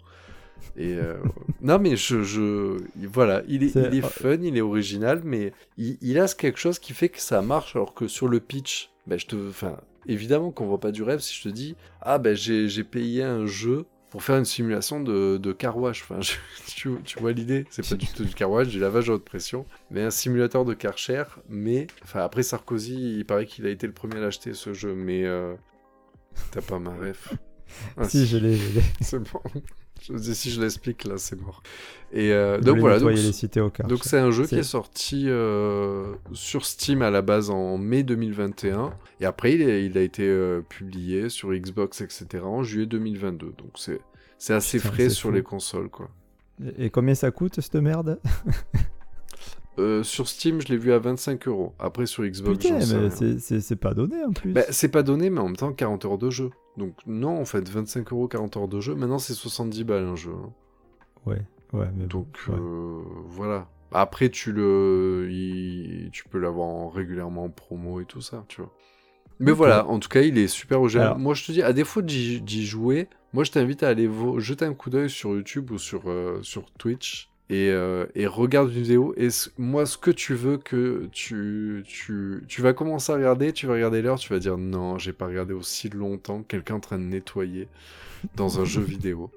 Et 0.77 0.93
euh, 0.93 1.17
non, 1.61 1.79
mais 1.79 1.95
je, 1.97 2.21
je, 2.21 2.77
voilà, 3.07 3.41
il 3.47 3.63
est, 3.63 3.75
il 3.75 3.95
est 3.95 4.01
fun, 4.03 4.37
il 4.41 4.55
est 4.55 4.61
original, 4.61 5.21
mais 5.23 5.51
il, 5.77 5.97
il 6.01 6.19
a 6.19 6.27
quelque 6.27 6.59
chose 6.59 6.77
qui 6.79 6.93
fait 6.93 7.09
que 7.09 7.19
ça 7.21 7.41
marche, 7.41 7.75
alors 7.75 7.95
que 7.95 8.07
sur 8.07 8.27
le 8.27 8.39
pitch, 8.39 8.91
ben 9.07 9.17
je 9.17 9.25
te, 9.25 9.35
enfin, 9.49 9.77
évidemment 10.05 10.51
qu'on 10.51 10.67
voit 10.67 10.79
pas 10.79 10.91
du 10.91 11.01
rêve 11.03 11.21
si 11.21 11.35
je 11.35 11.43
te 11.43 11.49
dis, 11.49 11.75
ah 12.01 12.19
ben 12.19 12.35
j'ai 12.35 12.69
j'ai 12.69 12.83
payé 12.83 13.23
un 13.23 13.47
jeu 13.47 13.85
pour 14.15 14.23
faire 14.23 14.37
une 14.37 14.45
simulation 14.45 15.01
de, 15.01 15.35
de 15.35 15.51
car 15.51 15.77
wash. 15.77 16.03
Enfin, 16.03 16.21
je- 16.21 16.35
tu, 16.73 16.89
tu 17.03 17.19
vois 17.19 17.33
l'idée, 17.33 17.65
c'est 17.69 17.85
pas 17.85 17.95
du 17.95 18.07
tout 18.07 18.23
du 18.23 18.33
car 18.33 18.49
wash, 18.49 18.69
du 18.69 18.79
lavage 18.79 19.09
à 19.09 19.13
haute 19.13 19.25
pression, 19.25 19.65
mais 19.91 20.03
un 20.03 20.09
simulateur 20.09 20.63
de 20.63 20.73
karcher. 20.73 21.25
Mais, 21.49 21.87
enfin, 22.01 22.21
après 22.21 22.41
Sarkozy, 22.41 23.17
il 23.17 23.25
paraît 23.25 23.45
qu'il 23.45 23.65
a 23.65 23.69
été 23.69 23.85
le 23.87 23.91
premier 23.91 24.15
à 24.15 24.21
l'acheter 24.21 24.53
ce 24.53 24.71
jeu, 24.71 24.95
mais 24.95 25.25
euh, 25.25 25.53
t'as 26.51 26.61
pas 26.61 26.79
ma 26.79 26.95
ref. 26.95 27.33
Ah, 27.97 28.03
si, 28.07 28.25
je 28.25 28.37
l'ai. 28.37 28.55
je 28.55 28.75
l'ai. 28.79 28.83
c'est 29.01 29.19
bon. 29.19 29.41
Je 30.01 30.13
dis, 30.13 30.35
si 30.35 30.51
je 30.51 30.61
l'explique, 30.61 31.03
là, 31.05 31.15
c'est 31.17 31.39
mort. 31.41 31.63
Et 32.11 32.31
euh, 32.31 32.59
donc 32.59 32.77
voilà, 32.79 32.99
donc, 32.99 33.09
nettoyer 33.09 33.27
les 33.27 33.33
cités 33.33 33.59
au 33.59 33.69
car. 33.69 33.87
donc 33.87 34.03
c'est 34.03 34.19
un 34.19 34.29
jeu 34.31 34.45
qui 34.45 34.55
est 34.55 34.63
sorti 34.63 35.25
euh, 35.27 36.13
sur 36.33 36.65
Steam 36.65 37.01
à 37.01 37.09
la 37.09 37.21
base 37.21 37.49
en 37.49 37.77
mai 37.77 38.03
2021 38.03 38.93
et 39.19 39.25
après 39.25 39.53
il, 39.53 39.61
est- 39.61 39.85
il 39.85 39.97
a 39.97 40.01
été 40.01 40.23
euh, 40.23 40.61
publié 40.61 41.29
sur 41.29 41.51
Xbox 41.53 42.01
etc 42.01 42.43
en 42.45 42.63
juillet 42.63 42.85
2022 42.85 43.47
donc 43.57 43.71
c'est 44.37 44.53
assez 44.53 44.77
Putain, 44.77 44.91
frais 44.91 45.09
sur 45.09 45.29
fou. 45.29 45.35
les 45.35 45.41
consoles 45.43 45.89
quoi. 45.89 46.09
Et 46.77 46.89
combien 46.89 47.15
ça 47.15 47.31
coûte 47.31 47.59
cette 47.59 47.75
merde? 47.75 48.19
Euh, 49.77 50.03
sur 50.03 50.27
Steam 50.29 50.61
je 50.61 50.67
l'ai 50.69 50.77
vu 50.77 50.93
à 50.93 50.99
25 50.99 51.47
euros 51.49 51.73
après 51.79 52.05
sur 52.05 52.23
Xbox 52.25 52.57
Putain, 52.59 52.75
mais 52.75 53.39
c'est- 53.39 53.75
pas 53.75 53.93
donné 53.93 54.23
en 54.23 54.31
plus. 54.31 54.53
Bah, 54.53 54.61
c'est 54.69 54.87
pas 54.89 55.03
donné 55.03 55.29
mais 55.29 55.39
en 55.41 55.45
même 55.47 55.55
temps 55.57 55.73
40 55.73 56.05
heures 56.05 56.17
de 56.17 56.29
jeu 56.29 56.49
donc 56.77 56.93
non 57.05 57.39
en 57.41 57.45
fait 57.45 57.67
25 57.67 58.11
euros 58.13 58.27
40 58.29 58.55
heures 58.57 58.67
de 58.69 58.79
jeu 58.79 58.95
maintenant 58.95 59.19
c'est 59.19 59.33
70 59.33 59.83
balles 59.83 60.05
un 60.05 60.15
jeu 60.15 60.31
hein. 60.31 60.53
Ouais, 61.25 61.41
ouais, 61.73 61.87
mais 61.97 62.05
bon, 62.05 62.19
Donc 62.19 62.37
ouais. 62.47 62.55
euh, 62.55 63.01
voilà. 63.27 63.67
Après 63.91 64.29
tu 64.29 64.51
le, 64.51 65.27
il- 65.31 66.09
tu 66.11 66.23
peux 66.29 66.39
l'avoir 66.39 66.67
en- 66.67 66.89
régulièrement 66.89 67.45
en 67.45 67.49
promo 67.49 67.99
et 67.99 68.05
tout 68.05 68.21
ça, 68.21 68.45
tu 68.47 68.61
vois. 68.61 68.71
Mais 69.39 69.51
voilà, 69.51 69.85
en 69.87 69.99
tout 69.99 70.07
cas, 70.07 70.21
il 70.21 70.37
est 70.37 70.47
super 70.47 70.79
original. 70.79 71.07
Alors- 71.07 71.19
Moi, 71.19 71.33
je 71.33 71.45
te 71.45 71.51
dis, 71.51 71.61
à 71.61 71.73
défaut 71.73 72.01
d'y 72.01 72.65
jouer, 72.65 73.09
moi, 73.33 73.43
je 73.43 73.51
t'invite 73.51 73.83
à 73.83 73.89
aller 73.89 74.09
jeter 74.37 74.63
un 74.63 74.73
coup 74.73 74.89
d'œil 74.89 75.09
sur 75.09 75.31
YouTube 75.31 75.71
ou 75.71 75.77
sur 75.77 76.03
euh, 76.07 76.39
sur 76.41 76.71
Twitch 76.77 77.29
et, 77.49 77.69
euh, 77.69 78.05
et 78.15 78.25
regarde 78.27 78.69
une 78.73 78.81
vidéo. 78.81 79.13
Et 79.17 79.27
moi, 79.57 79.85
ce 79.85 79.97
que 79.97 80.11
tu 80.11 80.33
veux 80.33 80.57
que 80.57 81.07
tu 81.11 81.83
tu 81.85 82.43
tu 82.47 82.61
vas 82.61 82.73
commencer 82.73 83.11
à 83.11 83.15
regarder, 83.15 83.53
tu 83.53 83.67
vas 83.67 83.73
regarder 83.73 84.01
l'heure, 84.01 84.17
tu 84.19 84.33
vas 84.33 84.39
dire 84.39 84.57
non, 84.57 84.97
j'ai 84.97 85.13
pas 85.13 85.27
regardé 85.27 85.53
aussi 85.53 85.89
longtemps 85.89 86.43
quelqu'un 86.43 86.75
en 86.75 86.79
train 86.79 86.97
de 86.97 87.03
nettoyer 87.03 87.67
dans 88.35 88.59
un 88.59 88.65
jeu 88.65 88.81
vidéo. 88.81 89.31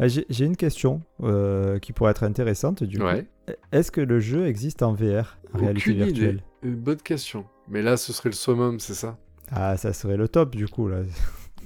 Ah, 0.00 0.06
J'ai 0.06 0.44
une 0.44 0.56
question 0.56 1.02
euh, 1.24 1.78
qui 1.80 1.92
pourrait 1.92 2.12
être 2.12 2.22
intéressante 2.22 2.84
du 2.84 3.02
Ouais. 3.02 3.24
coup. 3.46 3.52
Est-ce 3.72 3.90
que 3.90 4.00
le 4.00 4.20
jeu 4.20 4.46
existe 4.46 4.82
en 4.82 4.92
VR, 4.92 5.38
en 5.54 5.58
réalité 5.58 5.92
virtuelle 5.92 6.34
idée. 6.34 6.42
Une 6.62 6.76
bonne 6.76 7.00
question. 7.02 7.46
Mais 7.68 7.82
là, 7.82 7.96
ce 7.96 8.12
serait 8.12 8.28
le 8.28 8.34
summum, 8.34 8.78
c'est 8.78 8.94
ça? 8.94 9.18
Ah, 9.50 9.76
ça 9.76 9.92
serait 9.92 10.16
le 10.16 10.28
top 10.28 10.54
du 10.54 10.68
coup 10.68 10.88
là. 10.88 10.98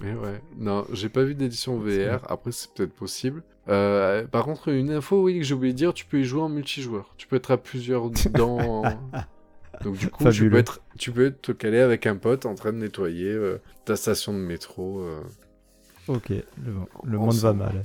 Mais 0.00 0.14
ouais. 0.14 0.40
Non, 0.56 0.86
j'ai 0.92 1.08
pas 1.10 1.24
vu 1.24 1.34
d'édition 1.34 1.78
VR. 1.78 2.20
Après, 2.30 2.52
c'est 2.52 2.72
peut-être 2.72 2.94
possible. 2.94 3.42
Euh, 3.68 4.26
par 4.26 4.44
contre, 4.44 4.68
une 4.68 4.90
info, 4.90 5.22
oui, 5.22 5.38
que 5.38 5.44
j'ai 5.44 5.54
oublié 5.54 5.72
de 5.72 5.78
dire, 5.78 5.94
tu 5.94 6.04
peux 6.04 6.20
y 6.20 6.24
jouer 6.24 6.42
en 6.42 6.48
multijoueur. 6.48 7.14
Tu 7.16 7.26
peux 7.26 7.36
être 7.36 7.50
à 7.52 7.56
plusieurs 7.56 8.10
dedans. 8.10 8.82
Donc 9.82 9.96
du 9.96 10.08
coup, 10.08 10.28
tu 10.30 10.48
peux, 10.50 10.56
être, 10.56 10.80
tu 10.98 11.10
peux 11.12 11.30
te 11.32 11.50
caler 11.52 11.78
avec 11.80 12.06
un 12.06 12.16
pote 12.16 12.46
en 12.46 12.54
train 12.54 12.72
de 12.72 12.78
nettoyer 12.78 13.30
euh, 13.30 13.60
ta 13.84 13.96
station 13.96 14.32
de 14.32 14.38
métro. 14.38 15.00
euh. 15.00 15.20
Ok, 16.08 16.30
le, 16.30 16.44
le 17.04 17.18
monde 17.18 17.34
va 17.34 17.52
mal. 17.52 17.84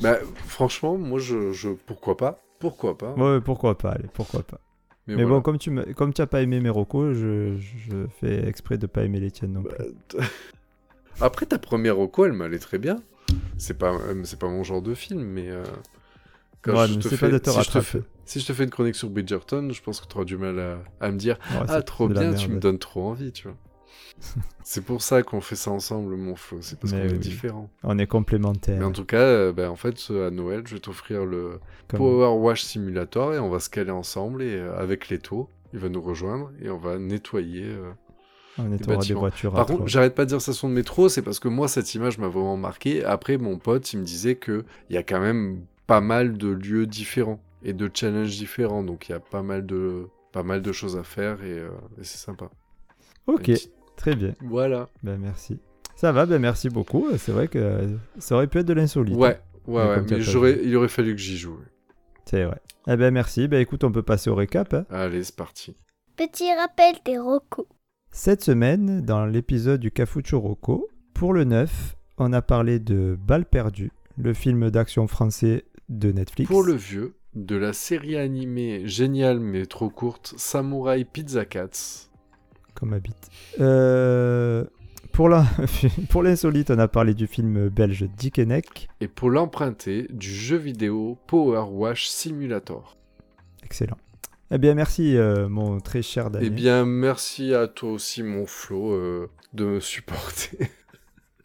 Bah, 0.00 0.18
franchement, 0.46 0.98
moi, 0.98 1.18
je, 1.18 1.52
je... 1.52 1.70
Pourquoi 1.70 2.16
pas? 2.16 2.42
Pourquoi 2.58 2.98
pas? 2.98 3.12
Ouais, 3.14 3.40
pourquoi 3.40 3.78
pas, 3.78 3.92
allez, 3.92 4.08
pourquoi 4.12 4.42
pas. 4.42 4.60
Mais, 5.06 5.14
voilà. 5.14 5.28
bon, 5.30 5.40
comme 5.40 5.58
tu 5.58 5.70
me, 5.70 5.84
comme 5.94 6.12
tu 6.12 6.20
as 6.20 6.26
pas 6.26 6.42
aimé 6.42 6.60
mes 6.60 6.68
recos, 6.70 7.14
je, 7.16 7.56
je 7.56 8.06
fais 8.20 8.46
exprès 8.48 8.76
de 8.76 8.86
pas 8.86 9.04
aimer 9.04 9.20
les 9.20 9.30
tiennes 9.30 9.52
non 9.52 9.62
Bah, 9.62 9.70
plus. 10.08 10.18
Après, 11.20 11.46
ta 11.46 11.58
première 11.58 11.96
Rocco, 11.96 12.26
elle 12.26 12.32
m'allait 12.32 12.58
très 12.58 12.78
bien. 12.78 12.96
C'est 13.58 13.78
pas, 13.78 13.92
euh, 13.94 14.20
c'est 14.24 14.38
pas 14.38 14.48
mon 14.48 14.62
genre 14.62 14.82
de 14.82 14.94
film, 14.94 15.22
mais. 15.24 15.48
euh, 15.50 15.64
quand 16.62 16.74
Ouais, 16.76 16.88
je 16.88 16.94
mais 16.94 17.00
te 17.00 17.08
fais- 17.08 17.16
pas 17.30 17.38
de 17.38 17.50
si 17.50 17.62
je 17.62 17.70
te 17.70 17.80
fais- 17.80 18.02
Si 18.24 18.40
je 18.40 18.46
te 18.46 18.52
fais 18.52 18.64
une 18.64 18.70
chronique 18.70 18.96
sur 18.96 19.08
Bridgerton, 19.08 19.70
je 19.70 19.80
pense 19.82 20.00
que 20.00 20.06
tu 20.08 20.16
auras 20.16 20.24
du 20.24 20.36
mal 20.36 20.58
à, 20.58 20.78
à 21.00 21.10
me 21.12 21.16
dire 21.16 21.38
Ouais, 21.52 21.66
Ah, 21.68 21.82
trop 21.82 22.08
bien, 22.08 22.34
tu 22.34 22.50
me 22.50 22.58
donnes 22.58 22.78
trop 22.78 23.08
envie, 23.08 23.30
tu 23.32 23.44
vois. 23.48 23.56
c'est 24.64 24.80
pour 24.84 25.00
ça 25.02 25.22
qu'on 25.22 25.40
fait 25.40 25.54
ça 25.56 25.70
ensemble, 25.70 26.16
mon 26.16 26.34
Flo. 26.34 26.58
C'est 26.62 26.78
parce 26.80 26.92
qu'on 26.92 26.98
Mais 26.98 27.06
est 27.06 27.12
oui. 27.12 27.18
différents. 27.18 27.70
On 27.84 27.98
est 27.98 28.06
complémentaires. 28.06 28.78
Mais 28.78 28.84
en 28.84 28.90
tout 28.92 29.04
cas, 29.04 29.18
euh, 29.18 29.52
ben, 29.52 29.68
en 29.68 29.76
fait, 29.76 29.94
euh, 30.10 30.26
à 30.28 30.30
Noël, 30.30 30.62
je 30.66 30.74
vais 30.74 30.80
t'offrir 30.80 31.24
le 31.24 31.60
comme- 31.88 31.98
Power 31.98 32.36
Wash 32.40 32.62
Simulator 32.64 33.34
et 33.34 33.38
on 33.38 33.48
va 33.50 33.60
se 33.60 33.70
caler 33.70 33.90
ensemble 33.92 34.42
et 34.42 34.54
euh, 34.56 34.76
avec 34.76 35.08
Leto, 35.08 35.48
il 35.72 35.78
va 35.78 35.88
nous 35.88 36.00
rejoindre 36.02 36.50
et 36.60 36.68
on 36.70 36.78
va 36.78 36.98
nettoyer. 36.98 37.64
euh, 37.64 37.90
on 38.58 38.72
est 38.72 38.78
des 38.86 38.96
des 39.08 39.14
voitures 39.14 39.52
à 39.54 39.56
Par 39.58 39.66
contre, 39.66 39.86
j'arrête 39.86 40.14
pas 40.14 40.24
de 40.24 40.30
dire 40.30 40.40
station 40.40 40.68
de 40.68 40.74
métro, 40.74 41.08
c'est 41.08 41.22
parce 41.22 41.38
que 41.38 41.48
moi, 41.48 41.68
cette 41.68 41.94
image 41.94 42.18
m'a 42.18 42.28
vraiment 42.28 42.56
marqué. 42.56 43.04
Après, 43.04 43.36
mon 43.38 43.58
pote, 43.58 43.92
il 43.92 43.98
me 44.00 44.04
disait 44.04 44.36
que 44.36 44.64
il 44.90 44.94
y 44.94 44.98
a 44.98 45.02
quand 45.02 45.20
même 45.20 45.62
pas 45.86 46.00
mal 46.00 46.36
de 46.36 46.48
lieux 46.48 46.86
différents 46.86 47.40
et 47.62 47.72
de 47.72 47.90
challenges 47.92 48.36
différents, 48.36 48.82
donc 48.82 49.08
il 49.08 49.12
y 49.12 49.14
a 49.14 49.20
pas 49.20 49.42
mal 49.42 49.66
de 49.66 50.06
pas 50.32 50.42
mal 50.42 50.60
de 50.62 50.72
choses 50.72 50.96
à 50.96 51.02
faire 51.02 51.42
et, 51.42 51.58
euh, 51.58 51.68
et 52.00 52.04
c'est 52.04 52.18
sympa. 52.18 52.50
Ok, 53.26 53.50
Très 53.96 54.14
bien. 54.14 54.34
Voilà. 54.40 54.88
Ben 55.02 55.18
merci. 55.18 55.58
Ça 55.96 56.12
va, 56.12 56.26
ben 56.26 56.38
merci 56.38 56.68
beaucoup. 56.68 57.06
C'est 57.16 57.32
vrai 57.32 57.48
que 57.48 57.88
ça 58.18 58.34
aurait 58.34 58.46
pu 58.46 58.58
être 58.58 58.66
de 58.66 58.74
l'insolite. 58.74 59.16
Ouais, 59.16 59.40
ouais, 59.66 59.84
Mais 59.84 59.96
ouais. 59.96 60.02
Mais 60.10 60.20
j'aurais, 60.20 60.60
il 60.62 60.76
aurait 60.76 60.88
fallu 60.88 61.14
que 61.14 61.20
j'y 61.20 61.38
joue. 61.38 61.58
C'est 62.26 62.44
vrai. 62.44 62.60
Eh 62.86 62.96
ben 62.96 63.12
merci. 63.12 63.48
Ben 63.48 63.60
écoute, 63.60 63.82
on 63.84 63.90
peut 63.90 64.02
passer 64.02 64.28
au 64.30 64.34
récap. 64.34 64.74
hein. 64.74 64.84
Allez, 64.90 65.24
c'est 65.24 65.34
parti. 65.34 65.74
Petit 66.16 66.52
rappel 66.54 66.96
des 67.04 67.18
recos. 67.18 67.66
Cette 68.10 68.42
semaine, 68.42 69.02
dans 69.02 69.26
l'épisode 69.26 69.80
du 69.80 69.90
Cafucho 69.90 70.40
Rocco, 70.40 70.88
pour 71.14 71.32
le 71.32 71.44
9, 71.44 71.96
on 72.18 72.32
a 72.32 72.42
parlé 72.42 72.78
de 72.78 73.18
Balle 73.20 73.44
perdue, 73.44 73.92
le 74.16 74.32
film 74.32 74.70
d'action 74.70 75.06
français 75.06 75.64
de 75.88 76.12
Netflix. 76.12 76.48
Pour 76.48 76.62
le 76.62 76.74
vieux, 76.74 77.14
de 77.34 77.56
la 77.56 77.72
série 77.72 78.16
animée 78.16 78.86
géniale 78.88 79.40
mais 79.40 79.66
trop 79.66 79.90
courte, 79.90 80.34
Samurai 80.36 81.04
Pizza 81.04 81.44
Cats. 81.44 82.08
Comme 82.74 82.94
habite. 82.94 83.30
Euh, 83.60 84.64
pour 85.12 85.28
l'insolite, 86.22 86.70
on 86.70 86.78
a 86.78 86.88
parlé 86.88 87.14
du 87.14 87.26
film 87.26 87.68
belge 87.68 88.06
Dickeneck. 88.16 88.88
Et 89.00 89.08
pour 89.08 89.30
l'emprunter, 89.30 90.06
du 90.10 90.28
jeu 90.28 90.56
vidéo 90.56 91.18
Power 91.26 91.64
Wash 91.70 92.08
Simulator. 92.08 92.96
Excellent. 93.62 93.96
Eh 94.52 94.58
bien, 94.58 94.74
merci, 94.74 95.16
euh, 95.16 95.48
mon 95.48 95.80
très 95.80 96.02
cher 96.02 96.30
Daniel. 96.30 96.52
Eh 96.52 96.54
bien, 96.54 96.84
merci 96.84 97.52
à 97.52 97.66
toi 97.66 97.90
aussi, 97.90 98.22
mon 98.22 98.46
Flo, 98.46 98.92
euh, 98.92 99.28
de 99.52 99.64
me 99.64 99.80
supporter. 99.80 100.58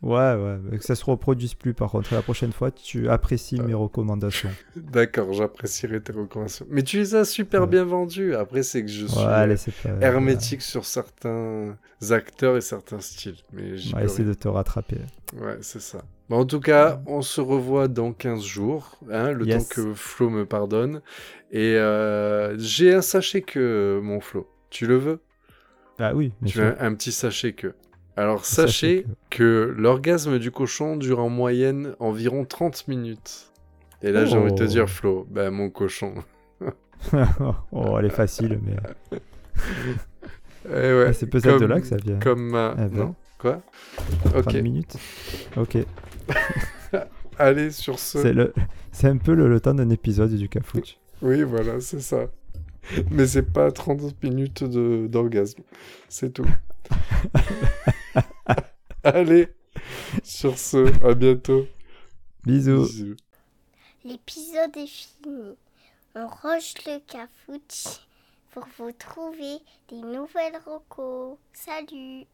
Ouais, 0.01 0.33
ouais, 0.33 0.77
que 0.79 0.83
ça 0.83 0.95
se 0.95 1.05
reproduise 1.05 1.53
plus 1.53 1.75
par 1.75 1.91
contre. 1.91 2.11
La 2.13 2.23
prochaine 2.23 2.51
fois, 2.51 2.71
tu 2.71 3.07
apprécies 3.07 3.59
Euh. 3.59 3.63
mes 3.65 3.75
recommandations. 3.75 4.49
D'accord, 4.75 5.31
j'apprécierai 5.33 6.01
tes 6.01 6.11
recommandations. 6.11 6.65
Mais 6.69 6.81
tu 6.81 6.97
les 6.97 7.13
as 7.13 7.23
super 7.23 7.61
Ouais. 7.61 7.67
bien 7.67 7.83
vendus. 7.83 8.33
Après, 8.33 8.63
c'est 8.63 8.81
que 8.83 8.89
je 8.89 9.05
suis 9.05 9.17
Ouais, 9.19 9.25
euh, 9.25 9.43
allez, 9.43 9.57
c'est 9.57 9.73
pas. 9.75 9.89
hermétique 10.01 10.63
sur 10.63 10.85
certains 10.85 11.77
acteurs 12.09 12.57
et 12.57 12.61
certains 12.61 12.99
styles. 12.99 13.35
Mais 13.53 13.75
On 13.93 13.97
va 13.97 14.03
essayer 14.05 14.27
de 14.27 14.33
te 14.33 14.47
rattraper. 14.47 14.97
Ouais, 15.39 15.57
c'est 15.61 15.81
ça. 15.81 16.01
En 16.31 16.45
tout 16.45 16.61
cas, 16.61 17.01
on 17.05 17.21
se 17.21 17.39
revoit 17.41 17.87
dans 17.87 18.11
15 18.13 18.41
jours, 18.43 18.97
hein, 19.11 19.31
le 19.33 19.45
Yes. 19.45 19.67
temps 19.67 19.75
que 19.83 19.93
Flo 19.93 20.29
me 20.31 20.45
pardonne. 20.45 21.01
Et 21.51 21.75
euh, 21.75 22.57
j'ai 22.57 22.93
un 22.95 23.01
sachet 23.03 23.41
que, 23.41 23.99
mon 24.01 24.19
Flo. 24.19 24.49
Tu 24.71 24.87
le 24.87 24.95
veux? 24.97 25.19
Ah 25.99 26.15
oui, 26.15 26.31
Tu 26.47 26.59
un, 26.61 26.75
un 26.79 26.95
petit 26.95 27.11
sachet 27.11 27.53
que. 27.53 27.75
Alors, 28.21 28.45
Sachez 28.45 29.05
que 29.31 29.73
l'orgasme 29.75 30.37
du 30.37 30.51
cochon 30.51 30.95
dure 30.95 31.19
en 31.19 31.29
moyenne 31.29 31.95
environ 31.99 32.45
30 32.45 32.87
minutes. 32.87 33.51
Et 34.03 34.11
là, 34.11 34.25
j'ai 34.25 34.37
envie 34.37 34.51
de 34.51 34.57
te 34.57 34.63
Oh. 34.63 34.67
dire, 34.67 34.87
Flo, 34.89 35.25
bah, 35.29 35.49
mon 35.49 35.69
cochon. 35.71 36.13
oh, 37.71 37.97
elle 37.97 38.05
est 38.05 38.09
facile, 38.09 38.59
mais 38.63 38.75
Eh 40.67 40.69
ouais, 40.69 41.05
Ah, 41.07 41.13
c'est 41.13 41.25
peut-être 41.25 41.59
de 41.59 41.65
là 41.65 41.79
que 41.81 41.87
ça 41.87 41.97
vient. 41.97 42.19
Comme 42.19 42.49
ma... 42.51 42.75
Ben. 42.75 42.89
Non 42.93 43.15
Quoi 43.39 43.61
30 44.25 44.35
Ok, 44.47 44.53
minutes. 44.61 44.97
Ok. 45.57 45.77
allez, 47.39 47.71
sur 47.71 47.97
ce... 47.97 48.19
C'est 48.21 48.33
le... 48.33 48.53
c'est 48.91 49.07
un 49.07 49.17
peu 49.17 49.33
le, 49.33 49.49
le 49.49 49.59
temps 49.59 49.73
d'un 49.73 49.89
épisode 49.89 50.31
du 50.35 50.47
Cafouche. 50.47 50.97
Oui, 51.23 51.41
voilà, 51.41 51.79
c'est 51.79 52.01
ça. 52.01 52.27
Mais 53.09 53.25
c'est 53.25 53.51
pas 53.51 53.71
30 53.71 54.21
minutes 54.23 54.63
de- 54.63 55.07
d'orgasme. 55.07 55.61
C'est 56.07 56.31
tout. 56.33 56.45
allez, 59.03 59.47
sur 60.23 60.57
ce, 60.57 60.91
à 61.05 61.13
bientôt. 61.13 61.67
Bisous. 62.43 62.85
Bisous. 62.85 63.17
L'épisode 64.03 64.75
est 64.77 64.87
fini. 64.87 65.55
On 66.15 66.27
range 66.27 66.73
le 66.85 66.99
cafouche 66.99 68.01
pour 68.51 68.65
vous 68.77 68.91
trouver 68.91 69.59
des 69.89 70.01
nouvelles 70.01 70.59
recos. 70.65 71.37
Salut 71.53 72.25